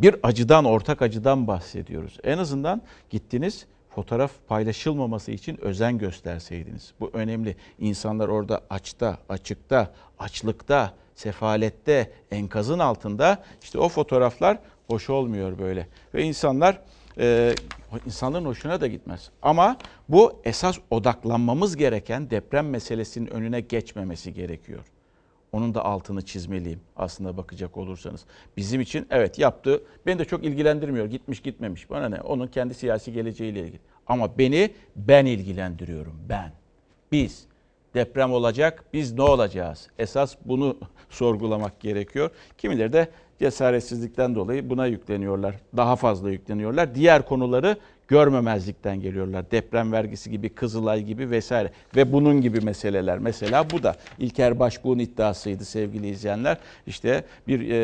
bir 0.00 0.16
acıdan, 0.22 0.64
ortak 0.64 1.02
acıdan 1.02 1.46
bahsediyoruz. 1.46 2.18
En 2.24 2.38
azından 2.38 2.82
gittiniz 3.10 3.66
fotoğraf 3.94 4.32
paylaşılmaması 4.48 5.32
için 5.32 5.64
özen 5.64 5.98
gösterseydiniz. 5.98 6.92
Bu 7.00 7.10
önemli. 7.12 7.56
İnsanlar 7.78 8.28
orada 8.28 8.60
açta, 8.70 9.18
açıkta, 9.28 9.92
açlıkta, 10.18 10.92
sefalette, 11.14 12.12
enkazın 12.30 12.78
altında 12.78 13.42
işte 13.62 13.78
o 13.78 13.88
fotoğraflar 13.88 14.58
hoş 14.86 15.10
olmuyor 15.10 15.58
böyle. 15.58 15.88
Ve 16.14 16.22
insanlar 16.22 16.80
e, 17.18 17.54
insanların 18.06 18.44
hoşuna 18.44 18.80
da 18.80 18.86
gitmez. 18.86 19.30
Ama 19.42 19.76
bu 20.08 20.40
esas 20.44 20.78
odaklanmamız 20.90 21.76
gereken 21.76 22.30
deprem 22.30 22.70
meselesinin 22.70 23.26
önüne 23.26 23.60
geçmemesi 23.60 24.34
gerekiyor. 24.34 24.84
Onun 25.52 25.74
da 25.74 25.84
altını 25.84 26.22
çizmeliyim 26.22 26.80
aslında 26.96 27.36
bakacak 27.36 27.76
olursanız. 27.76 28.24
Bizim 28.56 28.80
için 28.80 29.06
evet 29.10 29.38
yaptı. 29.38 29.82
Beni 30.06 30.18
de 30.18 30.24
çok 30.24 30.44
ilgilendirmiyor. 30.44 31.06
Gitmiş 31.06 31.42
gitmemiş. 31.42 31.90
Bana 31.90 32.08
ne? 32.08 32.20
Onun 32.20 32.46
kendi 32.46 32.74
siyasi 32.74 33.12
geleceğiyle 33.12 33.60
ilgili. 33.60 33.80
Ama 34.06 34.38
beni 34.38 34.70
ben 34.96 35.26
ilgilendiriyorum. 35.26 36.20
Ben. 36.28 36.52
Biz. 37.12 37.46
Deprem 37.94 38.32
olacak. 38.32 38.84
Biz 38.92 39.12
ne 39.12 39.22
olacağız? 39.22 39.90
Esas 39.98 40.36
bunu 40.44 40.76
sorgulamak 41.10 41.80
gerekiyor. 41.80 42.30
Kimileri 42.58 42.92
de 42.92 43.08
cesaretsizlikten 43.38 44.34
dolayı 44.34 44.70
buna 44.70 44.86
yükleniyorlar. 44.86 45.54
Daha 45.76 45.96
fazla 45.96 46.30
yükleniyorlar. 46.30 46.94
Diğer 46.94 47.26
konuları 47.26 47.76
görmemezlikten 48.08 49.00
geliyorlar. 49.00 49.50
Deprem 49.50 49.92
vergisi 49.92 50.30
gibi, 50.30 50.48
Kızılay 50.48 51.02
gibi 51.02 51.30
vesaire 51.30 51.70
ve 51.96 52.12
bunun 52.12 52.40
gibi 52.40 52.60
meseleler. 52.60 53.18
Mesela 53.18 53.70
bu 53.70 53.82
da 53.82 53.96
İlker 54.18 54.58
Başbuğ'un 54.58 54.98
iddiasıydı 54.98 55.64
sevgili 55.64 56.08
izleyenler. 56.08 56.58
İşte 56.86 57.24
bir 57.48 57.70
e, 57.70 57.74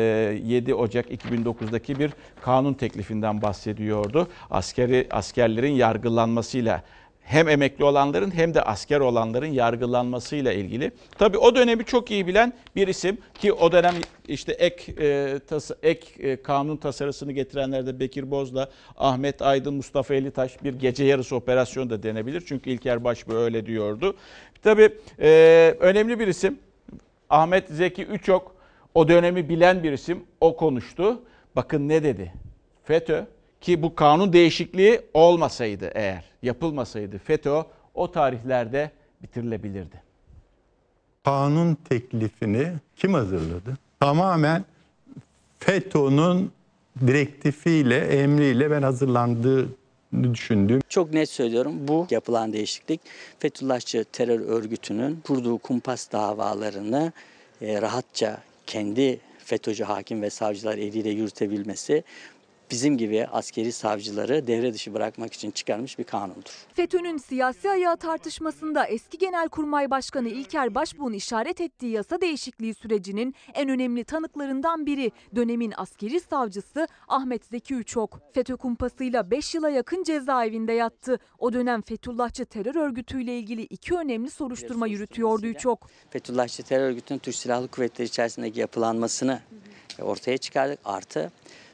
7 0.45 0.75
Ocak 0.75 1.11
2009'daki 1.11 1.99
bir 1.99 2.11
kanun 2.41 2.73
teklifinden 2.73 3.41
bahsediyordu. 3.41 4.27
Askeri 4.49 5.07
askerlerin 5.11 5.73
yargılanmasıyla 5.73 6.83
hem 7.21 7.49
emekli 7.49 7.83
olanların 7.83 8.31
hem 8.31 8.53
de 8.53 8.61
asker 8.61 8.99
olanların 8.99 9.45
yargılanmasıyla 9.45 10.53
ilgili. 10.53 10.91
Tabii 11.17 11.37
o 11.37 11.55
dönemi 11.55 11.85
çok 11.85 12.11
iyi 12.11 12.27
bilen 12.27 12.53
bir 12.75 12.87
isim 12.87 13.17
ki 13.33 13.53
o 13.53 13.71
dönem 13.71 13.93
işte 14.27 14.51
ek 14.51 14.93
e, 14.99 15.39
tas, 15.39 15.71
ek 15.83 16.07
e, 16.19 16.41
kanun 16.41 16.77
tasarısını 16.77 17.31
getirenler 17.31 17.85
de 17.85 17.99
Bekir 17.99 18.31
Boz'la 18.31 18.69
Ahmet 18.97 19.41
Aydın, 19.41 19.73
Mustafa 19.73 20.13
Elitaş 20.13 20.63
bir 20.63 20.73
gece 20.73 21.03
yarısı 21.03 21.35
operasyon 21.35 21.89
da 21.89 22.03
denebilir. 22.03 22.43
Çünkü 22.47 22.69
İlker 22.69 23.03
Başbuğ 23.03 23.37
öyle 23.37 23.65
diyordu. 23.65 24.15
Tabii 24.63 24.89
e, 25.19 25.75
önemli 25.79 26.19
bir 26.19 26.27
isim. 26.27 26.59
Ahmet 27.29 27.67
Zeki 27.67 28.03
Üçok 28.03 28.55
o 28.93 29.07
dönemi 29.07 29.49
bilen 29.49 29.83
bir 29.83 29.91
isim. 29.91 30.23
O 30.41 30.55
konuştu. 30.55 31.21
Bakın 31.55 31.89
ne 31.89 32.03
dedi? 32.03 32.33
FETÖ 32.83 33.25
ki 33.61 33.81
bu 33.81 33.95
kanun 33.95 34.33
değişikliği 34.33 35.01
olmasaydı 35.13 35.91
eğer, 35.93 36.23
yapılmasaydı 36.43 37.17
FETÖ 37.17 37.61
o 37.93 38.11
tarihlerde 38.11 38.91
bitirilebilirdi. 39.23 40.01
Kanun 41.23 41.75
teklifini 41.89 42.67
kim 42.95 43.13
hazırladı? 43.13 43.77
Tamamen 43.99 44.65
FETÖ'nün 45.59 46.51
direktifiyle, 47.07 47.97
emriyle 47.97 48.71
ben 48.71 48.81
hazırlandığı 48.81 49.69
düşündüğüm. 50.23 50.81
Çok 50.89 51.13
net 51.13 51.29
söylüyorum 51.29 51.87
bu 51.87 52.07
yapılan 52.09 52.53
değişiklik 52.53 53.01
Fethullahçı 53.39 54.05
terör 54.11 54.39
örgütünün 54.39 55.21
kurduğu 55.23 55.57
kumpas 55.57 56.11
davalarını 56.11 57.11
e, 57.61 57.81
rahatça 57.81 58.41
kendi 58.67 59.19
FETÖ'cü 59.37 59.83
hakim 59.83 60.21
ve 60.21 60.29
savcılar 60.29 60.77
eliyle 60.77 61.09
yürütebilmesi 61.09 62.03
bizim 62.71 62.97
gibi 62.97 63.27
askeri 63.31 63.71
savcıları 63.71 64.47
devre 64.47 64.73
dışı 64.73 64.93
bırakmak 64.93 65.33
için 65.33 65.51
çıkarmış 65.51 65.99
bir 65.99 66.03
kanundur. 66.03 66.51
FETÖ'nün 66.73 67.17
siyasi 67.17 67.69
ayağı 67.69 67.97
tartışmasında 67.97 68.85
eski 68.85 69.17
Genelkurmay 69.17 69.91
Başkanı 69.91 70.29
İlker 70.29 70.75
Başbuğ'un 70.75 71.13
işaret 71.13 71.61
ettiği 71.61 71.91
yasa 71.91 72.21
değişikliği 72.21 72.73
sürecinin 72.73 73.35
en 73.53 73.69
önemli 73.69 74.03
tanıklarından 74.03 74.85
biri 74.85 75.11
dönemin 75.35 75.73
askeri 75.77 76.19
savcısı 76.19 76.87
Ahmet 77.07 77.45
Zeki 77.45 77.75
Üçok. 77.75 78.19
FETÖ 78.33 78.55
kumpasıyla 78.55 79.31
5 79.31 79.55
yıla 79.55 79.69
yakın 79.69 80.03
cezaevinde 80.03 80.73
yattı. 80.73 81.19
O 81.39 81.53
dönem 81.53 81.81
Fethullahçı 81.81 82.45
terör 82.45 82.75
örgütüyle 82.75 83.39
ilgili 83.39 83.61
iki 83.61 83.95
önemli 83.95 84.29
soruşturma 84.29 84.87
yürütüyordu 84.87 85.47
Üçok. 85.47 85.89
Fethullahçı 86.09 86.63
terör 86.63 86.89
örgütünün 86.89 87.19
Türk 87.19 87.35
Silahlı 87.35 87.67
Kuvvetleri 87.67 88.07
içerisindeki 88.07 88.59
yapılanmasını 88.59 89.39
ortaya 90.01 90.37
çıkardık. 90.37 90.79
Artı 90.85 91.31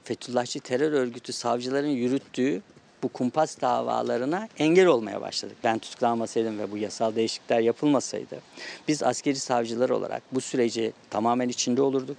Fethullahçı 0.08 0.60
terör 0.60 0.92
örgütü 0.92 1.34
savcıların 1.34 1.88
yürüttüğü 1.88 2.62
bu 3.04 3.10
kumpas 3.10 3.62
davalarına 3.62 4.48
engel 4.60 4.86
olmaya 4.86 5.22
başladık. 5.22 5.58
Ben 5.64 5.80
tutuklanmasaydım 5.80 6.60
ve 6.60 6.72
bu 6.72 6.78
yasal 6.78 7.16
değişiklikler 7.16 7.60
yapılmasaydı 7.60 8.42
biz 8.88 9.04
askeri 9.04 9.36
savcılar 9.36 9.90
olarak 9.90 10.24
bu 10.32 10.42
süreci 10.42 10.94
tamamen 11.10 11.50
içinde 11.50 11.82
olurduk. 11.82 12.18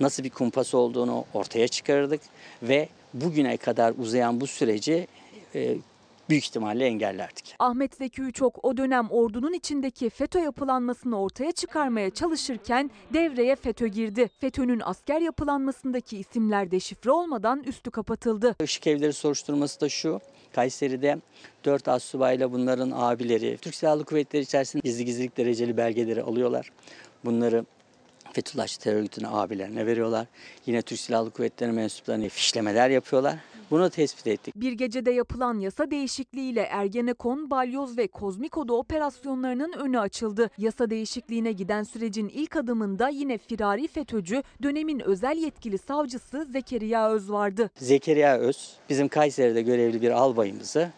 Nasıl 0.00 0.24
bir 0.24 0.30
kumpas 0.30 0.74
olduğunu 0.74 1.24
ortaya 1.34 1.68
çıkarırdık 1.68 2.20
ve 2.62 2.88
bugüne 3.14 3.56
kadar 3.56 3.94
uzayan 3.98 4.40
bu 4.40 4.46
süreci 4.46 5.06
e, 5.54 5.76
büyük 6.28 6.44
ihtimalle 6.44 6.84
engellerdik. 6.84 7.54
Ahmet 7.58 7.94
Zeki 7.94 8.22
Üçok 8.22 8.64
o 8.64 8.76
dönem 8.76 9.10
ordunun 9.10 9.52
içindeki 9.52 10.10
FETÖ 10.10 10.38
yapılanmasını 10.40 11.20
ortaya 11.20 11.52
çıkarmaya 11.52 12.10
çalışırken 12.10 12.90
devreye 13.14 13.56
FETÖ 13.56 13.86
girdi. 13.86 14.30
FETÖ'nün 14.40 14.80
asker 14.84 15.20
yapılanmasındaki 15.20 16.18
isimler 16.18 16.70
deşifre 16.70 17.10
olmadan 17.10 17.62
üstü 17.62 17.90
kapatıldı. 17.90 18.56
Işık 18.64 18.86
evleri 18.86 19.12
soruşturması 19.12 19.80
da 19.80 19.88
şu. 19.88 20.20
Kayseri'de 20.54 21.18
4 21.64 21.88
astsubayla 21.88 22.52
bunların 22.52 22.90
abileri 22.94 23.56
Türk 23.56 23.74
Silahlı 23.74 24.04
Kuvvetleri 24.04 24.42
içerisinde 24.42 24.82
gizli 24.84 25.04
gizlilik 25.04 25.36
dereceli 25.36 25.76
belgeleri 25.76 26.22
alıyorlar. 26.22 26.72
Bunları 27.24 27.64
Fethullahçı 28.32 28.78
terör 28.78 28.96
örgütüne 28.96 29.28
abilerine 29.28 29.86
veriyorlar. 29.86 30.26
Yine 30.66 30.82
Türk 30.82 31.00
Silahlı 31.00 31.30
Kuvvetleri 31.30 31.72
mensuplarına 31.72 32.28
fişlemeler 32.28 32.90
yapıyorlar. 32.90 33.36
Bunu 33.70 33.90
tespit 33.90 34.26
ettik. 34.26 34.54
Bir 34.56 34.72
gecede 34.72 35.10
yapılan 35.10 35.58
yasa 35.58 35.90
değişikliğiyle 35.90 36.60
Ergenekon, 36.60 37.50
Balyoz 37.50 37.98
ve 37.98 38.06
Kozmiko'da 38.06 38.74
operasyonlarının 38.74 39.72
önü 39.72 39.98
açıldı. 39.98 40.50
Yasa 40.58 40.90
değişikliğine 40.90 41.52
giden 41.52 41.82
sürecin 41.82 42.28
ilk 42.28 42.56
adımında 42.56 43.08
yine 43.08 43.38
firari 43.38 43.88
FETÖ'cü 43.88 44.42
dönemin 44.62 45.00
özel 45.00 45.36
yetkili 45.36 45.78
savcısı 45.78 46.46
Zekeriya 46.52 47.10
Öz 47.10 47.30
vardı. 47.30 47.70
Zekeriya 47.76 48.38
Öz 48.38 48.72
bizim 48.90 49.08
Kayseri'de 49.08 49.62
görevli 49.62 50.02
bir 50.02 50.10
albayımızı 50.10 50.90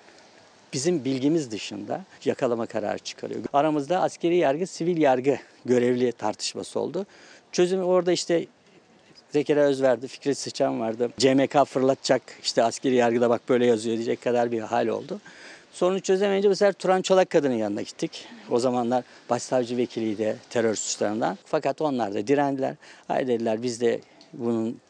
bizim 0.73 1.05
bilgimiz 1.05 1.51
dışında 1.51 2.05
yakalama 2.25 2.67
kararı 2.67 2.99
çıkarıyor. 2.99 3.41
Aramızda 3.53 4.01
askeri 4.03 4.37
yargı, 4.37 4.67
sivil 4.67 4.97
yargı 4.97 5.39
görevli 5.65 6.13
tartışması 6.13 6.81
oldu. 6.81 7.07
Çözümü 7.53 7.83
orada 7.83 8.13
işte 8.13 8.47
Zekeriya 9.31 9.65
Öz 9.65 9.83
verdi, 9.83 10.09
Fikret 10.09 10.39
Sıçan 10.39 10.81
vardı. 10.81 11.11
CMK 11.19 11.67
fırlatacak 11.67 12.23
işte 12.43 12.63
askeri 12.63 12.95
yargıda 12.95 13.31
bak 13.31 13.41
böyle 13.49 13.67
yazıyor 13.67 13.97
diyecek 13.97 14.23
kadar 14.23 14.53
bir 14.53 14.61
hal 14.61 14.87
oldu. 14.87 15.21
Sorunu 15.73 16.01
çözemeyince 16.01 16.51
bu 16.51 16.57
sefer 16.57 16.73
Turan 16.73 17.03
Çolak 17.03 17.31
kadının 17.31 17.55
yanına 17.55 17.83
gittik. 17.83 18.29
O 18.51 18.59
zamanlar 18.59 19.05
başsavcı 19.31 19.77
vekiliydi 19.77 20.37
terör 20.51 20.75
suçlarından. 20.75 21.39
Fakat 21.45 21.81
onlar 21.81 22.15
da 22.15 22.27
direndiler. 22.27 22.75
Hayır 23.09 23.27
dediler 23.27 23.63
biz 23.63 23.81
de 23.81 24.01
bunun 24.33 24.81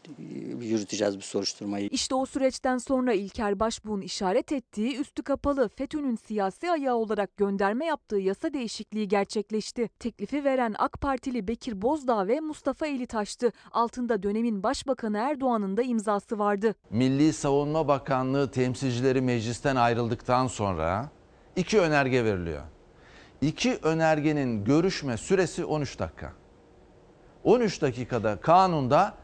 yürüteceğiz 0.61 1.17
bu 1.17 1.23
soruşturmayı. 1.23 1.89
İşte 1.93 2.15
o 2.15 2.27
süreçten 2.27 2.79
sonra 2.79 3.13
İlker 3.13 3.61
Başbuğ'un 3.61 4.01
işaret 4.01 4.53
ettiği 4.53 4.97
üstü 4.97 5.23
kapalı 5.23 5.69
FETÖ'nün 5.69 6.17
siyasi 6.17 6.71
ayağı 6.71 6.97
olarak 6.97 7.37
gönderme 7.37 7.85
yaptığı 7.85 8.17
yasa 8.17 8.53
değişikliği 8.53 9.09
gerçekleşti. 9.09 9.89
Teklifi 9.99 10.45
veren 10.45 10.75
AK 10.79 11.01
Partili 11.01 11.49
Bekir 11.49 11.83
Bozdağ 11.83 12.29
ve 12.29 12.41
Mustafa 12.41 12.87
Elitaş'tı. 12.87 13.53
Altında 13.73 14.23
dönemin 14.23 14.63
Başbakanı 14.63 15.19
Erdoğan'ın 15.19 15.77
da 15.77 15.83
imzası 15.83 16.39
vardı. 16.39 16.75
Milli 16.91 17.33
Savunma 17.33 17.89
Bakanlığı 17.89 18.51
temsilcileri 18.51 19.21
meclisten 19.21 19.77
ayrıldıktan 19.77 20.47
sonra 20.47 21.11
iki 21.57 21.81
önerge 21.81 22.25
veriliyor. 22.25 22.63
İki 23.41 23.79
önergenin 23.83 24.65
görüşme 24.65 25.17
süresi 25.17 25.65
13 25.65 25.99
dakika. 25.99 26.33
13 27.45 27.83
dakikada 27.83 28.41
kanunda 28.41 29.15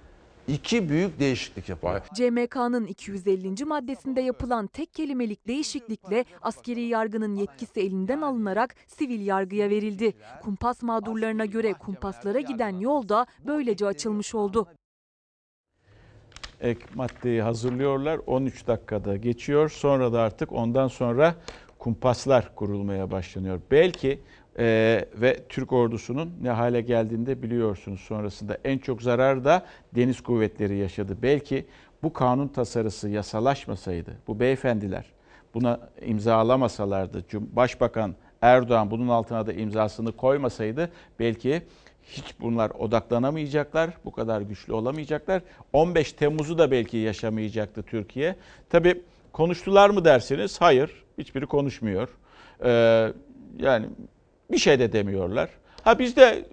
iki 0.48 0.88
büyük 0.88 1.20
değişiklik 1.20 1.68
yapıyor. 1.68 2.00
CMK'nın 2.14 2.86
250. 2.86 3.64
maddesinde 3.64 4.20
yapılan 4.20 4.66
tek 4.66 4.94
kelimelik 4.94 5.46
değişiklikle 5.46 6.24
askeri 6.42 6.80
yargının 6.80 7.36
yetkisi 7.36 7.80
elinden 7.80 8.20
alınarak 8.20 8.74
sivil 8.86 9.26
yargıya 9.26 9.70
verildi. 9.70 10.12
Kumpas 10.42 10.82
mağdurlarına 10.82 11.44
göre 11.44 11.72
kumpaslara 11.72 12.40
giden 12.40 12.78
yol 12.78 13.08
da 13.08 13.26
böylece 13.46 13.86
açılmış 13.86 14.34
oldu. 14.34 14.66
Ek 16.60 16.80
maddeyi 16.94 17.42
hazırlıyorlar. 17.42 18.20
13 18.26 18.66
dakikada 18.66 19.16
geçiyor. 19.16 19.68
Sonra 19.68 20.12
da 20.12 20.20
artık 20.20 20.52
ondan 20.52 20.88
sonra 20.88 21.34
kumpaslar 21.78 22.54
kurulmaya 22.54 23.10
başlanıyor. 23.10 23.60
Belki 23.70 24.20
e, 24.58 25.04
ve 25.14 25.36
Türk 25.48 25.72
ordusunun 25.72 26.32
ne 26.42 26.50
hale 26.50 26.80
geldiğini 26.80 27.26
de 27.26 27.42
biliyorsunuz 27.42 28.00
sonrasında. 28.00 28.58
En 28.64 28.78
çok 28.78 29.02
zarar 29.02 29.44
da 29.44 29.66
deniz 29.94 30.20
kuvvetleri 30.20 30.76
yaşadı. 30.76 31.16
Belki 31.22 31.66
bu 32.02 32.12
kanun 32.12 32.48
tasarısı 32.48 33.08
yasalaşmasaydı, 33.08 34.10
bu 34.26 34.40
beyefendiler 34.40 35.04
buna 35.54 35.80
imzalamasalardı, 36.06 37.24
Başbakan 37.32 38.14
Erdoğan 38.42 38.90
bunun 38.90 39.08
altına 39.08 39.46
da 39.46 39.52
imzasını 39.52 40.12
koymasaydı 40.12 40.90
belki 41.18 41.62
hiç 42.02 42.40
bunlar 42.40 42.70
odaklanamayacaklar, 42.70 43.90
bu 44.04 44.12
kadar 44.12 44.40
güçlü 44.40 44.72
olamayacaklar. 44.72 45.42
15 45.72 46.12
Temmuz'u 46.12 46.58
da 46.58 46.70
belki 46.70 46.96
yaşamayacaktı 46.96 47.82
Türkiye. 47.82 48.36
Tabii 48.70 49.02
konuştular 49.32 49.90
mı 49.90 50.04
dersiniz? 50.04 50.60
Hayır, 50.60 51.04
hiçbiri 51.18 51.46
konuşmuyor. 51.46 52.08
Ee, 52.64 53.12
yani 53.58 53.86
bir 54.50 54.58
şey 54.58 54.78
de 54.78 54.92
demiyorlar. 54.92 55.50
Ha 55.82 55.98
biz 55.98 56.16
de 56.16 56.44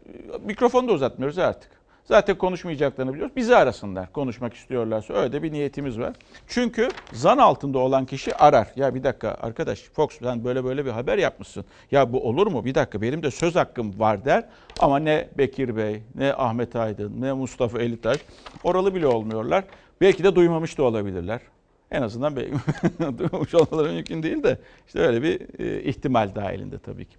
mikrofonu 0.46 0.88
da 0.88 0.92
uzatmıyoruz 0.92 1.38
artık. 1.38 1.82
Zaten 2.06 2.38
konuşmayacaklarını 2.38 3.14
biliyoruz. 3.14 3.36
Bizi 3.36 3.56
arasınlar 3.56 4.12
konuşmak 4.12 4.54
istiyorlarsa. 4.54 5.14
Öyle 5.14 5.44
bir 5.44 5.52
niyetimiz 5.52 6.00
var. 6.00 6.14
Çünkü 6.48 6.90
zan 7.14 7.38
altında 7.38 7.80
olan 7.80 8.06
kişi 8.06 8.36
arar. 8.36 8.68
Ya 8.76 8.96
bir 8.96 9.04
dakika 9.04 9.38
arkadaş 9.42 9.80
Fox 9.80 10.20
sen 10.20 10.44
böyle 10.44 10.64
böyle 10.64 10.86
bir 10.86 10.92
haber 10.92 11.18
yapmışsın. 11.18 11.66
Ya 11.92 12.14
bu 12.14 12.28
olur 12.28 12.48
mu? 12.48 12.66
Bir 12.66 12.76
dakika 12.76 13.02
benim 13.02 13.24
de 13.24 13.32
söz 13.32 13.56
hakkım 13.56 14.00
var 14.00 14.26
der. 14.26 14.44
Ama 14.80 15.00
ne 15.00 15.30
Bekir 15.38 15.76
Bey, 15.76 16.04
ne 16.16 16.34
Ahmet 16.34 16.76
Aydın, 16.76 17.22
ne 17.22 17.34
Mustafa 17.34 17.80
Elitaş 17.80 18.20
oralı 18.64 18.96
bile 18.96 19.08
olmuyorlar. 19.08 19.64
Belki 20.02 20.24
de 20.24 20.36
duymamış 20.36 20.78
da 20.78 20.84
olabilirler. 20.84 21.42
En 21.92 22.02
azından 22.02 22.36
duymamış 23.18 23.56
olmaları 23.56 23.94
mümkün 23.94 24.24
değil 24.24 24.44
de 24.44 24.58
işte 24.88 25.00
öyle 25.00 25.24
bir 25.24 25.60
e, 25.60 25.84
ihtimal 25.84 26.36
dahilinde 26.36 26.80
tabii 26.80 27.06
ki. 27.06 27.16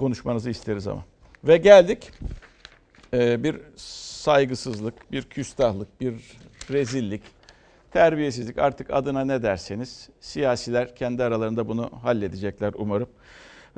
Konuşmanızı 0.00 0.50
isteriz 0.50 0.86
ama. 0.86 1.04
Ve 1.44 1.56
geldik 1.56 2.10
e, 3.14 3.44
bir 3.44 3.60
saygısızlık, 3.76 5.12
bir 5.12 5.22
küstahlık, 5.22 6.00
bir 6.00 6.14
rezillik, 6.70 7.22
terbiyesizlik 7.90 8.58
artık 8.58 8.90
adına 8.90 9.24
ne 9.24 9.42
derseniz 9.42 10.08
siyasiler 10.20 10.96
kendi 10.96 11.24
aralarında 11.24 11.68
bunu 11.68 11.90
halledecekler 12.02 12.72
umarım. 12.76 13.08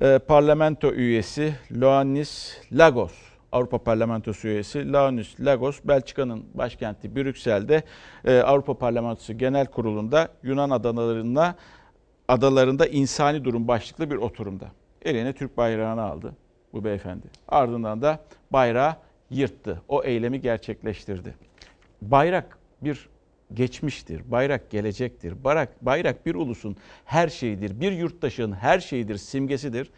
E, 0.03 0.19
parlamento 0.19 0.93
üyesi 0.93 1.55
Loannis 1.73 2.57
Lagos, 2.73 3.13
Avrupa 3.53 3.79
Parlamentosu 3.79 4.49
üyesi 4.49 4.93
Loannis 4.93 5.41
Lagos, 5.41 5.81
Belçika'nın 5.85 6.45
başkenti 6.55 7.17
Brüksel'de 7.17 7.83
e, 8.25 8.39
Avrupa 8.39 8.79
Parlamentosu 8.79 9.39
Genel 9.39 9.67
Kurulu'nda 9.67 10.29
Yunan 10.43 10.71
adalarında 10.71 11.55
adalarında 12.29 12.87
insani 12.87 13.45
durum 13.45 13.69
başlıklı 13.69 14.11
bir 14.11 14.17
oturumda. 14.17 14.82
Eline 15.05 15.33
Türk 15.33 15.57
bayrağını 15.57 16.03
aldı 16.03 16.35
bu 16.73 16.85
beyefendi. 16.85 17.27
Ardından 17.49 18.03
da 18.03 18.21
bayrağı 18.51 18.97
yırttı. 19.31 19.83
O 19.89 20.05
eylemi 20.05 20.41
gerçekleştirdi. 20.41 21.35
Bayrak 22.03 22.59
bir 22.83 23.09
geçmiştir. 23.55 24.31
Bayrak 24.31 24.71
gelecektir. 24.71 25.45
Bayrak, 25.45 25.87
bayrak 25.87 26.27
bir 26.27 26.35
ulusun 26.35 26.77
her 27.05 27.29
şeyidir. 27.29 27.81
Bir 27.81 27.93
yurttaşın 27.93 28.53
her 28.53 28.81
şeyidir, 28.81 29.17
simgesidir. 29.17 29.91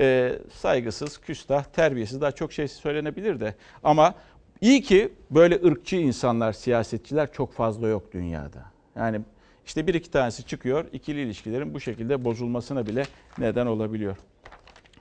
Ee, 0.00 0.38
saygısız, 0.52 1.18
küstah, 1.18 1.64
terbiyesiz 1.64 2.20
daha 2.20 2.32
çok 2.32 2.52
şey 2.52 2.68
söylenebilir 2.68 3.40
de. 3.40 3.54
Ama 3.84 4.14
iyi 4.60 4.82
ki 4.82 5.12
böyle 5.30 5.54
ırkçı 5.64 5.96
insanlar, 5.96 6.52
siyasetçiler 6.52 7.32
çok 7.32 7.52
fazla 7.52 7.88
yok 7.88 8.12
dünyada. 8.12 8.64
Yani 8.96 9.20
işte 9.66 9.86
bir 9.86 9.94
iki 9.94 10.10
tanesi 10.10 10.46
çıkıyor, 10.46 10.84
ikili 10.92 11.20
ilişkilerin 11.20 11.74
bu 11.74 11.80
şekilde 11.80 12.24
bozulmasına 12.24 12.86
bile 12.86 13.02
neden 13.38 13.66
olabiliyor. 13.66 14.16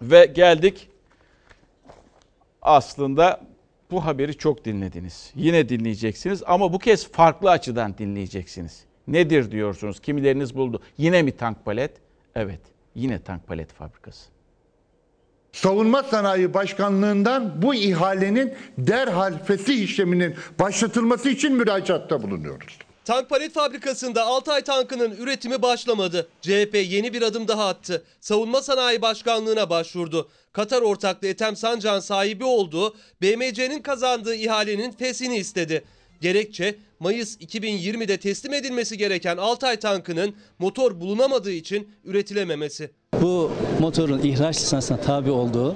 Ve 0.02 0.26
geldik 0.26 0.90
aslında 2.62 3.42
bu 3.92 4.06
haberi 4.06 4.38
çok 4.38 4.66
dinlediniz. 4.66 5.32
Yine 5.36 5.70
dinleyeceksiniz 5.70 6.44
ama 6.46 6.74
bu 6.74 6.80
kez 6.80 7.12
farklı 7.12 7.52
açıdan 7.52 7.98
dinleyeceksiniz. 7.98 8.84
Nedir 9.08 9.52
diyorsunuz? 9.52 10.00
Kimileriniz 10.00 10.56
buldu. 10.56 10.82
Yine 10.98 11.22
mi 11.22 11.32
tank 11.32 11.66
palet? 11.66 11.92
Evet, 12.36 12.62
yine 12.96 13.22
tank 13.22 13.48
palet 13.48 13.74
fabrikası. 13.74 14.30
Savunma 15.52 16.04
Sanayi 16.04 16.54
Başkanlığından 16.54 17.62
bu 17.62 17.76
ihalenin 17.76 18.54
derhal 18.78 19.44
fesih 19.44 19.84
işleminin 19.84 20.36
başlatılması 20.60 21.30
için 21.30 21.56
müracaatta 21.56 22.24
bulunuyoruz. 22.24 22.78
Tank 23.08 23.30
palet 23.30 23.54
fabrikasında 23.54 24.26
Altay 24.26 24.62
tankının 24.62 25.16
üretimi 25.18 25.62
başlamadı. 25.62 26.28
CHP 26.42 26.86
yeni 26.90 27.14
bir 27.14 27.22
adım 27.22 27.48
daha 27.48 27.68
attı. 27.68 28.04
Savunma 28.22 28.62
Sanayi 28.62 29.02
Başkanlığı'na 29.02 29.70
başvurdu. 29.70 30.30
Katar 30.54 30.82
ortaklığı 30.82 31.28
Ethem 31.28 31.56
Sancak'ın 31.56 32.00
sahibi 32.00 32.46
olduğu 32.46 32.96
BMC'nin 33.22 33.82
kazandığı 33.82 34.36
ihalenin 34.36 34.92
fesini 34.92 35.38
istedi. 35.38 35.84
Gerekçe 36.22 36.76
Mayıs 37.00 37.38
2020'de 37.38 38.18
teslim 38.18 38.54
edilmesi 38.54 38.98
gereken 38.98 39.38
Altay 39.38 39.80
tankının 39.80 40.36
motor 40.60 41.00
bulunamadığı 41.00 41.52
için 41.52 41.90
üretilememesi. 42.06 42.92
Bu 43.22 43.52
motorun 43.80 44.20
ihraç 44.20 44.58
lisansına 44.58 45.02
tabi 45.02 45.32
olduğu 45.32 45.76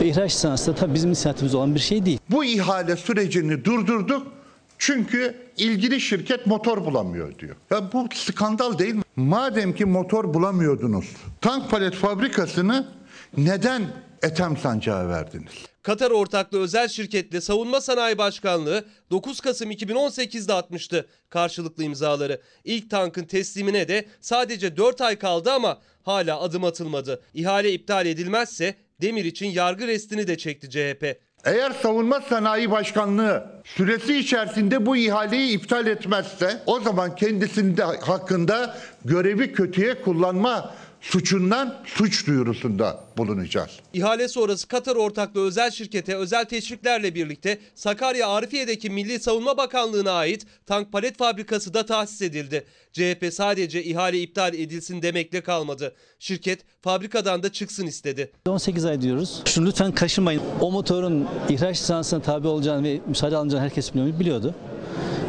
ve 0.00 0.06
ihraç 0.08 0.32
lisansı 0.32 0.70
da 0.70 0.74
tabii 0.74 0.94
bizim 0.94 1.08
inisiyatifimiz 1.10 1.54
olan 1.54 1.74
bir 1.74 1.80
şey 1.80 2.06
değil. 2.06 2.18
Bu 2.30 2.44
ihale 2.44 2.96
sürecini 2.96 3.64
durdurduk 3.64 4.35
çünkü 4.78 5.36
ilgili 5.56 6.00
şirket 6.00 6.46
motor 6.46 6.84
bulamıyor 6.84 7.38
diyor. 7.38 7.56
Ya 7.70 7.92
bu 7.92 8.08
skandal 8.14 8.78
değil 8.78 8.94
mi? 8.94 9.02
Madem 9.16 9.74
ki 9.74 9.84
motor 9.84 10.34
bulamıyordunuz, 10.34 11.06
tank 11.40 11.70
palet 11.70 11.94
fabrikasını 11.94 12.88
neden 13.36 13.82
Ethem 14.22 14.56
Sancak'a 14.56 15.08
verdiniz? 15.08 15.52
Katar 15.82 16.10
ortaklığı 16.10 16.60
özel 16.60 16.88
şirketle 16.88 17.40
Savunma 17.40 17.80
Sanayi 17.80 18.18
Başkanlığı 18.18 18.84
9 19.10 19.40
Kasım 19.40 19.70
2018'de 19.70 20.52
atmıştı 20.52 21.06
karşılıklı 21.28 21.84
imzaları. 21.84 22.40
İlk 22.64 22.90
tankın 22.90 23.24
teslimine 23.24 23.88
de 23.88 24.06
sadece 24.20 24.76
4 24.76 25.00
ay 25.00 25.18
kaldı 25.18 25.52
ama 25.52 25.78
hala 26.02 26.40
adım 26.40 26.64
atılmadı. 26.64 27.22
İhale 27.34 27.72
iptal 27.72 28.06
edilmezse 28.06 28.74
Demir 29.00 29.24
için 29.24 29.46
yargı 29.46 29.86
restini 29.86 30.26
de 30.26 30.38
çekti 30.38 30.70
CHP. 30.70 31.20
Eğer 31.46 31.70
Savunma 31.70 32.20
Sanayi 32.20 32.70
Başkanlığı 32.70 33.46
süresi 33.64 34.16
içerisinde 34.18 34.86
bu 34.86 34.96
ihaleyi 34.96 35.58
iptal 35.58 35.86
etmezse 35.86 36.62
o 36.66 36.80
zaman 36.80 37.14
kendisinde 37.16 37.82
hakkında 37.84 38.76
görevi 39.04 39.52
kötüye 39.52 40.02
kullanma 40.02 40.74
suçundan 41.10 41.74
suç 41.84 42.26
duyurusunda 42.26 43.00
bulunacağız. 43.16 43.70
İhale 43.92 44.28
sonrası 44.28 44.68
Katar 44.68 44.96
ortaklığı 44.96 45.46
özel 45.46 45.70
şirkete 45.70 46.16
özel 46.16 46.44
teşviklerle 46.44 47.14
birlikte 47.14 47.58
Sakarya 47.74 48.28
Arifiye'deki 48.28 48.90
Milli 48.90 49.20
Savunma 49.20 49.56
Bakanlığı'na 49.56 50.10
ait 50.12 50.46
tank 50.66 50.92
palet 50.92 51.18
fabrikası 51.18 51.74
da 51.74 51.86
tahsis 51.86 52.22
edildi. 52.22 52.64
CHP 52.92 53.28
sadece 53.32 53.84
ihale 53.84 54.20
iptal 54.20 54.54
edilsin 54.54 55.02
demekle 55.02 55.40
kalmadı. 55.40 55.94
Şirket 56.18 56.60
fabrikadan 56.82 57.42
da 57.42 57.52
çıksın 57.52 57.86
istedi. 57.86 58.30
18 58.48 58.84
ay 58.84 59.00
diyoruz. 59.00 59.42
Şunu 59.44 59.66
lütfen 59.68 59.92
kaşınmayın. 59.92 60.42
O 60.60 60.70
motorun 60.72 61.28
ihraç 61.48 61.76
lisansına 61.80 62.22
tabi 62.22 62.48
olacağını 62.48 62.84
ve 62.84 63.00
müsaade 63.06 63.36
alınacağını 63.36 63.64
herkes 63.64 63.94
biliyor- 63.94 64.20
biliyordu. 64.20 64.54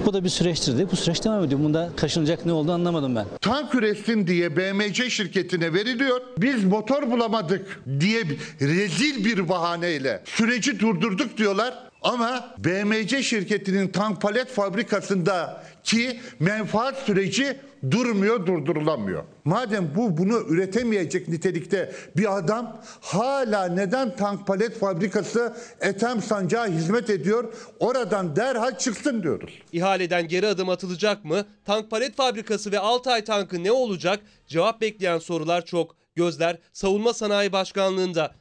Bu 0.08 0.14
da 0.14 0.24
bir 0.24 0.30
süreçtir 0.30 0.74
dedi. 0.78 0.88
Bu 0.92 0.96
süreç 0.96 1.24
devam 1.24 1.44
ediyor. 1.44 1.62
Bunda 1.64 1.90
kaşınacak 1.96 2.46
ne 2.46 2.52
olduğunu 2.52 2.74
anlamadım 2.74 3.16
ben. 3.16 3.26
Tank 3.42 3.76
üretsin 3.76 4.28
diye 4.28 4.58
BMC 4.58 5.10
şirketine 5.10 5.74
veriliyor. 5.74 6.22
Biz 6.38 6.64
motor 6.64 7.12
bulamadık 7.12 7.82
diye 8.00 8.24
rezil 8.62 9.26
bir 9.26 9.50
bahaneyle 9.50 10.22
süreci 10.26 10.80
durdurduk 10.80 11.38
diyorlar. 11.38 11.74
Ama 12.02 12.56
BMC 12.58 13.24
şirketinin 13.24 13.88
tank 13.88 14.22
palet 14.22 14.48
fabrikasında 14.48 15.64
ki 15.84 16.20
menfaat 16.40 16.98
süreci 16.98 17.58
durmuyor, 17.92 18.46
durdurulamıyor. 18.46 19.24
Madem 19.46 19.92
bu 19.96 20.18
bunu 20.18 20.40
üretemeyecek 20.50 21.28
nitelikte 21.28 21.92
bir 22.18 22.38
adam 22.38 22.82
hala 23.02 23.66
neden 23.66 24.16
tank 24.16 24.48
palet 24.48 24.80
fabrikası 24.80 25.58
Ethem 25.82 26.22
Sancak'a 26.22 26.68
hizmet 26.68 27.10
ediyor? 27.10 27.54
Oradan 27.80 28.36
derhal 28.36 28.78
çıksın 28.78 29.24
diyoruz. 29.24 29.62
İhaleden 29.72 30.28
geri 30.28 30.48
adım 30.48 30.70
atılacak 30.70 31.26
mı? 31.26 31.46
Tank 31.66 31.92
palet 31.92 32.16
fabrikası 32.16 32.72
ve 32.72 32.80
Altay 32.80 33.24
tankı 33.24 33.64
ne 33.64 33.72
olacak? 33.72 34.20
Cevap 34.48 34.82
bekleyen 34.82 35.18
sorular 35.18 35.66
çok. 35.66 35.96
Gözler 36.16 36.58
Savunma 36.74 37.14
Sanayi 37.14 37.52
Başkanlığı'nda. 37.52 38.36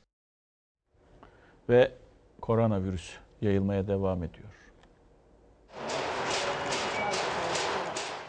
Ve 1.69 1.93
koronavirüs 2.41 3.11
yayılmaya 3.43 3.89
devam 3.89 4.23
ediyor. 4.23 4.46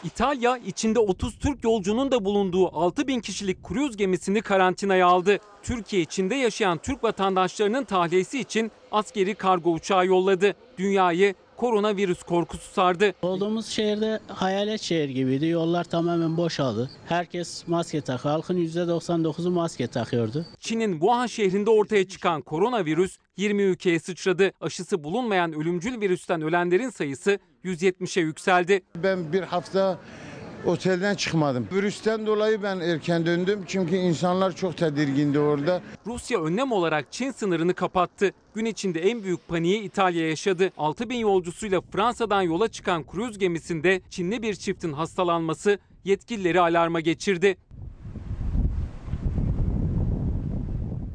İtalya 0.04 0.58
içinde 0.58 1.00
30 1.00 1.40
Türk 1.40 1.64
yolcunun 1.64 2.12
da 2.12 2.26
bulunduğu 2.26 2.68
6000 2.68 3.20
kişilik 3.20 3.64
kruz 3.64 3.98
gemisini 3.98 4.42
karantinaya 4.42 5.08
aldı. 5.08 5.40
Türkiye 5.64 6.02
içinde 6.02 6.36
yaşayan 6.36 6.78
Türk 6.78 7.04
vatandaşlarının 7.04 7.84
tahliyesi 7.84 8.40
için 8.40 8.72
askeri 8.92 9.36
kargo 9.36 9.74
uçağı 9.74 10.06
yolladı. 10.06 10.56
Dünyayı 10.78 11.36
koronavirüs 11.58 12.24
korkusu 12.24 12.74
sardı. 12.74 13.14
Olduğumuz 13.22 13.66
şehirde 13.68 14.20
hayalet 14.28 14.82
şehir 14.82 15.10
gibiydi. 15.10 15.46
Yollar 15.46 15.84
tamamen 15.84 16.38
boşaldı. 16.38 16.92
Herkes 17.06 17.68
maske 17.68 18.02
takıyor. 18.02 18.34
Halkın 18.34 18.58
%99'u 18.58 19.52
maske 19.52 19.88
takıyordu. 19.88 20.46
Çin'in 20.60 20.92
Wuhan 20.92 21.28
şehrinde 21.28 21.70
ortaya 21.70 22.08
çıkan 22.08 22.42
koronavirüs 22.42 23.18
20 23.38 23.62
ülkeye 23.64 24.00
sıçradı. 24.00 24.52
Aşısı 24.62 25.04
bulunmayan 25.04 25.54
ölümcül 25.54 26.02
virüsten 26.02 26.42
ölenlerin 26.42 26.90
sayısı 26.90 27.40
170'e 27.64 28.22
yükseldi. 28.22 28.82
Ben 28.96 29.34
bir 29.34 29.42
hafta 29.42 30.00
otelden 30.66 31.16
çıkmadım. 31.16 31.68
Virüsten 31.72 32.26
dolayı 32.26 32.64
ben 32.64 32.80
erken 32.80 33.26
döndüm 33.26 33.64
çünkü 33.68 33.96
insanlar 33.96 34.56
çok 34.56 34.78
tedirgindi 34.78 35.40
orada. 35.40 35.82
Rusya 36.08 36.44
önlem 36.44 36.72
olarak 36.72 37.12
Çin 37.12 37.32
sınırını 37.32 37.74
kapattı. 37.74 38.32
Gün 38.56 38.66
içinde 38.66 39.02
en 39.02 39.24
büyük 39.24 39.48
paniği 39.48 39.82
İtalya 39.82 40.30
yaşadı. 40.30 40.72
6000 40.78 41.16
yolcusuyla 41.16 41.82
Fransa'dan 41.82 42.42
yola 42.42 42.68
çıkan 42.68 43.04
kruz 43.08 43.38
gemisinde 43.38 44.02
Çinli 44.10 44.42
bir 44.42 44.56
çiftin 44.56 44.94
hastalanması 44.94 45.80
yetkilileri 46.06 46.62
alarma 46.62 47.00
geçirdi. 47.00 47.58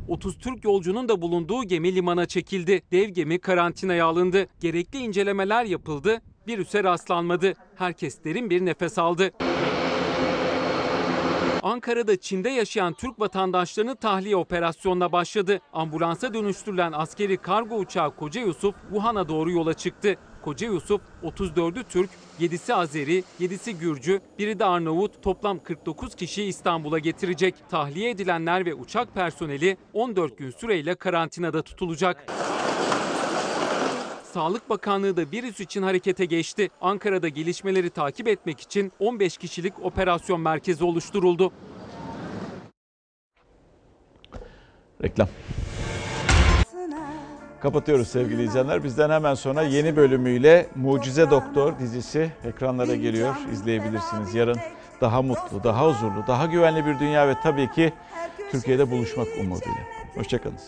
30 0.09 0.39
Türk 0.39 0.65
yolcunun 0.65 1.09
da 1.09 1.23
bulunduğu 1.23 1.65
gemi 1.65 1.95
limana 1.95 2.27
çekildi. 2.27 2.83
Dev 2.93 3.09
gemi 3.09 3.39
karantinaya 3.39 4.07
alındı. 4.07 4.47
Gerekli 4.61 4.99
incelemeler 4.99 5.65
yapıldı. 5.65 6.21
Virüse 6.49 6.85
rastlanmadı. 6.85 7.53
Herkes 7.75 8.25
derin 8.25 8.51
bir 8.51 8.67
nefes 8.67 8.99
aldı. 8.99 9.31
Ankara'da 11.63 12.17
Çin'de 12.17 12.49
yaşayan 12.51 12.93
Türk 12.93 13.21
vatandaşlarının 13.21 13.97
tahliye 13.97 14.37
operasyonuna 14.37 15.13
başladı. 15.13 15.61
Ambulansa 15.73 16.35
dönüştürülen 16.35 16.93
askeri 16.93 17.37
kargo 17.37 17.77
uçağı 17.77 18.17
Koca 18.17 18.41
Yusuf 18.41 18.75
Wuhan'a 18.91 19.29
doğru 19.29 19.51
yola 19.51 19.75
çıktı. 19.75 20.17
Koca 20.43 20.67
Yusuf 20.67 21.01
34'ü 21.23 21.85
Türk, 21.89 22.11
7'si 22.41 22.75
Azeri, 22.75 23.25
7'si 23.41 23.73
Gürcü, 23.79 24.21
biri 24.39 24.59
de 24.59 24.65
Arnavut 24.65 25.23
toplam 25.23 25.59
49 25.59 26.15
kişiyi 26.15 26.49
İstanbul'a 26.49 26.99
getirecek. 26.99 27.55
Tahliye 27.71 28.11
edilenler 28.11 28.67
ve 28.67 28.75
uçak 28.75 29.15
personeli 29.15 29.77
14 29.93 30.39
gün 30.39 30.51
süreyle 30.51 30.95
karantinada 30.95 31.63
tutulacak. 31.63 32.27
Sağlık 34.35 34.71
Bakanlığı 34.71 35.17
da 35.17 35.23
virüs 35.33 35.61
için 35.61 35.83
harekete 35.83 36.25
geçti. 36.25 36.71
Ankara'da 36.81 37.29
gelişmeleri 37.29 37.91
takip 37.91 38.29
etmek 38.29 38.61
için 38.61 38.93
15 38.99 39.37
kişilik 39.37 39.85
operasyon 39.85 40.41
merkezi 40.41 40.85
oluşturuldu. 40.85 41.53
Reklam. 45.03 45.29
Kapatıyoruz 47.61 48.09
sevgili 48.09 48.43
izleyenler. 48.43 48.85
Bizden 48.85 49.11
hemen 49.11 49.35
sonra 49.35 49.63
yeni 49.63 49.97
bölümüyle 49.97 50.67
Mucize 50.75 51.31
Doktor 51.31 51.79
dizisi 51.79 52.33
ekranlara 52.45 52.95
geliyor. 52.95 53.35
İzleyebilirsiniz. 53.53 54.35
Yarın 54.35 54.59
daha 55.01 55.23
mutlu, 55.23 55.65
daha 55.65 55.89
huzurlu, 55.89 56.25
daha 56.27 56.47
güvenli 56.47 56.87
bir 56.87 56.99
dünya 56.99 57.29
ve 57.29 57.35
tabii 57.43 57.71
ki 57.71 57.93
Türkiye'de 58.51 58.91
buluşmak 58.91 59.27
umuduyla. 59.41 59.83
Hoşçakalın. 60.15 60.59